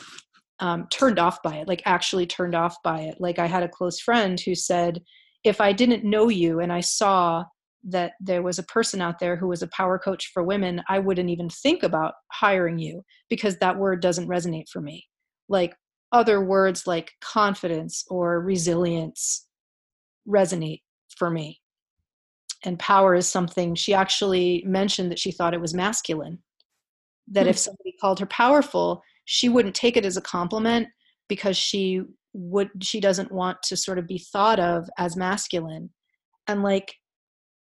um, 0.60 0.86
turned 0.90 1.18
off 1.18 1.42
by 1.42 1.56
it, 1.56 1.68
like 1.68 1.82
actually 1.84 2.26
turned 2.26 2.54
off 2.54 2.76
by 2.82 3.00
it. 3.00 3.20
Like 3.20 3.38
I 3.38 3.46
had 3.46 3.62
a 3.62 3.68
close 3.68 4.00
friend 4.00 4.40
who 4.40 4.54
said, 4.54 5.02
if 5.44 5.60
I 5.60 5.72
didn't 5.72 6.04
know 6.04 6.28
you 6.28 6.60
and 6.60 6.72
I 6.72 6.80
saw 6.80 7.44
that 7.84 8.12
there 8.20 8.42
was 8.42 8.58
a 8.58 8.64
person 8.64 9.00
out 9.00 9.18
there 9.18 9.36
who 9.36 9.48
was 9.48 9.62
a 9.62 9.68
power 9.68 9.98
coach 9.98 10.30
for 10.32 10.42
women, 10.42 10.82
I 10.88 10.98
wouldn't 10.98 11.30
even 11.30 11.48
think 11.48 11.82
about 11.82 12.14
hiring 12.32 12.78
you 12.78 13.04
because 13.30 13.56
that 13.58 13.78
word 13.78 14.02
doesn't 14.02 14.28
resonate 14.28 14.68
for 14.68 14.80
me. 14.80 15.06
Like 15.48 15.74
other 16.12 16.44
words 16.44 16.86
like 16.86 17.12
confidence 17.20 18.04
or 18.08 18.40
resilience 18.40 19.46
resonate 20.28 20.82
for 21.16 21.30
me. 21.30 21.60
And 22.64 22.78
power 22.78 23.14
is 23.14 23.28
something 23.28 23.74
she 23.74 23.94
actually 23.94 24.64
mentioned 24.66 25.10
that 25.10 25.18
she 25.18 25.30
thought 25.30 25.54
it 25.54 25.60
was 25.60 25.74
masculine. 25.74 26.38
That 27.28 27.46
hmm 27.46 27.50
if 27.50 27.58
somebody 27.58 27.94
called 28.00 28.18
her 28.20 28.26
powerful, 28.26 29.02
she 29.24 29.48
wouldn't 29.48 29.74
take 29.74 29.96
it 29.96 30.04
as 30.04 30.16
a 30.16 30.22
compliment 30.22 30.88
because 31.28 31.56
she 31.56 32.02
would 32.32 32.70
she 32.82 33.00
doesn't 33.00 33.32
want 33.32 33.58
to 33.64 33.76
sort 33.76 33.98
of 33.98 34.06
be 34.06 34.18
thought 34.18 34.58
of 34.58 34.88
as 34.98 35.16
masculine. 35.16 35.90
And 36.48 36.62
like 36.62 36.94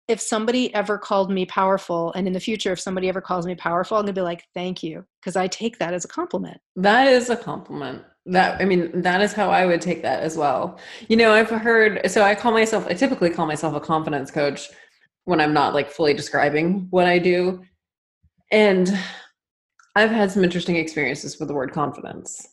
if 0.08 0.20
somebody 0.20 0.74
ever 0.76 0.98
called 0.98 1.32
me 1.32 1.46
powerful 1.46 2.12
and 2.14 2.28
in 2.28 2.34
the 2.34 2.40
future 2.40 2.74
if 2.74 2.80
somebody 2.80 3.08
ever 3.08 3.22
calls 3.22 3.46
me 3.46 3.56
powerful 3.56 3.98
i'm 3.98 4.04
going 4.04 4.14
to 4.14 4.20
be 4.20 4.24
like 4.24 4.44
thank 4.54 4.84
you 4.84 5.06
because 5.22 5.36
i 5.36 5.48
take 5.48 5.80
that 5.80 5.94
as 5.94 6.06
a 6.06 6.08
compliment. 6.08 6.60
That 6.76 7.08
is 7.08 7.30
a 7.30 7.38
compliment. 7.38 8.04
That 8.26 8.62
i 8.62 8.66
mean 8.66 9.02
that 9.02 9.22
is 9.22 9.34
how 9.34 9.50
i 9.50 9.66
would 9.66 9.82
take 9.82 10.02
that 10.02 10.22
as 10.22 10.38
well. 10.38 10.80
You 11.08 11.18
know 11.18 11.32
i've 11.32 11.50
heard 11.50 12.10
so 12.10 12.24
i 12.24 12.36
call 12.36 12.52
myself 12.52 12.86
i 12.88 12.94
typically 12.94 13.30
call 13.30 13.46
myself 13.46 13.76
a 13.76 13.80
confidence 13.80 14.32
coach 14.32 14.70
when 15.26 15.40
i'm 15.40 15.54
not 15.54 15.74
like 15.74 15.90
fully 15.90 16.14
describing 16.14 16.88
what 16.90 17.08
i 17.08 17.20
do. 17.20 17.62
And 18.52 18.90
i've 19.96 20.12
had 20.12 20.32
some 20.32 20.44
interesting 20.44 20.76
experiences 20.76 21.40
with 21.40 21.48
the 21.48 21.54
word 21.54 21.72
confidence 21.72 22.48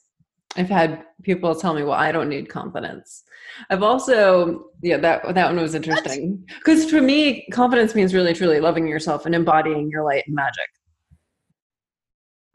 I've 0.57 0.69
had 0.69 1.05
people 1.23 1.55
tell 1.55 1.75
me, 1.75 1.83
"Well, 1.83 1.93
I 1.93 2.13
don't 2.13 2.29
need 2.29 2.49
confidence." 2.49 3.25
I've 3.69 3.83
also, 3.83 4.71
yeah, 4.83 4.97
that 4.99 5.35
that 5.35 5.47
one 5.47 5.61
was 5.61 5.75
interesting 5.75 6.45
because 6.59 6.91
for 6.91 7.01
me, 7.01 7.47
confidence 7.53 7.95
means 7.95 8.15
really, 8.15 8.35
truly 8.35 8.61
loving 8.61 8.87
yourself 8.87 9.27
and 9.27 9.35
embodying 9.35 9.91
your 9.91 10.05
light 10.05 10.25
and 10.27 10.35
magic. 10.35 10.69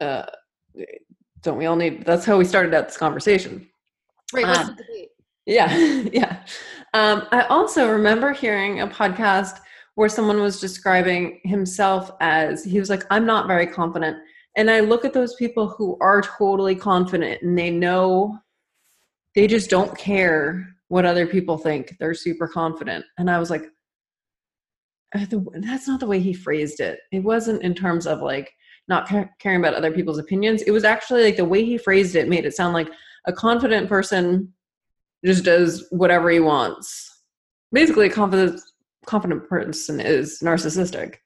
Uh, 0.00 0.26
don't 1.42 1.56
we 1.56 1.66
all 1.66 1.76
need? 1.76 2.04
That's 2.04 2.24
how 2.24 2.36
we 2.36 2.44
started 2.44 2.74
out 2.74 2.88
this 2.88 2.96
conversation. 2.96 3.66
Right. 4.32 4.44
Uh, 4.44 4.68
yeah, 5.46 5.74
yeah. 6.12 6.42
Um, 6.92 7.26
I 7.30 7.42
also 7.42 7.90
remember 7.90 8.32
hearing 8.32 8.80
a 8.80 8.86
podcast 8.88 9.60
where 9.94 10.08
someone 10.10 10.40
was 10.40 10.60
describing 10.60 11.40
himself 11.44 12.10
as 12.20 12.62
he 12.64 12.78
was 12.78 12.90
like, 12.90 13.04
"I'm 13.10 13.24
not 13.24 13.46
very 13.46 13.66
confident." 13.66 14.18
And 14.56 14.70
I 14.70 14.80
look 14.80 15.04
at 15.04 15.12
those 15.12 15.34
people 15.34 15.68
who 15.68 15.98
are 16.00 16.22
totally 16.22 16.74
confident 16.74 17.42
and 17.42 17.58
they 17.58 17.70
know 17.70 18.38
they 19.34 19.46
just 19.46 19.68
don't 19.68 19.96
care 19.96 20.74
what 20.88 21.04
other 21.04 21.26
people 21.26 21.58
think. 21.58 21.94
They're 22.00 22.14
super 22.14 22.48
confident. 22.48 23.04
And 23.18 23.30
I 23.30 23.38
was 23.38 23.50
like, 23.50 23.64
uh, 25.14 25.26
that's 25.54 25.86
not 25.86 26.00
the 26.00 26.06
way 26.06 26.20
he 26.20 26.32
phrased 26.32 26.80
it. 26.80 27.00
It 27.12 27.20
wasn't 27.20 27.62
in 27.62 27.74
terms 27.74 28.06
of 28.06 28.22
like 28.22 28.52
not 28.88 29.10
caring 29.38 29.60
about 29.60 29.74
other 29.74 29.92
people's 29.92 30.18
opinions. 30.18 30.62
It 30.62 30.70
was 30.70 30.84
actually 30.84 31.24
like 31.24 31.36
the 31.36 31.44
way 31.44 31.64
he 31.64 31.76
phrased 31.76 32.16
it 32.16 32.28
made 32.28 32.46
it 32.46 32.54
sound 32.54 32.72
like 32.72 32.88
a 33.26 33.32
confident 33.32 33.88
person 33.88 34.52
just 35.24 35.44
does 35.44 35.86
whatever 35.90 36.30
he 36.30 36.40
wants. 36.40 37.22
Basically, 37.72 38.06
a 38.06 38.10
confident 38.10 38.60
confident 39.06 39.48
person 39.48 40.00
is 40.00 40.40
narcissistic. 40.42 41.16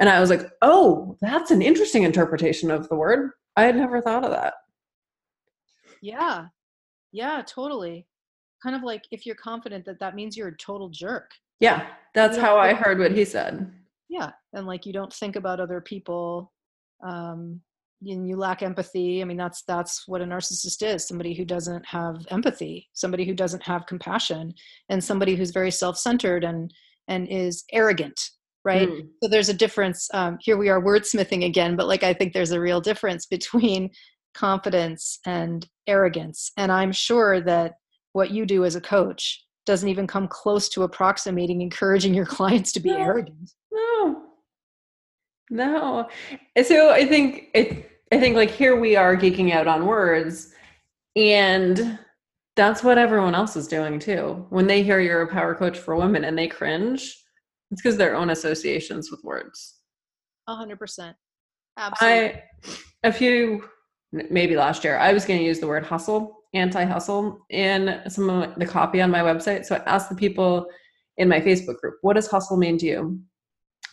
And 0.00 0.08
I 0.08 0.20
was 0.20 0.30
like, 0.30 0.50
oh, 0.62 1.16
that's 1.20 1.50
an 1.50 1.62
interesting 1.62 2.04
interpretation 2.04 2.70
of 2.70 2.88
the 2.88 2.94
word. 2.94 3.32
I 3.56 3.64
had 3.64 3.76
never 3.76 4.00
thought 4.00 4.24
of 4.24 4.30
that. 4.30 4.54
Yeah. 6.00 6.46
Yeah, 7.12 7.42
totally. 7.46 8.06
Kind 8.62 8.76
of 8.76 8.82
like 8.82 9.04
if 9.10 9.26
you're 9.26 9.34
confident 9.34 9.84
that 9.86 10.00
that 10.00 10.14
means 10.14 10.36
you're 10.36 10.48
a 10.48 10.56
total 10.56 10.88
jerk. 10.88 11.30
Yeah, 11.60 11.86
that's 12.14 12.36
how 12.36 12.56
I 12.56 12.74
heard 12.74 12.98
what 12.98 13.12
he 13.12 13.24
said. 13.24 13.72
Yeah. 14.08 14.30
And 14.52 14.66
like 14.66 14.86
you 14.86 14.92
don't 14.92 15.12
think 15.12 15.36
about 15.36 15.60
other 15.60 15.80
people. 15.80 16.52
Um, 17.04 17.60
and 18.06 18.28
you 18.28 18.36
lack 18.36 18.62
empathy. 18.62 19.22
I 19.22 19.24
mean, 19.24 19.36
that's 19.36 19.62
that's 19.62 20.06
what 20.06 20.20
a 20.20 20.24
narcissist 20.24 20.82
is: 20.86 21.06
somebody 21.06 21.34
who 21.34 21.44
doesn't 21.44 21.84
have 21.84 22.26
empathy, 22.30 22.88
somebody 22.92 23.24
who 23.24 23.34
doesn't 23.34 23.62
have 23.64 23.86
compassion, 23.86 24.54
and 24.88 25.02
somebody 25.02 25.34
who's 25.34 25.50
very 25.50 25.72
self-centered 25.72 26.44
and 26.44 26.72
and 27.08 27.26
is 27.28 27.64
arrogant 27.72 28.20
right? 28.68 28.88
Mm. 28.88 29.08
so 29.22 29.28
there's 29.28 29.48
a 29.48 29.54
difference 29.54 30.08
um, 30.12 30.38
here 30.40 30.56
we 30.56 30.68
are 30.68 30.82
wordsmithing 30.82 31.44
again 31.44 31.76
but 31.76 31.88
like 31.88 32.02
i 32.02 32.12
think 32.12 32.32
there's 32.32 32.50
a 32.52 32.60
real 32.60 32.80
difference 32.80 33.26
between 33.26 33.90
confidence 34.34 35.18
and 35.26 35.66
arrogance. 35.86 36.52
And 36.56 36.70
i'm 36.70 36.92
sure 36.92 37.40
that 37.40 37.74
what 38.12 38.30
you 38.30 38.46
do 38.46 38.64
as 38.64 38.76
a 38.76 38.80
coach 38.80 39.44
doesn't 39.66 39.88
even 39.88 40.06
come 40.06 40.28
close 40.28 40.68
to 40.70 40.82
approximating 40.82 41.60
encouraging 41.62 42.14
your 42.14 42.26
clients 42.36 42.72
to 42.72 42.80
be 42.80 42.90
no, 42.90 42.98
arrogant. 42.98 43.50
No. 43.72 44.22
No. 45.50 46.08
So 46.62 46.90
i 46.90 47.04
think 47.06 47.48
it 47.54 47.90
i 48.12 48.20
think 48.20 48.36
like 48.36 48.50
here 48.50 48.78
we 48.78 48.96
are 48.96 49.16
geeking 49.16 49.50
out 49.52 49.66
on 49.66 49.86
words 49.86 50.52
and 51.16 51.98
that's 52.58 52.82
what 52.82 52.98
everyone 52.98 53.36
else 53.36 53.54
is 53.54 53.68
doing 53.68 54.00
too. 54.00 54.44
When 54.50 54.66
they 54.66 54.82
hear 54.82 54.98
you're 54.98 55.22
a 55.22 55.28
power 55.28 55.54
coach 55.54 55.78
for 55.78 55.94
women 55.94 56.24
and 56.24 56.36
they 56.36 56.48
cringe 56.48 57.16
it's 57.70 57.82
because 57.82 57.96
their 57.96 58.16
own 58.16 58.30
associations 58.30 59.10
with 59.10 59.22
words. 59.24 59.76
A 60.46 60.54
hundred 60.54 60.78
percent. 60.78 61.16
Absolutely. 61.76 62.18
I 62.18 62.42
a 63.04 63.12
few 63.12 63.64
maybe 64.12 64.56
last 64.56 64.84
year 64.84 64.98
I 64.98 65.12
was 65.12 65.24
going 65.24 65.38
to 65.38 65.44
use 65.44 65.60
the 65.60 65.66
word 65.66 65.84
hustle, 65.84 66.34
anti-hustle 66.54 67.38
in 67.50 68.00
some 68.08 68.30
of 68.30 68.58
the 68.58 68.66
copy 68.66 69.00
on 69.00 69.10
my 69.10 69.20
website. 69.20 69.64
So 69.64 69.76
I 69.76 69.78
asked 69.80 70.08
the 70.08 70.16
people 70.16 70.66
in 71.18 71.28
my 71.28 71.40
Facebook 71.40 71.78
group, 71.78 71.96
"What 72.02 72.14
does 72.14 72.28
hustle 72.28 72.56
mean 72.56 72.78
to 72.78 72.86
you?" 72.86 73.20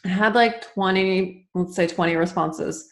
I 0.06 0.10
had 0.10 0.36
like 0.36 0.62
20, 0.74 1.50
let's 1.56 1.76
say 1.76 1.88
20 1.88 2.16
responses. 2.16 2.88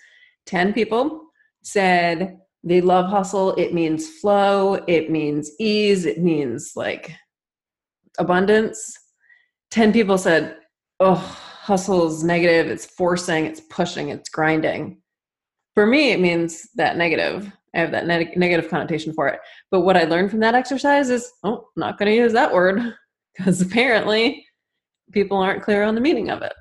10 0.47 0.73
people 0.73 1.21
said 1.63 2.39
they 2.63 2.81
love 2.81 3.09
hustle. 3.09 3.53
It 3.55 3.73
means 3.73 4.09
flow, 4.19 4.75
it 4.87 5.11
means 5.11 5.51
ease, 5.59 6.05
it 6.05 6.19
means 6.19 6.73
like 6.75 7.11
abundance. 8.17 8.97
10 9.71 9.93
people 9.93 10.17
said 10.17 10.57
oh, 11.03 11.15
hustle 11.15 12.07
is 12.07 12.23
negative, 12.23 12.67
it's 12.71 12.85
forcing, 12.85 13.45
it's 13.45 13.61
pushing, 13.61 14.09
it's 14.09 14.29
grinding. 14.29 15.01
For 15.75 15.85
me, 15.85 16.11
it 16.11 16.19
means 16.19 16.69
that 16.75 16.97
negative. 16.97 17.51
I 17.75 17.79
have 17.79 17.91
that 17.91 18.05
ne- 18.05 18.33
negative 18.35 18.69
connotation 18.69 19.13
for 19.13 19.27
it. 19.27 19.39
But 19.71 19.81
what 19.81 19.97
I 19.97 20.03
learned 20.03 20.29
from 20.29 20.39
that 20.41 20.55
exercise 20.55 21.09
is, 21.09 21.31
oh, 21.43 21.57
I'm 21.57 21.63
not 21.75 21.97
going 21.97 22.11
to 22.11 22.15
use 22.15 22.33
that 22.33 22.53
word 22.53 22.93
because 23.37 23.61
apparently 23.61 24.45
people 25.11 25.37
aren't 25.37 25.63
clear 25.63 25.83
on 25.83 25.95
the 25.95 26.01
meaning 26.01 26.29
of 26.29 26.41
it. 26.41 26.53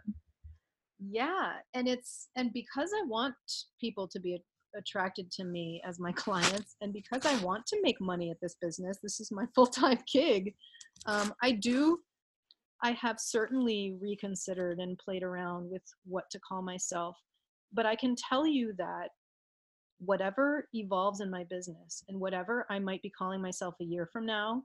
Yeah, 0.98 1.54
and 1.74 1.88
it's 1.88 2.28
and 2.36 2.52
because 2.52 2.90
I 2.96 3.02
want 3.06 3.34
people 3.80 4.08
to 4.08 4.20
be 4.20 4.42
attracted 4.76 5.30
to 5.32 5.44
me 5.44 5.82
as 5.86 5.98
my 5.98 6.12
clients 6.16 6.76
and 6.80 6.92
because 6.92 7.26
i 7.26 7.36
want 7.44 7.66
to 7.66 7.76
make 7.82 8.00
money 8.00 8.30
at 8.30 8.38
this 8.40 8.56
business 8.60 8.98
this 9.02 9.20
is 9.20 9.30
my 9.30 9.44
full-time 9.54 9.98
gig 10.10 10.54
um, 11.06 11.32
i 11.42 11.52
do 11.52 11.98
i 12.82 12.92
have 12.92 13.18
certainly 13.18 13.96
reconsidered 14.00 14.78
and 14.78 14.98
played 14.98 15.22
around 15.22 15.70
with 15.70 15.82
what 16.04 16.28
to 16.30 16.38
call 16.40 16.62
myself 16.62 17.16
but 17.72 17.86
i 17.86 17.94
can 17.94 18.14
tell 18.16 18.46
you 18.46 18.72
that 18.76 19.08
whatever 19.98 20.66
evolves 20.74 21.20
in 21.20 21.30
my 21.30 21.44
business 21.44 22.02
and 22.08 22.18
whatever 22.18 22.66
i 22.70 22.78
might 22.78 23.02
be 23.02 23.10
calling 23.10 23.40
myself 23.40 23.74
a 23.80 23.84
year 23.84 24.08
from 24.12 24.26
now 24.26 24.62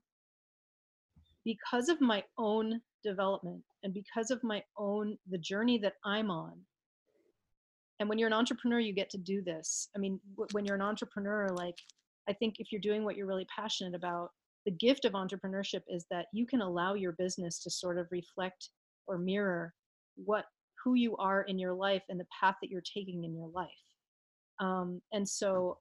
because 1.46 1.88
of 1.88 2.02
my 2.02 2.24
own 2.38 2.82
development 3.04 3.64
and 3.84 3.94
because 3.94 4.32
of 4.32 4.44
my 4.44 4.62
own 4.78 5.18
the 5.30 5.38
journey 5.38 5.78
that 5.78 5.94
i'm 6.04 6.32
on 6.32 6.54
and 8.00 8.08
when 8.08 8.18
you're 8.18 8.28
an 8.28 8.34
entrepreneur 8.34 8.80
you 8.80 8.94
get 8.94 9.10
to 9.10 9.18
do 9.18 9.42
this. 9.42 9.90
I 9.96 10.00
mean 10.00 10.20
when 10.52 10.66
you're 10.66 10.76
an 10.76 10.82
entrepreneur 10.82 11.50
like 11.50 11.78
i 12.28 12.34
think 12.34 12.56
if 12.60 12.72
you're 12.72 12.82
doing 12.82 13.04
what 13.04 13.16
you're 13.16 13.28
really 13.28 13.48
passionate 13.54 13.96
about 13.96 14.32
the 14.68 14.72
gift 14.72 15.06
of 15.06 15.14
entrepreneurship 15.14 15.84
is 15.88 16.06
that 16.12 16.26
you 16.34 16.46
can 16.46 16.60
allow 16.60 16.94
your 16.94 17.14
business 17.14 17.58
to 17.64 17.70
sort 17.70 17.98
of 17.98 18.06
reflect 18.12 18.70
or 19.08 19.18
mirror 19.18 19.74
what 20.18 20.44
who 20.84 20.96
you 20.96 21.16
are 21.16 21.44
in 21.44 21.58
your 21.58 21.74
life 21.74 22.04
and 22.10 22.20
the 22.20 22.28
path 22.38 22.56
that 22.62 22.70
you're 22.70 22.82
taking 22.82 23.24
in 23.24 23.34
your 23.34 23.48
life. 23.48 23.70
Um, 24.60 25.02
and 25.14 25.28
so 25.28 25.78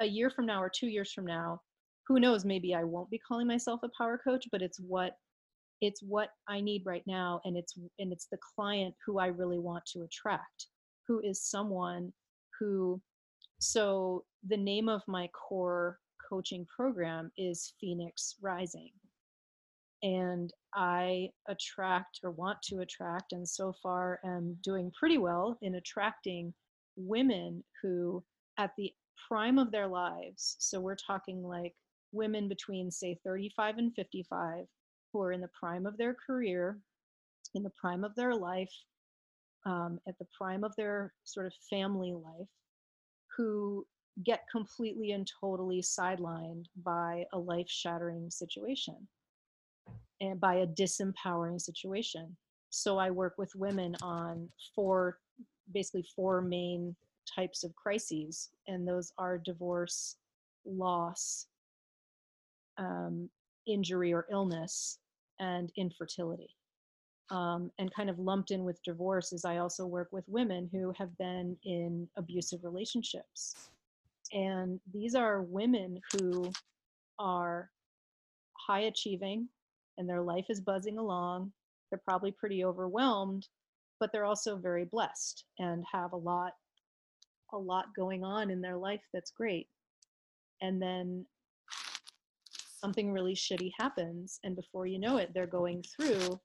a 0.00 0.06
year 0.06 0.30
from 0.30 0.46
now 0.46 0.62
or 0.62 0.70
two 0.70 0.86
years 0.86 1.12
from 1.12 1.26
now 1.26 1.60
who 2.08 2.18
knows 2.18 2.44
maybe 2.44 2.74
i 2.74 2.82
won't 2.82 3.10
be 3.10 3.18
calling 3.18 3.46
myself 3.46 3.80
a 3.82 3.90
power 3.96 4.18
coach 4.18 4.46
but 4.50 4.62
it's 4.62 4.80
what 4.80 5.12
it's 5.80 6.02
what 6.02 6.30
i 6.48 6.60
need 6.60 6.82
right 6.84 7.04
now 7.06 7.40
and 7.44 7.56
it's 7.56 7.74
and 7.98 8.12
it's 8.12 8.26
the 8.32 8.38
client 8.56 8.94
who 9.04 9.18
i 9.18 9.26
really 9.26 9.58
want 9.58 9.84
to 9.84 10.02
attract 10.02 10.68
who 11.06 11.20
is 11.20 11.42
someone 11.42 12.12
who 12.58 13.00
so 13.58 14.24
the 14.48 14.56
name 14.56 14.88
of 14.88 15.02
my 15.06 15.28
core 15.28 15.98
coaching 16.30 16.66
program 16.74 17.30
is 17.36 17.74
phoenix 17.80 18.36
rising. 18.40 18.90
And 20.02 20.50
i 20.74 21.28
attract 21.48 22.20
or 22.22 22.30
want 22.30 22.62
to 22.62 22.80
attract 22.80 23.32
and 23.32 23.46
so 23.46 23.74
far 23.82 24.20
am 24.24 24.56
doing 24.62 24.90
pretty 24.98 25.18
well 25.18 25.58
in 25.62 25.74
attracting 25.74 26.54
women 26.96 27.62
who 27.82 28.22
at 28.58 28.70
the 28.76 28.92
prime 29.28 29.58
of 29.58 29.70
their 29.70 29.88
lives 29.88 30.56
so 30.58 30.80
we're 30.80 30.94
talking 30.94 31.42
like 31.42 31.74
women 32.12 32.48
between 32.48 32.90
say 32.90 33.18
35 33.24 33.78
and 33.78 33.94
55 33.94 34.64
who 35.12 35.20
are 35.20 35.32
in 35.32 35.40
the 35.40 35.50
prime 35.58 35.86
of 35.86 35.96
their 35.98 36.14
career 36.14 36.78
in 37.54 37.62
the 37.62 37.72
prime 37.80 38.04
of 38.04 38.14
their 38.14 38.34
life 38.34 38.72
um, 39.66 39.98
at 40.08 40.16
the 40.18 40.26
prime 40.36 40.64
of 40.64 40.74
their 40.76 41.12
sort 41.24 41.46
of 41.46 41.52
family 41.68 42.12
life 42.12 42.48
who 43.36 43.86
get 44.24 44.44
completely 44.50 45.12
and 45.12 45.30
totally 45.40 45.80
sidelined 45.80 46.66
by 46.84 47.24
a 47.32 47.38
life 47.38 47.68
shattering 47.68 48.30
situation 48.30 48.96
and 50.20 50.40
by 50.40 50.56
a 50.56 50.66
disempowering 50.66 51.60
situation. 51.60 52.36
So 52.70 52.98
I 52.98 53.10
work 53.10 53.34
with 53.38 53.50
women 53.54 53.96
on 54.02 54.48
four, 54.74 55.18
basically 55.72 56.04
four 56.14 56.40
main 56.42 56.94
types 57.34 57.64
of 57.64 57.74
crises, 57.74 58.50
and 58.66 58.86
those 58.86 59.12
are 59.18 59.38
divorce, 59.38 60.16
loss, 60.64 61.46
um, 62.78 63.28
injury 63.66 64.12
or 64.12 64.26
illness, 64.30 64.98
and 65.38 65.72
infertility 65.76 66.50
um, 67.30 67.70
and 67.78 67.92
kind 67.94 68.10
of 68.10 68.18
lumped 68.18 68.50
in 68.50 68.64
with 68.64 68.82
divorce 68.82 69.32
is 69.32 69.44
I 69.44 69.58
also 69.58 69.86
work 69.86 70.08
with 70.10 70.28
women 70.28 70.68
who 70.72 70.92
have 70.98 71.16
been 71.16 71.56
in 71.64 72.08
abusive 72.16 72.64
relationships. 72.64 73.70
And 74.32 74.80
these 74.92 75.14
are 75.14 75.42
women 75.42 76.00
who 76.12 76.52
are 77.18 77.70
high 78.66 78.80
achieving 78.82 79.48
and 79.98 80.08
their 80.08 80.22
life 80.22 80.46
is 80.48 80.60
buzzing 80.60 80.98
along. 80.98 81.52
They're 81.90 82.00
probably 82.04 82.32
pretty 82.32 82.64
overwhelmed, 82.64 83.46
but 83.98 84.10
they're 84.12 84.24
also 84.24 84.56
very 84.56 84.84
blessed 84.84 85.44
and 85.58 85.84
have 85.92 86.12
a 86.12 86.16
lot 86.16 86.52
a 87.52 87.58
lot 87.58 87.86
going 87.96 88.22
on 88.22 88.48
in 88.48 88.60
their 88.60 88.76
life 88.76 89.00
that's 89.12 89.32
great. 89.32 89.66
And 90.62 90.80
then 90.80 91.26
something 92.80 93.12
really 93.12 93.34
shitty 93.34 93.70
happens 93.78 94.38
and 94.44 94.56
before 94.56 94.86
you 94.86 94.98
know 94.98 95.18
it 95.18 95.30
they're 95.34 95.46
going 95.46 95.82
through 95.82 96.40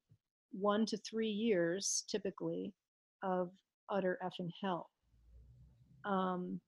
one 0.51 0.85
to 0.85 0.97
three 0.97 1.29
years 1.29 2.03
typically 2.09 2.73
of 3.23 3.51
utter 3.89 4.17
effing 4.23 4.49
hell. 4.61 4.89
Um, 6.05 6.59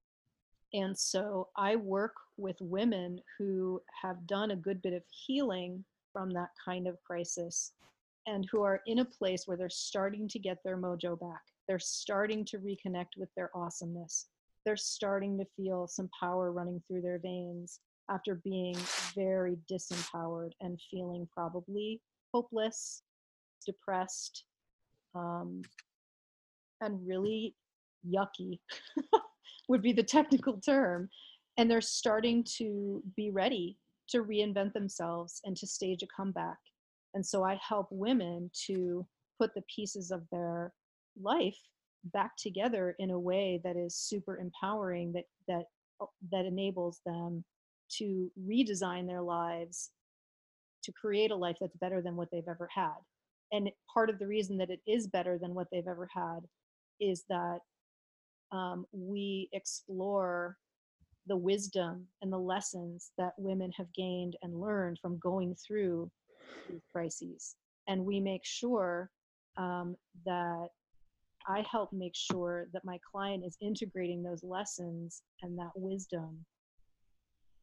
and 0.73 0.97
so 0.97 1.49
I 1.55 1.75
work 1.75 2.13
with 2.37 2.57
women 2.59 3.19
who 3.37 3.81
have 4.01 4.27
done 4.27 4.51
a 4.51 4.55
good 4.55 4.81
bit 4.81 4.93
of 4.93 5.03
healing 5.09 5.83
from 6.11 6.29
that 6.31 6.49
kind 6.63 6.87
of 6.87 7.01
crisis 7.03 7.71
and 8.25 8.47
who 8.51 8.61
are 8.63 8.81
in 8.87 8.99
a 8.99 9.05
place 9.05 9.47
where 9.47 9.55
they're 9.55 9.69
starting 9.69 10.27
to 10.27 10.39
get 10.39 10.57
their 10.63 10.77
mojo 10.77 11.17
back. 11.19 11.41
They're 11.67 11.79
starting 11.79 12.43
to 12.45 12.59
reconnect 12.59 13.17
with 13.17 13.29
their 13.35 13.49
awesomeness. 13.55 14.27
They're 14.65 14.75
starting 14.75 15.37
to 15.37 15.45
feel 15.55 15.87
some 15.87 16.09
power 16.19 16.51
running 16.51 16.81
through 16.87 17.01
their 17.01 17.19
veins 17.19 17.79
after 18.09 18.35
being 18.35 18.77
very 19.15 19.57
disempowered 19.71 20.51
and 20.59 20.79
feeling 20.91 21.27
probably 21.33 22.01
hopeless 22.33 23.03
depressed, 23.65 24.43
um, 25.15 25.61
and 26.81 27.05
really 27.07 27.55
yucky 28.07 28.59
would 29.67 29.81
be 29.81 29.93
the 29.93 30.03
technical 30.03 30.59
term. 30.59 31.09
And 31.57 31.69
they're 31.69 31.81
starting 31.81 32.45
to 32.57 33.01
be 33.15 33.31
ready 33.31 33.77
to 34.09 34.23
reinvent 34.23 34.73
themselves 34.73 35.41
and 35.43 35.55
to 35.57 35.67
stage 35.67 36.03
a 36.03 36.07
comeback. 36.15 36.57
And 37.13 37.25
so 37.25 37.43
I 37.43 37.59
help 37.67 37.87
women 37.89 38.51
to 38.67 39.05
put 39.39 39.53
the 39.53 39.63
pieces 39.73 40.11
of 40.11 40.23
their 40.31 40.71
life 41.21 41.57
back 42.13 42.31
together 42.37 42.95
in 42.99 43.11
a 43.11 43.19
way 43.19 43.59
that 43.63 43.75
is 43.75 43.95
super 43.95 44.37
empowering 44.37 45.11
that 45.13 45.25
that 45.47 45.65
uh, 45.99 46.05
that 46.31 46.45
enables 46.45 47.01
them 47.05 47.43
to 47.89 48.31
redesign 48.47 49.07
their 49.07 49.21
lives 49.21 49.91
to 50.83 50.91
create 50.93 51.31
a 51.31 51.35
life 51.35 51.57
that's 51.59 51.75
better 51.77 52.01
than 52.01 52.15
what 52.15 52.29
they've 52.31 52.47
ever 52.47 52.69
had 52.73 52.95
and 53.51 53.69
part 53.91 54.09
of 54.09 54.19
the 54.19 54.27
reason 54.27 54.57
that 54.57 54.69
it 54.69 54.81
is 54.87 55.07
better 55.07 55.37
than 55.37 55.53
what 55.53 55.67
they've 55.71 55.87
ever 55.87 56.07
had 56.13 56.41
is 56.99 57.23
that 57.29 57.59
um, 58.51 58.85
we 58.91 59.49
explore 59.53 60.57
the 61.27 61.35
wisdom 61.35 62.07
and 62.21 62.31
the 62.31 62.37
lessons 62.37 63.11
that 63.17 63.33
women 63.37 63.71
have 63.77 63.91
gained 63.93 64.37
and 64.41 64.61
learned 64.61 64.97
from 65.01 65.19
going 65.19 65.55
through 65.55 66.09
these 66.69 66.83
crises. 66.91 67.55
And 67.87 68.05
we 68.05 68.19
make 68.19 68.45
sure 68.45 69.09
um, 69.57 69.95
that 70.25 70.67
i 71.47 71.63
help 71.71 71.91
make 71.93 72.15
sure 72.15 72.67
that 72.73 72.83
my 72.83 72.99
client 73.09 73.43
is 73.45 73.57
integrating 73.61 74.21
those 74.21 74.43
lessons 74.43 75.21
and 75.41 75.57
that 75.57 75.71
wisdom 75.75 76.45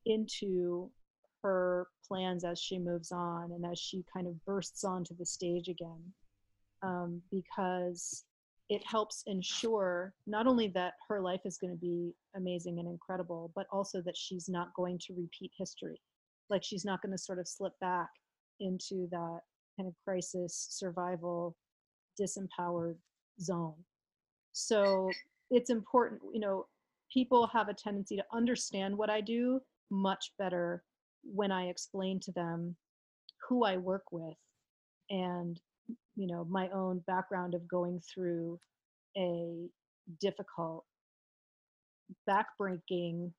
into 0.07 0.91
her 1.43 1.89
plans 2.07 2.45
as 2.45 2.59
she 2.59 2.79
moves 2.79 3.13
on 3.13 3.53
and 3.53 3.65
as 3.71 3.79
she 3.79 4.05
kind 4.13 4.27
of 4.27 4.45
bursts 4.45 4.85
onto 4.85 5.15
the 5.17 5.27
stage 5.27 5.69
again. 5.69 6.01
Um, 6.83 7.23
because 7.31 8.25
it 8.71 8.83
helps 8.87 9.23
ensure 9.27 10.15
not 10.27 10.47
only 10.47 10.69
that 10.69 10.95
her 11.09 11.21
life 11.21 11.41
is 11.45 11.59
going 11.59 11.73
to 11.73 11.79
be 11.79 12.15
amazing 12.35 12.79
and 12.79 12.89
incredible 12.89 13.53
but 13.55 13.67
also 13.71 14.01
that 14.03 14.17
she's 14.17 14.49
not 14.49 14.73
going 14.75 14.99
to 14.99 15.15
repeat 15.15 15.51
history. 15.57 16.01
Like 16.51 16.63
she's 16.65 16.85
not 16.85 17.03
going 17.03 17.13
to 17.13 17.19
sort 17.19 17.39
of 17.39 17.49
slip 17.49 17.73
back 17.81 18.09
into 18.61 19.09
that 19.11 19.41
kind 19.77 19.89
of 19.89 19.95
crisis 20.05 20.67
survival 20.71 21.57
disempowered 22.21 22.97
zone. 23.41 23.75
So 24.53 25.11
it's 25.51 25.71
important 25.71 26.21
you 26.33 26.41
know 26.41 26.67
people 27.13 27.47
have 27.47 27.69
a 27.69 27.75
tendency 27.75 28.17
to 28.17 28.25
understand 28.33 28.97
what 28.97 29.11
i 29.11 29.21
do 29.21 29.61
much 29.91 30.33
better 30.39 30.83
when 31.23 31.51
I 31.51 31.67
explain 31.67 32.21
to 32.21 32.33
them 32.33 32.77
who 33.49 33.65
I 33.65 33.77
work 33.77 34.05
with 34.11 34.37
and 35.11 35.61
you 36.17 36.27
know 36.27 36.45
my 36.49 36.69
own 36.71 37.03
background 37.07 37.55
of 37.55 37.67
going 37.69 38.01
through 38.01 38.59
a 39.17 39.69
difficult 40.21 40.85
backbreaking 42.29 43.31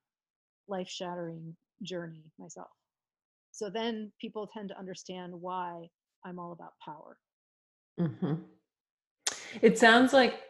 life-shattering 0.68 1.56
journey 1.84 2.24
myself 2.40 2.70
so 3.52 3.70
then 3.70 4.12
people 4.20 4.50
tend 4.52 4.70
to 4.70 4.80
understand 4.80 5.34
why 5.34 5.88
i'm 6.26 6.40
all 6.40 6.52
about 6.52 6.74
power 6.84 7.18
mm-hmm. 8.00 8.36
it 9.62 9.78
sounds 9.78 10.14
like 10.14 10.42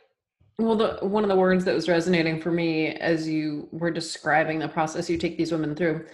well 0.57 0.75
the, 0.75 0.97
one 1.01 1.23
of 1.23 1.29
the 1.29 1.35
words 1.35 1.65
that 1.65 1.75
was 1.75 1.89
resonating 1.89 2.39
for 2.39 2.51
me 2.51 2.87
as 2.95 3.27
you 3.27 3.67
were 3.71 3.91
describing 3.91 4.57
the 4.57 4.67
process 4.67 5.09
you 5.09 5.17
take 5.17 5.37
these 5.37 5.51
women 5.51 5.75
through 5.75 6.05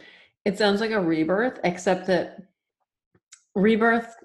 it 0.46 0.58
sounds 0.58 0.82
like 0.82 0.92
a 0.92 1.00
rebirth, 1.00 1.60
except 1.64 2.08
that 2.08 2.42
rebirth 3.56 4.16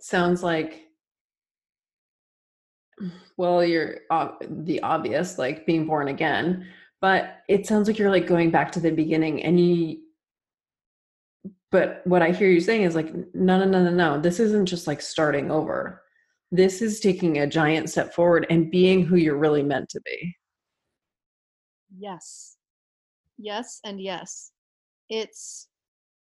sounds 0.00 0.42
like 0.42 0.85
well, 3.36 3.64
you're 3.64 3.98
uh, 4.10 4.28
the 4.48 4.82
obvious, 4.82 5.38
like 5.38 5.66
being 5.66 5.86
born 5.86 6.08
again. 6.08 6.66
but 7.00 7.42
it 7.48 7.66
sounds 7.66 7.86
like 7.88 7.98
you're 7.98 8.10
like 8.10 8.26
going 8.26 8.50
back 8.50 8.72
to 8.72 8.80
the 8.80 8.90
beginning 8.90 9.42
and 9.42 9.60
you 9.60 9.98
but 11.70 12.00
what 12.04 12.22
i 12.22 12.30
hear 12.30 12.48
you 12.48 12.60
saying 12.60 12.82
is 12.82 12.94
like 12.94 13.12
no 13.34 13.58
no 13.58 13.64
no 13.66 13.82
no 13.84 13.90
no 13.90 14.20
this 14.20 14.40
isn't 14.40 14.66
just 14.66 14.86
like 14.86 15.02
starting 15.02 15.50
over. 15.50 16.02
This 16.52 16.80
is 16.80 17.00
taking 17.00 17.38
a 17.38 17.46
giant 17.46 17.90
step 17.90 18.14
forward 18.14 18.46
and 18.50 18.70
being 18.70 19.04
who 19.04 19.16
you're 19.16 19.36
really 19.36 19.64
meant 19.64 19.88
to 19.90 20.00
be. 20.04 20.36
Yes. 21.98 22.56
Yes 23.36 23.80
and 23.84 24.00
yes. 24.00 24.52
It's 25.10 25.68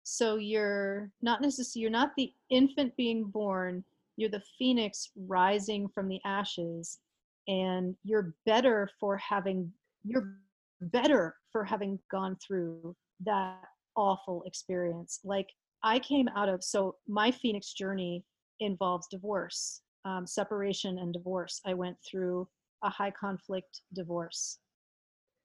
so 0.04 0.36
you're 0.38 1.12
not 1.22 1.42
necessarily 1.42 1.82
you're 1.82 1.92
not 1.92 2.12
the 2.16 2.32
infant 2.50 2.96
being 2.98 3.26
born 3.26 3.84
you're 4.22 4.30
the 4.30 4.44
phoenix 4.58 5.10
rising 5.28 5.88
from 5.90 6.08
the 6.08 6.20
ashes 6.24 7.00
and 7.48 7.96
you're 8.04 8.36
better 8.46 8.88
for 9.00 9.18
having 9.18 9.72
you're 10.04 10.38
better 10.82 11.36
for 11.52 11.64
having 11.64 12.00
gone 12.12 12.38
through 12.46 12.96
that 13.26 13.64
awful 13.98 14.44
experience. 14.46 15.20
Like 15.24 15.48
i 15.84 15.98
came 15.98 16.30
out 16.36 16.48
of 16.48 16.64
so 16.64 16.96
my 17.08 17.32
phoenix 17.32 17.74
journey 17.74 18.24
involves 18.60 19.08
divorce 19.08 19.82
um, 20.06 20.28
separation 20.28 21.00
and 21.00 21.12
divorce. 21.14 21.60
I 21.66 21.74
went 21.74 21.98
through 22.10 22.48
a 22.84 22.90
high 22.90 23.12
conflict 23.12 23.82
divorce 23.94 24.60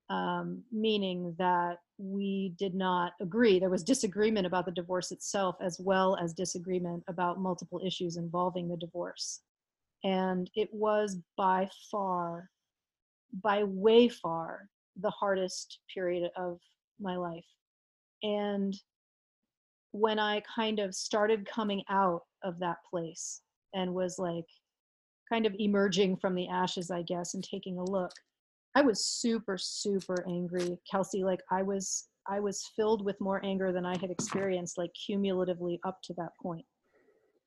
um, 0.09 0.63
meaning 0.71 1.35
that 1.39 1.79
we 1.99 2.55
did 2.59 2.75
not 2.75 3.13
agree. 3.21 3.59
There 3.59 3.71
was 3.71 3.83
disagreement 3.83 4.47
about 4.47 4.67
the 4.67 4.73
divorce 4.73 5.13
itself, 5.13 5.57
as 5.61 5.81
well 5.81 6.17
as 6.17 6.33
disagreement 6.33 7.03
about 7.09 7.41
multiple 7.41 7.81
issues 7.85 8.17
involving 8.17 8.69
the 8.69 8.77
divorce. 8.77 9.41
And 10.05 10.51
it 10.55 10.69
was 10.73 11.19
by 11.37 11.69
far, 11.91 12.51
by 13.43 13.65
way 13.65 14.09
far, 14.09 14.69
the 15.01 15.11
hardest 15.11 15.81
period 15.93 16.31
of 16.37 16.61
my 17.01 17.17
life. 17.17 17.45
And 18.23 18.75
when 19.93 20.19
I 20.19 20.43
kind 20.55 20.79
of 20.79 20.95
started 20.95 21.49
coming 21.49 21.83
out 21.89 22.23
of 22.45 22.59
that 22.61 22.79
place 22.89 23.41
and 23.75 23.95
was 23.95 24.19
like 24.19 24.45
kind 25.29 25.47
of 25.47 25.55
emerging 25.59 26.17
from 26.19 26.35
the 26.35 26.49
ashes, 26.49 26.91
I 26.91 27.03
guess, 27.03 27.35
and 27.35 27.43
taking 27.43 27.79
a 27.79 27.85
look, 27.85 28.13
I 28.77 28.83
was 28.83 29.07
super, 29.07 29.57
super 29.57 30.22
angry, 30.29 30.79
Kelsey. 30.91 31.24
Like 31.24 31.41
I 31.51 31.62
was, 31.62 32.09
I 32.29 32.41
was 32.41 32.62
filled 32.77 33.03
with 33.07 33.18
more 33.22 33.43
anger 33.43 33.72
than 33.72 33.87
I 33.87 33.97
had 33.97 34.11
experienced, 34.11 34.77
like 34.77 34.91
cumulatively 35.07 35.81
up 35.87 35.99
to 36.05 36.14
that 36.18 36.33
point. 36.43 36.66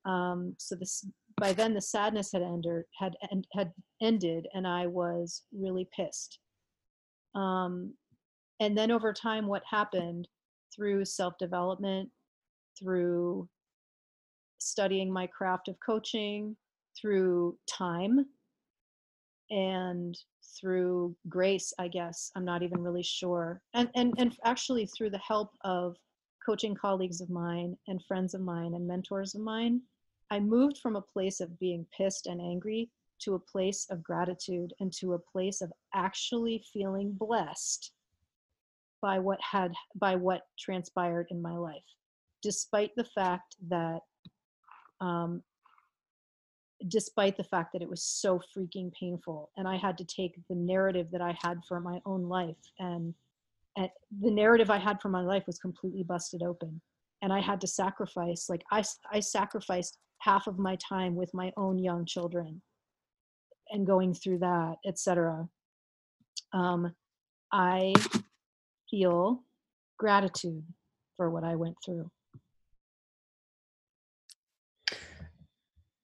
Um, 0.05 0.55
so 0.57 0.75
this, 0.75 1.05
by 1.37 1.53
then, 1.53 1.75
the 1.75 1.81
sadness 1.81 2.31
had 2.33 2.41
ended, 2.41 2.83
had 2.97 3.13
had 3.53 3.71
ended, 4.01 4.47
and 4.55 4.65
I 4.67 4.87
was 4.87 5.43
really 5.53 5.87
pissed. 5.95 6.39
Um, 7.35 7.93
and 8.59 8.75
then 8.75 8.89
over 8.89 9.13
time, 9.13 9.45
what 9.45 9.61
happened 9.69 10.27
through 10.75 11.05
self 11.05 11.35
development, 11.37 12.09
through 12.79 13.47
studying 14.57 15.13
my 15.13 15.27
craft 15.27 15.67
of 15.67 15.75
coaching, 15.85 16.57
through 16.99 17.55
time, 17.69 18.25
and 19.51 20.17
through 20.59 21.15
grace 21.27 21.73
i 21.79 21.87
guess 21.87 22.31
i'm 22.35 22.45
not 22.45 22.63
even 22.63 22.81
really 22.81 23.03
sure. 23.03 23.61
And 23.73 23.89
and 23.95 24.13
and 24.17 24.35
actually 24.45 24.85
through 24.87 25.11
the 25.11 25.19
help 25.19 25.51
of 25.63 25.95
coaching 26.45 26.75
colleagues 26.75 27.21
of 27.21 27.29
mine 27.29 27.77
and 27.87 28.03
friends 28.07 28.33
of 28.33 28.41
mine 28.41 28.73
and 28.73 28.87
mentors 28.87 29.35
of 29.35 29.41
mine 29.41 29.81
i 30.31 30.39
moved 30.39 30.77
from 30.77 30.95
a 30.95 31.01
place 31.01 31.39
of 31.39 31.59
being 31.59 31.85
pissed 31.95 32.27
and 32.27 32.41
angry 32.41 32.89
to 33.19 33.35
a 33.35 33.39
place 33.39 33.85
of 33.89 34.03
gratitude 34.03 34.73
and 34.79 34.93
to 34.93 35.13
a 35.13 35.19
place 35.19 35.61
of 35.61 35.71
actually 35.93 36.63
feeling 36.71 37.11
blessed 37.11 37.91
by 39.01 39.19
what 39.19 39.39
had 39.41 39.73
by 39.95 40.15
what 40.15 40.41
transpired 40.57 41.27
in 41.29 41.41
my 41.41 41.55
life 41.55 41.83
despite 42.41 42.91
the 42.95 43.03
fact 43.03 43.55
that 43.67 43.99
um, 45.01 45.41
despite 46.87 47.35
the 47.35 47.43
fact 47.43 47.73
that 47.73 47.81
it 47.81 47.89
was 47.89 48.03
so 48.03 48.39
freaking 48.55 48.91
painful 48.93 49.51
and 49.57 49.67
i 49.67 49.75
had 49.75 49.97
to 49.97 50.05
take 50.05 50.35
the 50.49 50.55
narrative 50.55 51.07
that 51.11 51.21
i 51.21 51.37
had 51.41 51.59
for 51.67 51.79
my 51.79 51.99
own 52.05 52.23
life 52.23 52.55
and, 52.79 53.13
and 53.75 53.89
the 54.21 54.31
narrative 54.31 54.69
i 54.69 54.77
had 54.77 55.01
for 55.01 55.09
my 55.09 55.21
life 55.21 55.43
was 55.45 55.59
completely 55.59 56.03
busted 56.03 56.41
open 56.41 56.79
and 57.21 57.33
i 57.33 57.39
had 57.39 57.59
to 57.59 57.67
sacrifice 57.67 58.47
like 58.49 58.63
i 58.71 58.81
i 59.11 59.19
sacrificed 59.19 59.97
half 60.19 60.47
of 60.47 60.57
my 60.57 60.77
time 60.77 61.15
with 61.15 61.33
my 61.33 61.51
own 61.57 61.77
young 61.77 62.05
children 62.05 62.61
and 63.71 63.85
going 63.85 64.13
through 64.13 64.37
that 64.39 64.75
etc 64.85 65.47
um, 66.53 66.93
i 67.51 67.93
feel 68.89 69.43
gratitude 69.97 70.63
for 71.17 71.29
what 71.29 71.43
i 71.43 71.55
went 71.55 71.75
through 71.85 72.09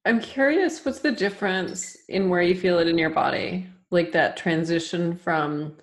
I'm 0.06 0.20
curious, 0.20 0.86
what's 0.86 1.00
the 1.00 1.12
difference 1.12 1.98
in 2.10 2.30
where 2.30 2.44
you 2.44 2.56
feel 2.56 2.78
it 2.78 2.88
in 2.88 2.98
your 2.98 3.10
body? 3.10 3.68
Like 3.90 4.12
that 4.12 4.38
transition 4.38 5.18
from 5.18 5.78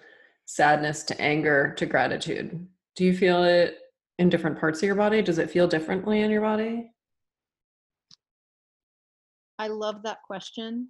sadness 0.46 1.02
to 1.04 1.20
anger 1.20 1.74
to 1.76 1.86
gratitude. 1.86 2.66
Do 2.94 3.04
you 3.04 3.16
feel 3.16 3.42
it 3.42 3.78
in 4.18 4.28
different 4.28 4.60
parts 4.60 4.80
of 4.80 4.86
your 4.86 4.94
body? 4.94 5.22
Does 5.22 5.38
it 5.38 5.50
feel 5.50 5.66
differently 5.66 6.20
in 6.20 6.30
your 6.30 6.40
body? 6.40 6.92
I 9.58 9.66
love 9.68 10.02
that 10.04 10.22
question. 10.24 10.88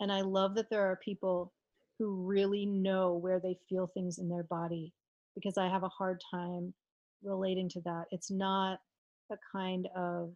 And 0.00 0.12
I 0.12 0.20
love 0.20 0.54
that 0.56 0.68
there 0.70 0.82
are 0.82 1.00
people 1.02 1.54
who 1.98 2.26
really 2.26 2.66
know 2.66 3.14
where 3.14 3.40
they 3.40 3.58
feel 3.70 3.86
things 3.86 4.18
in 4.18 4.28
their 4.28 4.44
body 4.44 4.92
because 5.34 5.56
I 5.56 5.68
have 5.68 5.82
a 5.82 5.88
hard 5.88 6.20
time 6.30 6.74
relating 7.22 7.70
to 7.70 7.80
that. 7.82 8.04
It's 8.10 8.30
not 8.30 8.80
a 9.32 9.36
kind 9.50 9.88
of 9.96 10.34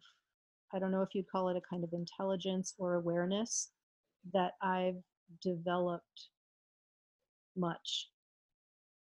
I 0.73 0.79
don't 0.79 0.91
know 0.91 1.01
if 1.01 1.13
you'd 1.13 1.29
call 1.29 1.49
it 1.49 1.57
a 1.57 1.61
kind 1.69 1.83
of 1.83 1.93
intelligence 1.93 2.73
or 2.77 2.95
awareness 2.95 3.69
that 4.33 4.53
I've 4.61 5.01
developed 5.41 6.29
much. 7.57 8.09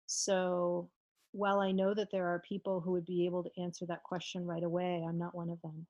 So 0.08 0.90
while 1.32 1.60
I 1.60 1.72
know 1.72 1.94
that 1.94 2.10
there 2.12 2.28
are 2.28 2.44
people 2.48 2.80
who 2.80 2.92
would 2.92 3.06
be 3.06 3.26
able 3.26 3.44
to 3.44 3.62
answer 3.62 3.86
that 3.88 4.04
question 4.04 4.46
right 4.46 4.64
away, 4.64 5.04
I'm 5.08 5.18
not 5.18 5.36
one 5.36 5.50
of 5.50 5.62
them. 5.62 5.86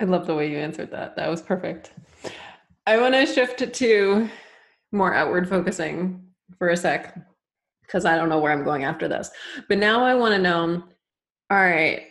I 0.00 0.04
love 0.04 0.26
the 0.26 0.34
way 0.34 0.50
you 0.50 0.58
answered 0.58 0.90
that. 0.92 1.16
That 1.16 1.28
was 1.28 1.42
perfect. 1.42 1.92
I 2.86 2.98
want 2.98 3.14
to 3.14 3.26
shift 3.26 3.72
to 3.72 4.28
more 4.92 5.14
outward 5.14 5.48
focusing 5.48 6.22
for 6.58 6.70
a 6.70 6.76
sec 6.76 7.16
because 7.82 8.04
I 8.04 8.16
don't 8.16 8.28
know 8.28 8.38
where 8.38 8.52
I'm 8.52 8.64
going 8.64 8.84
after 8.84 9.08
this. 9.08 9.30
But 9.68 9.78
now 9.78 10.02
I 10.02 10.14
want 10.14 10.34
to 10.34 10.40
know 10.40 10.84
all 11.50 11.58
right, 11.58 12.02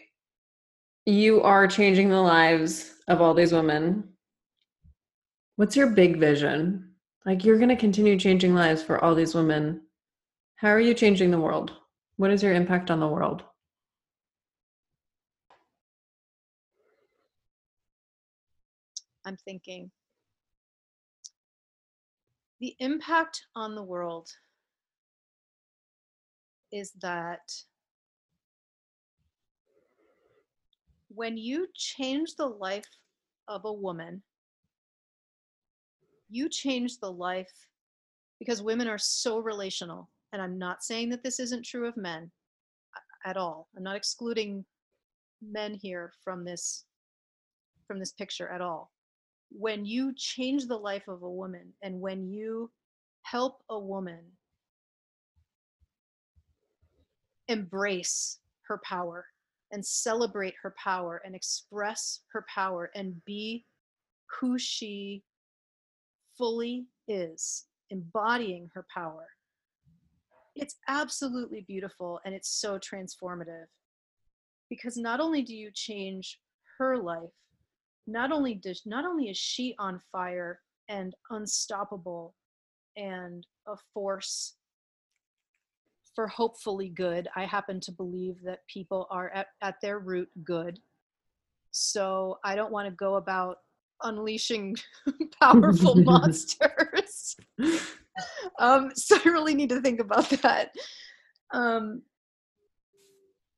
you 1.10 1.42
are 1.42 1.68
changing 1.68 2.10
the 2.10 2.22
lives 2.22 2.94
of 3.08 3.22
all 3.22 3.34
these 3.34 3.52
women. 3.52 4.04
What's 5.56 5.76
your 5.76 5.88
big 5.88 6.18
vision? 6.18 6.92
Like, 7.26 7.44
you're 7.44 7.58
going 7.58 7.70
to 7.70 7.76
continue 7.76 8.18
changing 8.18 8.54
lives 8.54 8.82
for 8.84 9.04
all 9.04 9.16
these 9.16 9.36
women. 9.36 9.82
How 10.56 10.70
are 10.70 10.80
you 10.80 10.94
changing 10.94 11.32
the 11.32 11.40
world? 11.40 11.74
What 12.18 12.32
is 12.32 12.44
your 12.44 12.54
impact 12.54 12.92
on 12.92 13.00
the 13.00 13.08
world? 13.08 13.44
I'm 19.26 19.38
thinking 19.38 19.92
the 22.60 22.76
impact 22.80 23.42
on 23.56 23.76
the 23.76 23.84
world 23.84 24.30
is 26.72 26.92
that 27.02 27.40
when 31.20 31.36
you 31.36 31.68
change 31.76 32.38
the 32.38 32.46
life 32.46 32.88
of 33.50 33.66
a 33.66 33.74
woman, 33.74 34.24
you 36.30 36.48
change 36.48 36.98
the 37.00 37.12
life 37.12 37.52
because 38.40 38.62
women 38.62 38.88
are 38.88 38.98
so 38.98 39.40
relational. 39.40 40.10
And 40.32 40.42
I'm 40.42 40.58
not 40.58 40.82
saying 40.82 41.10
that 41.10 41.22
this 41.22 41.42
isn't 41.42 41.66
true 41.66 41.90
of 41.90 41.98
men 41.98 42.32
at 43.26 43.36
all. 43.36 43.68
I'm 43.76 43.84
not 43.84 43.98
excluding 43.98 44.64
men 45.42 45.74
here 45.74 46.14
from 46.24 46.46
this 46.46 46.86
from 47.86 48.00
this 48.00 48.14
picture 48.14 48.48
at 48.48 48.62
all. 48.62 48.90
When 49.52 49.86
you 49.86 50.14
change 50.16 50.68
the 50.68 50.78
life 50.78 51.10
of 51.10 51.24
a 51.24 51.30
woman 51.30 51.74
and 51.84 52.00
when 52.00 52.32
you 52.32 52.72
help 53.24 53.62
a 53.70 53.78
woman 53.78 54.22
embrace 57.50 58.40
her 58.70 58.80
power 58.86 59.26
and 59.72 59.86
celebrate 59.86 60.56
her 60.62 60.74
power 60.82 61.22
and 61.26 61.36
express 61.36 62.22
her 62.32 62.46
power 62.54 62.92
and 62.96 63.24
be 63.26 63.66
who 64.40 64.58
she 64.58 65.24
fully 66.38 66.88
is, 67.08 67.66
embodying 67.90 68.70
her 68.74 68.86
power. 68.94 69.28
It's 70.56 70.76
absolutely 70.88 71.62
beautiful 71.68 72.20
and 72.26 72.34
it's 72.34 72.50
so 72.50 72.80
transformative 72.80 73.66
because 74.70 74.98
not 74.98 75.20
only 75.20 75.42
do 75.42 75.56
you 75.56 75.72
change 75.74 76.40
her 76.78 76.98
life, 76.98 77.30
not 78.08 78.32
only 78.32 78.56
does 78.56 78.82
not 78.86 79.06
only 79.06 79.30
is 79.30 79.38
she 79.38 79.76
on 79.80 80.00
fire 80.12 80.60
and 80.88 81.14
unstoppable 81.30 82.36
and 82.98 83.46
a 83.68 83.76
force 83.94 84.56
for 86.20 86.28
hopefully 86.28 86.90
good. 86.90 87.30
I 87.34 87.46
happen 87.46 87.80
to 87.80 87.94
believe 87.94 88.42
that 88.44 88.68
people 88.68 89.08
are 89.10 89.30
at, 89.30 89.48
at 89.62 89.76
their 89.82 90.00
root 90.00 90.28
good. 90.44 90.78
So 91.72 92.40
I 92.44 92.58
don't 92.58 92.74
want 92.74 92.90
to 92.90 92.94
go 92.94 93.16
about 93.16 93.60
unleashing 94.04 94.76
powerful 95.42 95.96
monsters. 96.04 97.38
um, 98.60 98.92
so 98.96 99.16
I 99.16 99.30
really 99.30 99.54
need 99.56 99.70
to 99.70 99.80
think 99.80 100.02
about 100.02 100.30
that. 100.42 100.72
Um, 101.54 102.02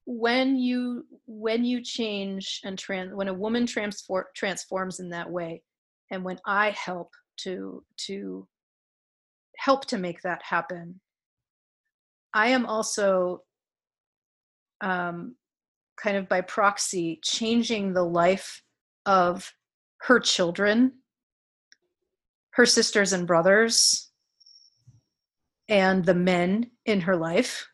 when 0.05 0.55
you 0.55 1.07
when 1.25 1.65
you 1.65 1.81
change 1.81 2.61
and 2.63 2.77
trans 2.77 3.15
when 3.15 3.27
a 3.27 3.33
woman 3.33 3.65
transform 3.65 4.25
transforms 4.35 4.99
in 4.99 5.09
that 5.09 5.31
way, 5.31 5.63
and 6.11 6.23
when 6.23 6.39
I 6.45 6.69
help 6.71 7.09
to 7.37 7.83
to 8.05 8.47
help 9.57 9.87
to 9.87 9.97
make 9.97 10.21
that 10.21 10.43
happen, 10.43 11.01
I 12.33 12.47
am 12.47 12.65
also 12.65 13.43
um, 14.79 15.35
kind 15.97 16.17
of 16.17 16.29
by 16.29 16.41
proxy 16.41 17.19
changing 17.23 17.93
the 17.93 18.03
life 18.03 18.61
of 19.05 19.53
her 20.01 20.19
children, 20.19 20.93
her 22.51 22.65
sisters 22.65 23.13
and 23.13 23.27
brothers, 23.27 24.11
and 25.69 26.03
the 26.03 26.15
men 26.15 26.71
in 26.85 27.01
her 27.01 27.15
life. 27.15 27.67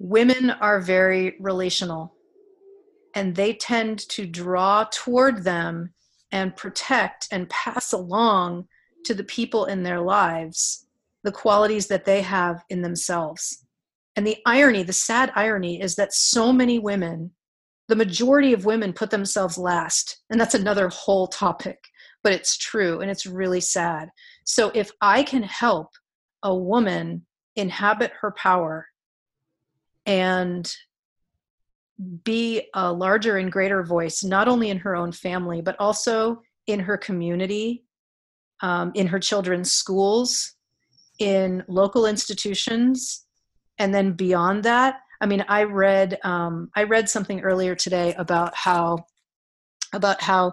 Women 0.00 0.50
are 0.50 0.80
very 0.80 1.36
relational 1.40 2.14
and 3.14 3.34
they 3.34 3.54
tend 3.54 4.00
to 4.10 4.26
draw 4.26 4.84
toward 4.90 5.44
them 5.44 5.94
and 6.32 6.56
protect 6.56 7.28
and 7.30 7.48
pass 7.48 7.92
along 7.92 8.66
to 9.04 9.14
the 9.14 9.24
people 9.24 9.66
in 9.66 9.82
their 9.82 10.00
lives 10.00 10.84
the 11.24 11.32
qualities 11.32 11.88
that 11.88 12.04
they 12.04 12.22
have 12.22 12.62
in 12.68 12.82
themselves. 12.82 13.64
And 14.14 14.26
the 14.26 14.36
irony, 14.46 14.84
the 14.84 14.92
sad 14.92 15.32
irony, 15.34 15.80
is 15.80 15.96
that 15.96 16.14
so 16.14 16.52
many 16.52 16.78
women, 16.78 17.32
the 17.88 17.96
majority 17.96 18.52
of 18.52 18.64
women 18.64 18.92
put 18.92 19.10
themselves 19.10 19.58
last. 19.58 20.22
And 20.30 20.40
that's 20.40 20.54
another 20.54 20.88
whole 20.88 21.26
topic, 21.26 21.78
but 22.22 22.32
it's 22.32 22.56
true 22.56 23.00
and 23.00 23.10
it's 23.10 23.26
really 23.26 23.60
sad. 23.60 24.10
So 24.44 24.70
if 24.74 24.90
I 25.00 25.22
can 25.24 25.42
help 25.42 25.88
a 26.42 26.54
woman 26.54 27.26
inhabit 27.56 28.12
her 28.20 28.32
power 28.32 28.86
and 30.06 30.72
be 32.24 32.68
a 32.74 32.92
larger 32.92 33.38
and 33.38 33.50
greater 33.50 33.82
voice, 33.82 34.22
not 34.22 34.48
only 34.48 34.68
in 34.70 34.78
her 34.78 34.94
own 34.94 35.12
family, 35.12 35.62
but 35.62 35.76
also 35.78 36.42
in 36.66 36.80
her 36.80 36.98
community, 36.98 37.84
um, 38.60 38.92
in 38.94 39.06
her 39.06 39.18
children's 39.18 39.72
schools, 39.72 40.53
in 41.18 41.62
local 41.68 42.06
institutions 42.06 43.24
and 43.78 43.94
then 43.94 44.12
beyond 44.12 44.62
that 44.64 45.00
i 45.20 45.26
mean 45.26 45.44
i 45.48 45.62
read 45.62 46.18
um, 46.24 46.70
i 46.76 46.82
read 46.82 47.08
something 47.08 47.40
earlier 47.40 47.74
today 47.74 48.14
about 48.14 48.54
how 48.54 48.98
about 49.92 50.20
how 50.20 50.52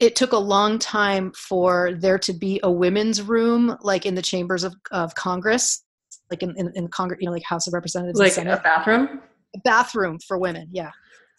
it 0.00 0.16
took 0.16 0.32
a 0.32 0.38
long 0.38 0.78
time 0.78 1.32
for 1.36 1.92
there 2.00 2.18
to 2.18 2.32
be 2.32 2.58
a 2.62 2.70
women's 2.70 3.22
room 3.22 3.76
like 3.82 4.06
in 4.06 4.14
the 4.14 4.22
chambers 4.22 4.64
of, 4.64 4.74
of 4.90 5.14
congress 5.14 5.84
like 6.30 6.42
in, 6.42 6.54
in, 6.56 6.72
in 6.74 6.88
congress 6.88 7.18
you 7.20 7.26
know 7.26 7.32
like 7.32 7.44
house 7.44 7.66
of 7.66 7.74
representatives 7.74 8.18
like 8.18 8.36
a 8.38 8.60
bathroom? 8.62 9.20
A 9.54 9.60
bathroom 9.64 10.18
for 10.26 10.38
women 10.38 10.68
yeah. 10.72 10.90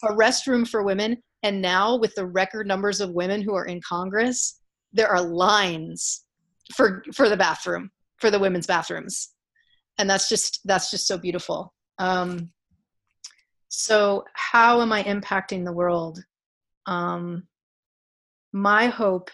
A 0.04 0.08
restroom 0.08 0.68
for 0.68 0.84
women 0.84 1.18
and 1.44 1.62
now 1.62 1.96
with 1.96 2.14
the 2.16 2.26
record 2.26 2.68
numbers 2.68 3.00
of 3.02 3.12
women 3.12 3.42
who 3.42 3.56
are 3.56 3.66
in 3.66 3.82
congress 3.82 4.60
there 4.92 5.08
are 5.08 5.22
lines 5.22 6.26
for 6.76 7.04
for 7.14 7.30
the 7.30 7.38
bathroom 7.38 7.90
for 8.18 8.32
the 8.32 8.40
women's 8.40 8.68
bathrooms. 8.68 9.30
And 9.98 10.10
that's 10.10 10.30
just 10.30 10.60
that's 10.66 10.90
just 10.90 11.08
so 11.08 11.18
beautiful. 11.18 11.74
Um, 12.00 12.52
so 13.70 14.24
how 14.34 14.82
am 14.82 14.92
i 14.92 15.04
impacting 15.04 15.66
the 15.66 15.74
world? 15.74 16.24
Um, 16.86 17.48
my 18.52 18.88
hope 18.88 19.32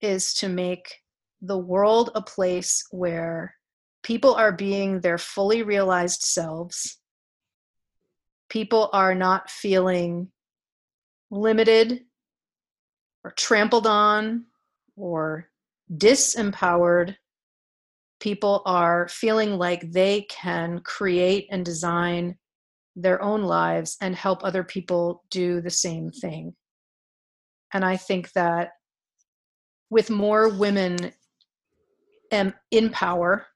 is 0.00 0.34
to 0.34 0.48
make 0.48 0.94
the 1.42 1.58
world 1.58 2.10
a 2.14 2.22
place 2.22 2.84
where 2.90 3.54
people 4.02 4.34
are 4.34 4.52
being 4.52 5.00
their 5.00 5.18
fully 5.18 5.62
realized 5.62 6.22
selves. 6.22 6.98
People 8.48 8.90
are 8.92 9.14
not 9.14 9.50
feeling 9.50 10.30
limited 11.30 12.00
or 13.22 13.32
trampled 13.32 13.86
on 13.86 14.46
or 14.96 15.48
disempowered 15.92 17.16
people 18.20 18.62
are 18.66 19.08
feeling 19.08 19.58
like 19.58 19.92
they 19.92 20.22
can 20.22 20.80
create 20.80 21.46
and 21.50 21.64
design 21.64 22.36
their 22.96 23.22
own 23.22 23.42
lives 23.42 23.96
and 24.00 24.14
help 24.14 24.42
other 24.42 24.64
people 24.64 25.22
do 25.30 25.60
the 25.60 25.70
same 25.70 26.10
thing. 26.10 26.54
And 27.72 27.84
I 27.84 27.96
think 27.96 28.32
that 28.32 28.70
with 29.90 30.10
more 30.10 30.48
women 30.48 31.12
in 32.30 32.90
power 32.90 33.46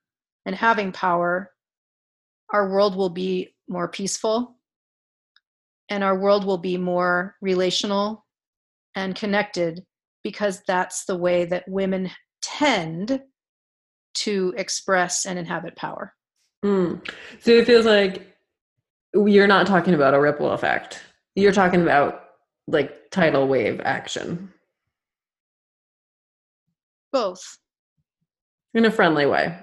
and 0.47 0.55
having 0.55 0.93
power, 0.93 1.51
our 2.51 2.71
world 2.71 2.97
will 2.97 3.11
be 3.11 3.55
more 3.69 3.89
peaceful 3.89 4.57
and 5.89 6.05
our 6.05 6.19
world 6.19 6.45
will 6.45 6.59
be 6.59 6.77
more 6.77 7.37
relational 7.41 8.25
and 8.95 9.15
connected 9.15 9.85
because 10.23 10.63
that's 10.67 11.05
the 11.05 11.17
way 11.17 11.45
that 11.45 11.69
women 11.69 12.11
tend 12.41 13.21
to 14.15 14.55
express 14.57 15.27
and 15.27 15.39
inhabit 15.39 15.77
power. 15.77 16.15
Mm. 16.65 17.07
So 17.41 17.51
it 17.51 17.67
feels 17.67 17.87
like 17.87 18.27
you're 19.15 19.47
not 19.47 19.67
talking 19.67 19.95
about 19.95 20.15
a 20.15 20.21
ripple 20.21 20.53
effect. 20.53 21.03
You're 21.35 21.53
talking 21.53 21.83
about 21.83 22.25
like 22.69 23.11
tidal 23.11 23.49
wave 23.49 23.81
action. 23.85 24.53
Both. 27.13 27.59
In 28.75 28.85
a 28.85 28.91
friendly 28.91 29.27
way. 29.27 29.57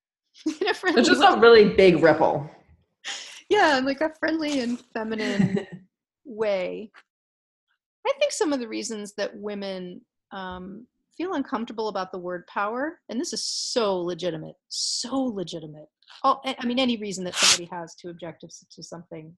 In 0.60 0.68
a 0.68 0.74
friendly 0.74 1.00
It's 1.00 1.08
just 1.08 1.20
way. 1.20 1.26
a 1.28 1.40
really 1.40 1.68
big 1.70 2.02
ripple. 2.02 2.50
Yeah, 3.48 3.78
in 3.78 3.84
like 3.84 4.00
a 4.00 4.12
friendly 4.20 4.60
and 4.60 4.80
feminine 4.94 5.66
way. 6.24 6.92
I 8.06 8.12
think 8.20 8.30
some 8.30 8.52
of 8.52 8.60
the 8.60 8.68
reasons 8.68 9.14
that 9.16 9.36
women 9.36 10.02
um, 10.30 10.86
feel 11.20 11.34
uncomfortable 11.34 11.88
about 11.88 12.10
the 12.12 12.18
word 12.18 12.46
power, 12.46 12.98
and 13.10 13.20
this 13.20 13.34
is 13.34 13.44
so 13.44 14.00
legitimate, 14.00 14.54
so 14.68 15.14
legitimate. 15.14 15.84
Oh, 16.24 16.40
I 16.46 16.64
mean, 16.64 16.78
any 16.78 16.96
reason 16.96 17.24
that 17.24 17.34
somebody 17.34 17.68
has 17.70 17.94
to 17.96 18.08
object 18.08 18.42
to 18.42 18.82
something. 18.82 19.36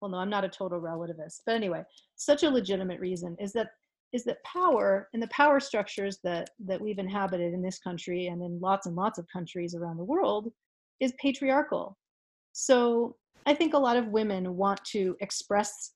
Well, 0.00 0.12
no, 0.12 0.18
I'm 0.18 0.30
not 0.30 0.44
a 0.44 0.48
total 0.48 0.80
relativist, 0.80 1.40
but 1.44 1.56
anyway, 1.56 1.82
such 2.14 2.44
a 2.44 2.50
legitimate 2.50 3.00
reason 3.00 3.36
is 3.40 3.52
that 3.54 3.70
is 4.12 4.22
that 4.24 4.44
power 4.44 5.08
and 5.12 5.20
the 5.20 5.28
power 5.28 5.58
structures 5.58 6.20
that 6.22 6.50
that 6.66 6.80
we've 6.80 7.00
inhabited 7.00 7.52
in 7.52 7.62
this 7.62 7.80
country 7.80 8.28
and 8.28 8.40
in 8.40 8.60
lots 8.60 8.86
and 8.86 8.94
lots 8.94 9.18
of 9.18 9.26
countries 9.32 9.74
around 9.74 9.96
the 9.96 10.04
world 10.04 10.52
is 11.00 11.12
patriarchal. 11.20 11.98
So 12.52 13.16
I 13.44 13.54
think 13.54 13.74
a 13.74 13.78
lot 13.78 13.96
of 13.96 14.06
women 14.06 14.56
want 14.56 14.84
to 14.92 15.16
express 15.18 15.94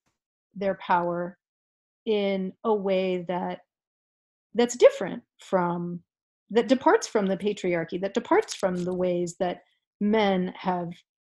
their 0.56 0.74
power 0.84 1.38
in 2.06 2.52
a 2.64 2.74
way 2.74 3.24
that 3.28 3.60
that's 4.58 4.76
different 4.76 5.22
from 5.38 6.00
that 6.50 6.68
departs 6.68 7.06
from 7.06 7.26
the 7.26 7.36
patriarchy 7.36 8.00
that 8.00 8.14
departs 8.14 8.54
from 8.54 8.84
the 8.84 8.94
ways 8.94 9.36
that 9.38 9.62
men 10.00 10.52
have 10.56 10.90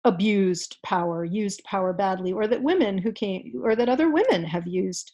abused 0.05 0.77
power 0.83 1.25
used 1.25 1.63
power 1.65 1.93
badly 1.93 2.31
or 2.31 2.47
that 2.47 2.63
women 2.63 2.97
who 2.97 3.11
came 3.11 3.51
or 3.63 3.75
that 3.75 3.89
other 3.89 4.09
women 4.09 4.43
have 4.43 4.65
used 4.65 5.11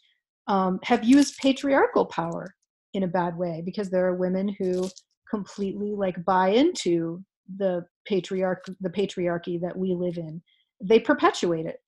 um, 0.48 0.80
have 0.84 1.04
used 1.04 1.38
patriarchal 1.40 2.06
power 2.06 2.54
in 2.94 3.04
a 3.04 3.08
bad 3.08 3.38
way 3.38 3.62
because 3.66 3.90
there 3.90 4.06
are 4.06 4.16
women 4.16 4.56
who 4.60 4.88
completely 5.30 5.94
like 5.96 6.24
buy 6.24 6.50
into 6.50 7.24
the 7.58 7.84
patriarch 8.08 8.66
the 8.82 8.90
patriarchy 8.90 9.60
that 9.60 9.78
we 9.78 9.94
live 9.94 10.18
in. 10.18 10.42
They 10.82 11.00
perpetuate 11.00 11.66
it 11.66 11.82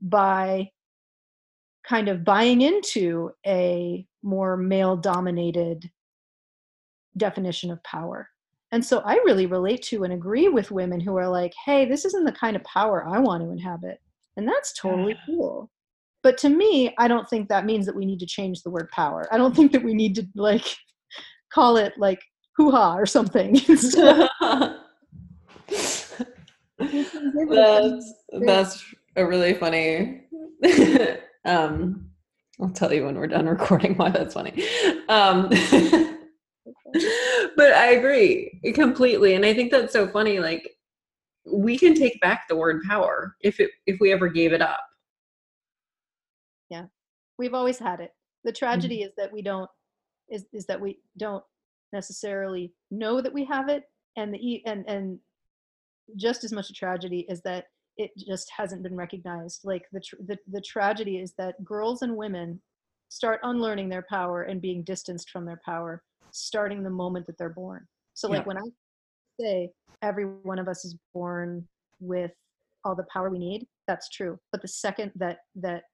by 0.00 0.70
kind 1.88 2.08
of 2.08 2.24
buying 2.24 2.62
into 2.62 3.30
a 3.46 4.06
more 4.22 4.56
male 4.56 4.96
dominated 4.96 5.90
definition 7.16 7.70
of 7.70 7.82
power. 7.84 8.28
And 8.72 8.84
so 8.84 9.00
I 9.04 9.14
really 9.24 9.46
relate 9.46 9.82
to 9.84 10.04
and 10.04 10.12
agree 10.12 10.48
with 10.48 10.72
women 10.72 11.00
who 11.00 11.16
are 11.16 11.28
like, 11.28 11.52
hey, 11.64 11.86
this 11.86 12.04
isn't 12.04 12.24
the 12.24 12.32
kind 12.32 12.56
of 12.56 12.64
power 12.64 13.06
I 13.06 13.20
want 13.20 13.42
to 13.42 13.50
inhabit. 13.50 13.98
And 14.36 14.46
that's 14.46 14.72
totally 14.72 15.12
yeah. 15.12 15.20
cool. 15.26 15.70
But 16.22 16.36
to 16.38 16.48
me, 16.48 16.92
I 16.98 17.06
don't 17.06 17.28
think 17.28 17.48
that 17.48 17.66
means 17.66 17.86
that 17.86 17.94
we 17.94 18.04
need 18.04 18.18
to 18.18 18.26
change 18.26 18.62
the 18.62 18.70
word 18.70 18.90
power. 18.90 19.28
I 19.30 19.38
don't 19.38 19.54
think 19.54 19.70
that 19.72 19.84
we 19.84 19.94
need 19.94 20.16
to 20.16 20.26
like 20.34 20.64
call 21.52 21.76
it 21.76 21.92
like 21.96 22.20
hoo 22.56 22.72
ha 22.72 22.96
or 22.96 23.06
something. 23.06 23.54
that's, 26.78 28.14
that's 28.44 28.84
a 29.14 29.24
really 29.24 29.54
funny 29.54 30.22
um, 31.46 32.10
I'll 32.60 32.70
tell 32.70 32.92
you 32.92 33.04
when 33.04 33.16
we're 33.16 33.26
done 33.26 33.46
recording 33.46 33.94
why 33.96 34.10
that's 34.10 34.34
funny. 34.34 34.52
Um, 35.08 35.48
but 37.56 37.72
I 37.72 37.92
agree 37.92 38.60
completely. 38.74 39.34
And 39.34 39.44
I 39.44 39.54
think 39.54 39.70
that's 39.70 39.92
so 39.92 40.08
funny. 40.08 40.40
Like, 40.40 40.76
we 41.50 41.78
can 41.78 41.94
take 41.94 42.20
back 42.20 42.48
the 42.48 42.56
word 42.56 42.82
power 42.88 43.36
if 43.40 43.60
it 43.60 43.70
if 43.86 43.98
we 44.00 44.12
ever 44.12 44.28
gave 44.28 44.52
it 44.52 44.60
up. 44.60 44.80
Yeah. 46.68 46.86
We've 47.38 47.54
always 47.54 47.78
had 47.78 48.00
it. 48.00 48.10
The 48.44 48.52
tragedy 48.52 48.98
mm-hmm. 48.98 49.08
is 49.08 49.12
that 49.16 49.32
we 49.32 49.42
don't 49.42 49.70
is 50.28 50.46
is 50.52 50.66
that 50.66 50.80
we 50.80 50.98
don't 51.16 51.44
necessarily 51.92 52.72
know 52.90 53.20
that 53.20 53.32
we 53.32 53.44
have 53.44 53.68
it 53.68 53.84
and 54.16 54.34
the 54.34 54.62
and 54.66 54.84
and 54.88 55.18
just 56.16 56.44
as 56.44 56.52
much 56.52 56.70
a 56.70 56.72
tragedy 56.72 57.26
is 57.28 57.42
that 57.42 57.66
it 57.96 58.10
just 58.16 58.50
hasn't 58.56 58.82
been 58.82 58.96
recognized. 58.96 59.62
Like 59.64 59.84
the, 59.92 60.00
the 60.26 60.38
the 60.48 60.60
tragedy 60.60 61.18
is 61.18 61.32
that 61.38 61.62
girls 61.64 62.02
and 62.02 62.16
women 62.16 62.60
start 63.08 63.40
unlearning 63.42 63.88
their 63.88 64.04
power 64.08 64.42
and 64.42 64.60
being 64.60 64.82
distanced 64.82 65.30
from 65.30 65.44
their 65.44 65.60
power 65.64 66.02
starting 66.32 66.82
the 66.82 66.90
moment 66.90 67.26
that 67.26 67.38
they're 67.38 67.48
born. 67.48 67.86
So 68.14 68.28
like 68.28 68.40
yeah. 68.40 68.44
when 68.44 68.58
i 68.58 68.62
say 69.40 69.70
every 70.02 70.24
one 70.24 70.58
of 70.58 70.68
us 70.68 70.84
is 70.84 70.96
born 71.14 71.66
with 72.00 72.32
all 72.84 72.94
the 72.94 73.06
power 73.12 73.30
we 73.30 73.38
need 73.38 73.66
that's 73.86 74.08
true. 74.08 74.38
But 74.52 74.62
the 74.62 74.68
second 74.68 75.12
that 75.16 75.38
that 75.56 75.84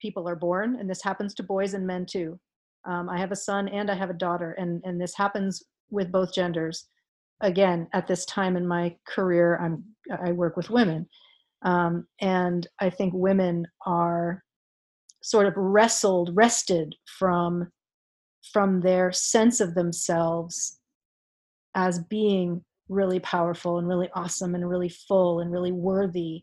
people 0.00 0.28
are 0.28 0.36
born 0.36 0.76
and 0.76 0.88
this 0.88 1.02
happens 1.02 1.34
to 1.34 1.42
boys 1.42 1.74
and 1.74 1.86
men 1.86 2.04
too 2.04 2.38
um, 2.84 3.08
i 3.08 3.18
have 3.18 3.32
a 3.32 3.36
son 3.36 3.66
and 3.68 3.90
i 3.90 3.94
have 3.94 4.10
a 4.10 4.14
daughter 4.14 4.52
and 4.52 4.82
and 4.84 5.00
this 5.00 5.16
happens 5.16 5.62
with 5.90 6.12
both 6.12 6.32
genders. 6.32 6.88
Again 7.40 7.88
at 7.92 8.06
this 8.06 8.24
time 8.26 8.56
in 8.56 8.66
my 8.66 8.96
career 9.06 9.58
i'm 9.62 9.84
i 10.24 10.32
work 10.32 10.56
with 10.56 10.70
women 10.70 11.06
um, 11.66 12.06
and 12.22 12.66
i 12.80 12.88
think 12.88 13.12
women 13.14 13.66
are 13.84 14.42
sort 15.22 15.46
of 15.46 15.52
wrestled 15.56 16.30
wrested 16.34 16.94
from 17.18 17.70
from 18.52 18.80
their 18.80 19.12
sense 19.12 19.60
of 19.60 19.74
themselves 19.74 20.78
as 21.74 21.98
being 22.04 22.64
really 22.88 23.20
powerful 23.20 23.78
and 23.78 23.88
really 23.88 24.08
awesome 24.14 24.54
and 24.54 24.68
really 24.68 24.88
full 24.88 25.40
and 25.40 25.52
really 25.52 25.72
worthy. 25.72 26.42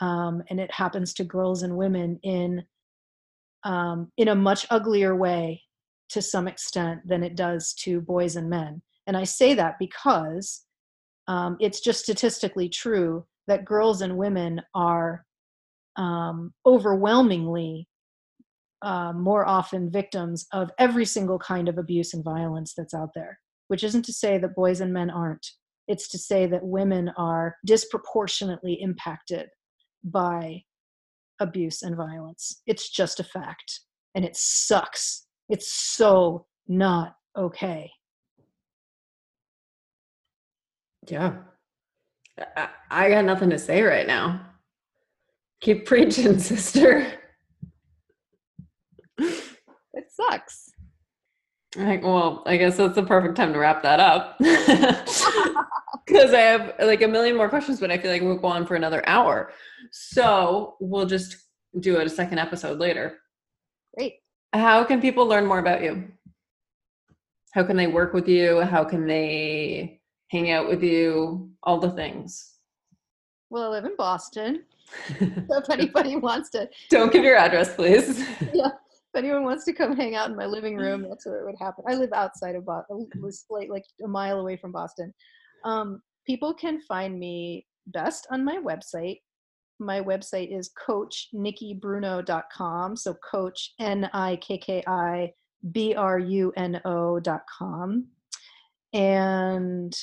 Um, 0.00 0.42
and 0.50 0.60
it 0.60 0.70
happens 0.72 1.14
to 1.14 1.24
girls 1.24 1.62
and 1.62 1.76
women 1.76 2.18
in 2.22 2.64
um, 3.64 4.12
in 4.18 4.28
a 4.28 4.34
much 4.34 4.66
uglier 4.68 5.16
way 5.16 5.62
to 6.10 6.20
some 6.20 6.46
extent 6.46 7.00
than 7.06 7.22
it 7.22 7.34
does 7.34 7.72
to 7.72 8.00
boys 8.00 8.36
and 8.36 8.50
men. 8.50 8.82
And 9.06 9.16
I 9.16 9.24
say 9.24 9.54
that 9.54 9.78
because 9.78 10.66
um, 11.28 11.56
it's 11.60 11.80
just 11.80 12.02
statistically 12.02 12.68
true 12.68 13.24
that 13.46 13.64
girls 13.64 14.00
and 14.02 14.16
women 14.16 14.60
are 14.74 15.24
um, 15.96 16.52
overwhelmingly 16.66 17.88
uh, 18.82 19.12
more 19.12 19.46
often 19.46 19.90
victims 19.90 20.46
of 20.52 20.70
every 20.78 21.06
single 21.06 21.38
kind 21.38 21.68
of 21.68 21.78
abuse 21.78 22.12
and 22.12 22.22
violence 22.22 22.74
that's 22.76 22.94
out 22.94 23.10
there, 23.14 23.38
which 23.68 23.82
isn't 23.82 24.04
to 24.04 24.12
say 24.12 24.38
that 24.38 24.54
boys 24.54 24.80
and 24.80 24.92
men 24.92 25.10
aren't. 25.10 25.46
It's 25.88 26.08
to 26.08 26.18
say 26.18 26.46
that 26.46 26.64
women 26.64 27.10
are 27.16 27.56
disproportionately 27.64 28.78
impacted 28.80 29.48
by 30.02 30.62
abuse 31.40 31.82
and 31.82 31.96
violence. 31.96 32.62
It's 32.66 32.90
just 32.90 33.20
a 33.20 33.24
fact. 33.24 33.80
And 34.14 34.24
it 34.24 34.36
sucks. 34.36 35.26
It's 35.48 35.72
so 35.72 36.46
not 36.68 37.14
okay. 37.36 37.90
Yeah. 41.08 41.36
I, 42.38 42.68
I 42.90 43.08
got 43.10 43.24
nothing 43.24 43.50
to 43.50 43.58
say 43.58 43.82
right 43.82 44.06
now. 44.06 44.40
Keep 45.60 45.86
preaching, 45.86 46.38
sister. 46.38 47.06
It 49.18 50.10
sucks. 50.10 50.70
Like, 51.76 52.02
well, 52.02 52.42
I 52.46 52.56
guess 52.56 52.76
that's 52.76 52.94
the 52.94 53.02
perfect 53.02 53.36
time 53.36 53.52
to 53.52 53.58
wrap 53.58 53.82
that 53.82 54.00
up. 54.00 54.38
Because 56.06 56.34
I 56.34 56.40
have 56.40 56.74
like 56.80 57.02
a 57.02 57.08
million 57.08 57.36
more 57.36 57.48
questions, 57.48 57.80
but 57.80 57.90
I 57.90 57.96
feel 57.96 58.10
like 58.10 58.20
we'll 58.20 58.36
go 58.36 58.48
on 58.48 58.66
for 58.66 58.74
another 58.74 59.02
hour. 59.08 59.52
So 59.90 60.76
we'll 60.78 61.06
just 61.06 61.36
do 61.80 61.96
it 61.96 62.06
a 62.06 62.10
second 62.10 62.38
episode 62.38 62.78
later. 62.78 63.18
Great. 63.96 64.16
How 64.52 64.84
can 64.84 65.00
people 65.00 65.26
learn 65.26 65.46
more 65.46 65.58
about 65.58 65.82
you? 65.82 66.04
How 67.52 67.64
can 67.64 67.76
they 67.76 67.86
work 67.86 68.12
with 68.12 68.28
you? 68.28 68.60
How 68.60 68.84
can 68.84 69.06
they 69.06 70.02
hang 70.34 70.50
out 70.50 70.68
with 70.68 70.82
you, 70.82 71.48
all 71.62 71.78
the 71.78 71.92
things. 71.92 72.54
Well, 73.50 73.64
I 73.64 73.68
live 73.68 73.84
in 73.84 73.94
Boston. 73.96 74.64
so 75.18 75.58
if 75.58 75.70
anybody 75.70 76.16
wants 76.16 76.50
to 76.50 76.68
Don't 76.90 77.12
give 77.12 77.22
your 77.22 77.36
address, 77.36 77.76
please. 77.76 78.18
yeah. 78.52 78.66
If 78.66 79.16
anyone 79.16 79.44
wants 79.44 79.64
to 79.66 79.72
come 79.72 79.96
hang 79.96 80.16
out 80.16 80.28
in 80.28 80.36
my 80.36 80.46
living 80.46 80.76
room, 80.76 81.06
that's 81.08 81.24
where 81.24 81.38
it 81.38 81.44
would 81.44 81.54
happen. 81.60 81.84
I 81.88 81.94
live 81.94 82.12
outside 82.12 82.56
of 82.56 82.66
Boston, 82.66 83.08
like, 83.68 83.84
a 84.04 84.08
mile 84.08 84.40
away 84.40 84.56
from 84.56 84.72
Boston. 84.72 85.14
Um, 85.64 86.02
people 86.26 86.52
can 86.52 86.80
find 86.80 87.16
me 87.16 87.64
best 87.86 88.26
on 88.32 88.44
my 88.44 88.56
website. 88.56 89.20
My 89.78 90.00
website 90.00 90.52
is 90.56 90.72
coachnikkibruno.com. 90.84 92.96
So 92.96 93.14
coach 93.30 93.74
N 93.78 94.10
I 94.12 94.34
K 94.36 94.58
K 94.58 94.82
I 94.84 95.30
B 95.70 95.94
R 95.94 96.18
U 96.18 96.52
N 96.56 96.80
O.com. 96.84 98.08
And 98.92 99.96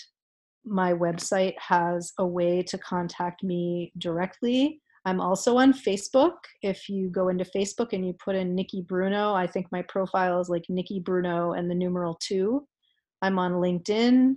my 0.66 0.94
website 0.94 1.56
has 1.58 2.14
a 2.20 2.26
way 2.26 2.62
to 2.64 2.78
contact 2.78 3.44
me 3.44 3.92
directly. 3.98 4.82
I'm 5.06 5.20
also 5.20 5.58
on 5.58 5.74
Facebook. 5.74 6.34
If 6.62 6.88
you 6.88 7.10
go 7.10 7.30
into 7.30 7.44
Facebook 7.44 7.94
and 7.94 8.06
you 8.06 8.14
put 8.14 8.36
in 8.36 8.54
Nikki 8.54 8.82
Bruno, 8.82 9.34
I 9.34 9.48
think 9.48 9.68
my 9.72 9.82
profile 9.84 10.40
is 10.40 10.50
like 10.50 10.66
Nikki 10.70 11.00
Bruno 11.00 11.54
and 11.54 11.70
the 11.70 11.76
numeral 11.76 12.18
two. 12.22 12.68
I'm 13.22 13.40
on 13.40 13.54
LinkedIn. 13.54 14.36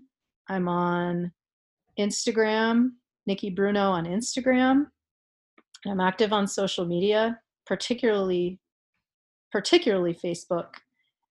I'm 0.49 0.69
on 0.69 1.33
Instagram, 1.99 2.91
Nikki 3.27 3.51
Bruno 3.51 3.91
on 3.91 4.05
Instagram. 4.07 4.87
I'm 5.87 6.01
active 6.01 6.33
on 6.33 6.47
social 6.47 6.87
media, 6.87 7.39
particularly 7.67 8.59
particularly 9.53 10.15
Facebook. 10.15 10.69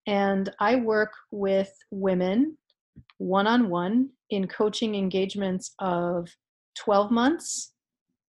And 0.08 0.50
I 0.60 0.76
work 0.76 1.12
with 1.32 1.72
women 1.91 2.58
one 3.18 3.48
on 3.48 3.70
one 3.70 4.10
in 4.30 4.48
coaching 4.48 4.96
engagements 4.96 5.74
of 5.80 6.30
12 6.78 7.12
months, 7.12 7.74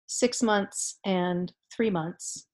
six 0.07 0.43
months, 0.43 0.99
and 1.05 1.51
three 1.75 1.89
months. 1.89 2.47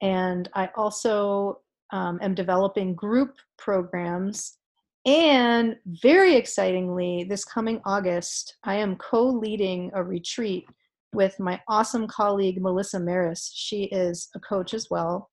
And 0.00 0.48
I 0.54 0.70
also 0.76 1.60
um, 1.92 2.18
am 2.22 2.34
developing 2.34 2.94
group 2.94 3.36
programs. 3.56 4.58
And 5.06 5.76
very 5.86 6.34
excitingly, 6.34 7.24
this 7.24 7.44
coming 7.44 7.80
August, 7.84 8.56
I 8.64 8.76
am 8.76 8.96
co 8.96 9.26
leading 9.26 9.90
a 9.94 10.02
retreat 10.02 10.66
with 11.14 11.38
my 11.40 11.60
awesome 11.68 12.06
colleague, 12.06 12.60
Melissa 12.60 13.00
Maris. 13.00 13.50
She 13.54 13.84
is 13.84 14.28
a 14.34 14.40
coach 14.40 14.74
as 14.74 14.88
well. 14.90 15.30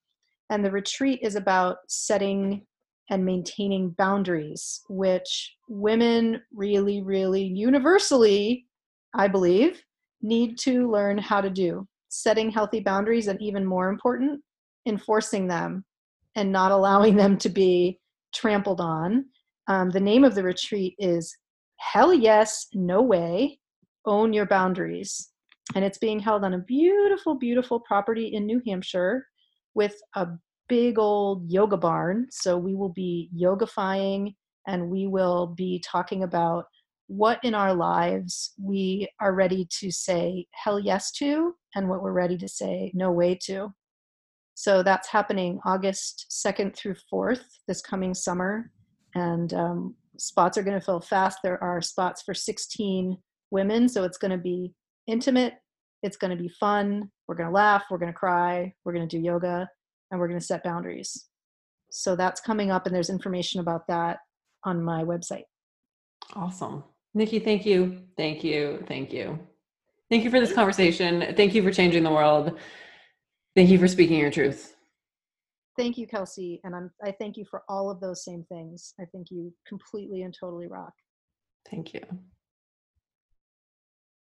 And 0.50 0.64
the 0.64 0.72
retreat 0.72 1.20
is 1.22 1.36
about 1.36 1.78
setting 1.90 2.66
and 3.10 3.24
maintaining 3.24 3.92
boundaries, 3.92 4.82
which 4.90 5.56
women 5.68 6.42
really, 6.54 7.02
really 7.02 7.44
universally, 7.44 8.66
I 9.14 9.28
believe, 9.28 9.82
need 10.22 10.58
to 10.60 10.90
learn 10.90 11.18
how 11.18 11.42
to 11.42 11.50
do. 11.50 11.88
Setting 12.10 12.50
healthy 12.50 12.80
boundaries, 12.80 13.28
and 13.28 13.42
even 13.42 13.66
more 13.66 13.90
important, 13.90 14.42
enforcing 14.88 15.48
them 15.48 15.84
and 16.36 16.52
not 16.52 16.72
allowing 16.72 17.16
them 17.16 17.38
to 17.38 17.50
be 17.50 18.00
trampled 18.34 18.82
on. 18.82 19.26
Um, 19.68 19.90
the 19.90 20.00
name 20.00 20.24
of 20.24 20.36
the 20.36 20.44
retreat 20.44 20.96
is 21.00 21.36
Hell 21.80 22.14
Yes, 22.14 22.68
No 22.74 23.02
Way, 23.02 23.60
Own 24.06 24.34
Your 24.34 24.46
Boundaries. 24.46 25.30
And 25.74 25.84
it's 25.84 25.98
being 25.98 26.20
held 26.20 26.44
on 26.44 26.54
a 26.54 26.60
beautiful, 26.60 27.36
beautiful 27.36 27.80
property 27.80 28.28
in 28.34 28.46
New 28.46 28.62
Hampshire 28.68 29.26
with 29.74 29.96
a 30.16 30.28
big 30.68 30.98
old 30.98 31.50
yoga 31.50 31.78
barn. 31.78 32.28
So 32.32 32.58
we 32.58 32.76
will 32.76 32.90
be 32.90 33.30
yogafying 33.36 34.36
and 34.68 34.90
we 34.90 35.08
will 35.08 35.48
be 35.48 35.84
talking 35.86 36.24
about 36.24 36.66
what 37.08 37.40
in 37.44 37.54
our 37.54 37.74
lives 37.74 38.54
we 38.60 39.08
are 39.20 39.34
ready 39.34 39.68
to 39.70 39.92
say 39.92 40.48
hell 40.52 40.80
yes 40.80 41.12
to 41.12 41.54
and 41.76 41.88
what 41.88 42.02
we're 42.02 42.12
ready 42.12 42.38
to 42.38 42.48
say 42.48 42.92
no 42.96 43.12
way 43.12 43.38
to. 43.44 43.72
So 44.56 44.82
that's 44.82 45.10
happening 45.10 45.60
August 45.66 46.28
2nd 46.46 46.76
through 46.76 46.96
4th 47.12 47.44
this 47.68 47.82
coming 47.82 48.14
summer. 48.14 48.72
And 49.14 49.54
um, 49.54 49.96
spots 50.18 50.58
are 50.58 50.64
going 50.64 50.80
to 50.80 50.86
fill 50.86 51.02
fast. 51.02 51.40
There 51.44 51.62
are 51.64 51.82
spots 51.82 52.24
for 52.24 52.34
16 52.34 53.18
women. 53.52 53.88
So 53.88 54.04
it's 54.04 54.18
going 54.18 54.32
to 54.32 54.38
be 54.38 54.74
intimate. 55.08 55.54
It's 56.04 56.18
going 56.18 56.36
to 56.36 56.42
be 56.42 56.50
fun. 56.50 57.12
We're 57.28 57.36
going 57.36 57.50
to 57.50 57.54
laugh. 57.54 57.84
We're 57.92 57.98
going 57.98 58.12
to 58.12 58.18
cry. 58.18 58.74
We're 58.84 58.94
going 58.94 59.08
to 59.08 59.18
do 59.18 59.22
yoga 59.22 59.70
and 60.12 60.20
we're 60.20 60.28
going 60.28 60.40
to 60.40 60.46
set 60.46 60.64
boundaries. 60.64 61.28
So 61.92 62.16
that's 62.16 62.42
coming 62.42 62.72
up, 62.72 62.86
and 62.86 62.96
there's 62.96 63.10
information 63.10 63.60
about 63.60 63.88
that 63.88 64.20
on 64.64 64.84
my 64.84 65.04
website. 65.04 65.44
Awesome. 66.36 66.84
Nikki, 67.14 67.40
thank 67.40 67.66
you. 67.66 68.02
Thank 68.18 68.44
you. 68.44 68.84
Thank 68.88 69.14
you. 69.14 69.40
Thank 70.10 70.24
you 70.24 70.30
for 70.30 70.40
this 70.40 70.54
conversation. 70.54 71.34
Thank 71.36 71.56
you 71.56 71.64
for 71.64 71.72
changing 71.72 72.04
the 72.04 72.12
world. 72.12 72.58
Thank 73.56 73.70
you 73.70 73.80
for 73.80 73.88
speaking 73.88 74.20
your 74.20 74.32
truth. 74.32 74.76
Thank 75.78 75.98
you, 75.98 76.08
Kelsey. 76.08 76.62
And 76.64 76.76
I'm, 76.76 76.92
I 77.04 77.12
thank 77.12 77.38
you 77.38 77.46
for 77.50 77.64
all 77.70 77.90
of 77.90 78.00
those 78.00 78.24
same 78.24 78.46
things. 78.50 78.94
I 79.00 79.06
think 79.06 79.28
you 79.30 79.54
completely 79.68 80.22
and 80.24 80.36
totally 80.38 80.68
rock. 80.68 80.94
Thank 81.70 81.94
you. 81.94 82.02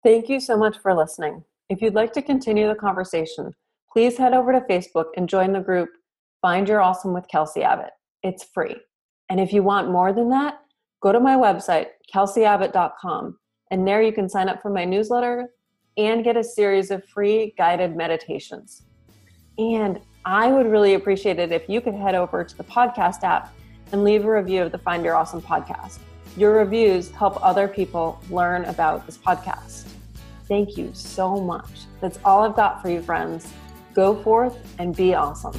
Thank 0.03 0.29
you 0.29 0.39
so 0.39 0.57
much 0.57 0.77
for 0.79 0.93
listening. 0.93 1.43
If 1.69 1.81
you'd 1.81 1.93
like 1.93 2.13
to 2.13 2.21
continue 2.21 2.67
the 2.67 2.75
conversation, 2.75 3.51
please 3.91 4.17
head 4.17 4.33
over 4.33 4.51
to 4.51 4.61
Facebook 4.61 5.07
and 5.17 5.27
join 5.27 5.53
the 5.53 5.59
group 5.59 5.89
Find 6.41 6.67
Your 6.67 6.81
Awesome 6.81 7.13
with 7.13 7.27
Kelsey 7.27 7.63
Abbott. 7.63 7.91
It's 8.23 8.43
free. 8.43 8.75
And 9.29 9.39
if 9.39 9.53
you 9.53 9.63
want 9.63 9.91
more 9.91 10.13
than 10.13 10.29
that, 10.29 10.59
go 11.01 11.11
to 11.11 11.19
my 11.19 11.35
website, 11.35 11.87
kelseyabbott.com, 12.13 13.37
and 13.71 13.87
there 13.87 14.01
you 14.01 14.11
can 14.11 14.29
sign 14.29 14.49
up 14.49 14.61
for 14.61 14.69
my 14.69 14.85
newsletter 14.85 15.49
and 15.97 16.23
get 16.23 16.37
a 16.37 16.43
series 16.43 16.91
of 16.91 17.05
free 17.05 17.53
guided 17.57 17.95
meditations. 17.95 18.83
And 19.57 19.99
I 20.25 20.51
would 20.51 20.67
really 20.67 20.93
appreciate 20.93 21.39
it 21.39 21.51
if 21.51 21.67
you 21.67 21.81
could 21.81 21.93
head 21.93 22.15
over 22.15 22.43
to 22.43 22.57
the 22.57 22.63
podcast 22.63 23.23
app 23.23 23.53
and 23.91 24.03
leave 24.03 24.25
a 24.25 24.31
review 24.31 24.61
of 24.63 24.71
the 24.71 24.77
Find 24.77 25.03
Your 25.03 25.15
Awesome 25.15 25.41
podcast. 25.41 25.99
Your 26.37 26.53
reviews 26.53 27.09
help 27.11 27.43
other 27.43 27.67
people 27.67 28.21
learn 28.29 28.65
about 28.65 29.05
this 29.05 29.17
podcast. 29.17 29.87
Thank 30.47 30.77
you 30.77 30.91
so 30.93 31.39
much. 31.39 31.81
That's 32.01 32.19
all 32.23 32.43
I've 32.43 32.55
got 32.55 32.81
for 32.81 32.89
you, 32.89 33.01
friends. 33.01 33.51
Go 33.93 34.15
forth 34.23 34.57
and 34.77 34.95
be 34.95 35.13
awesome. 35.13 35.53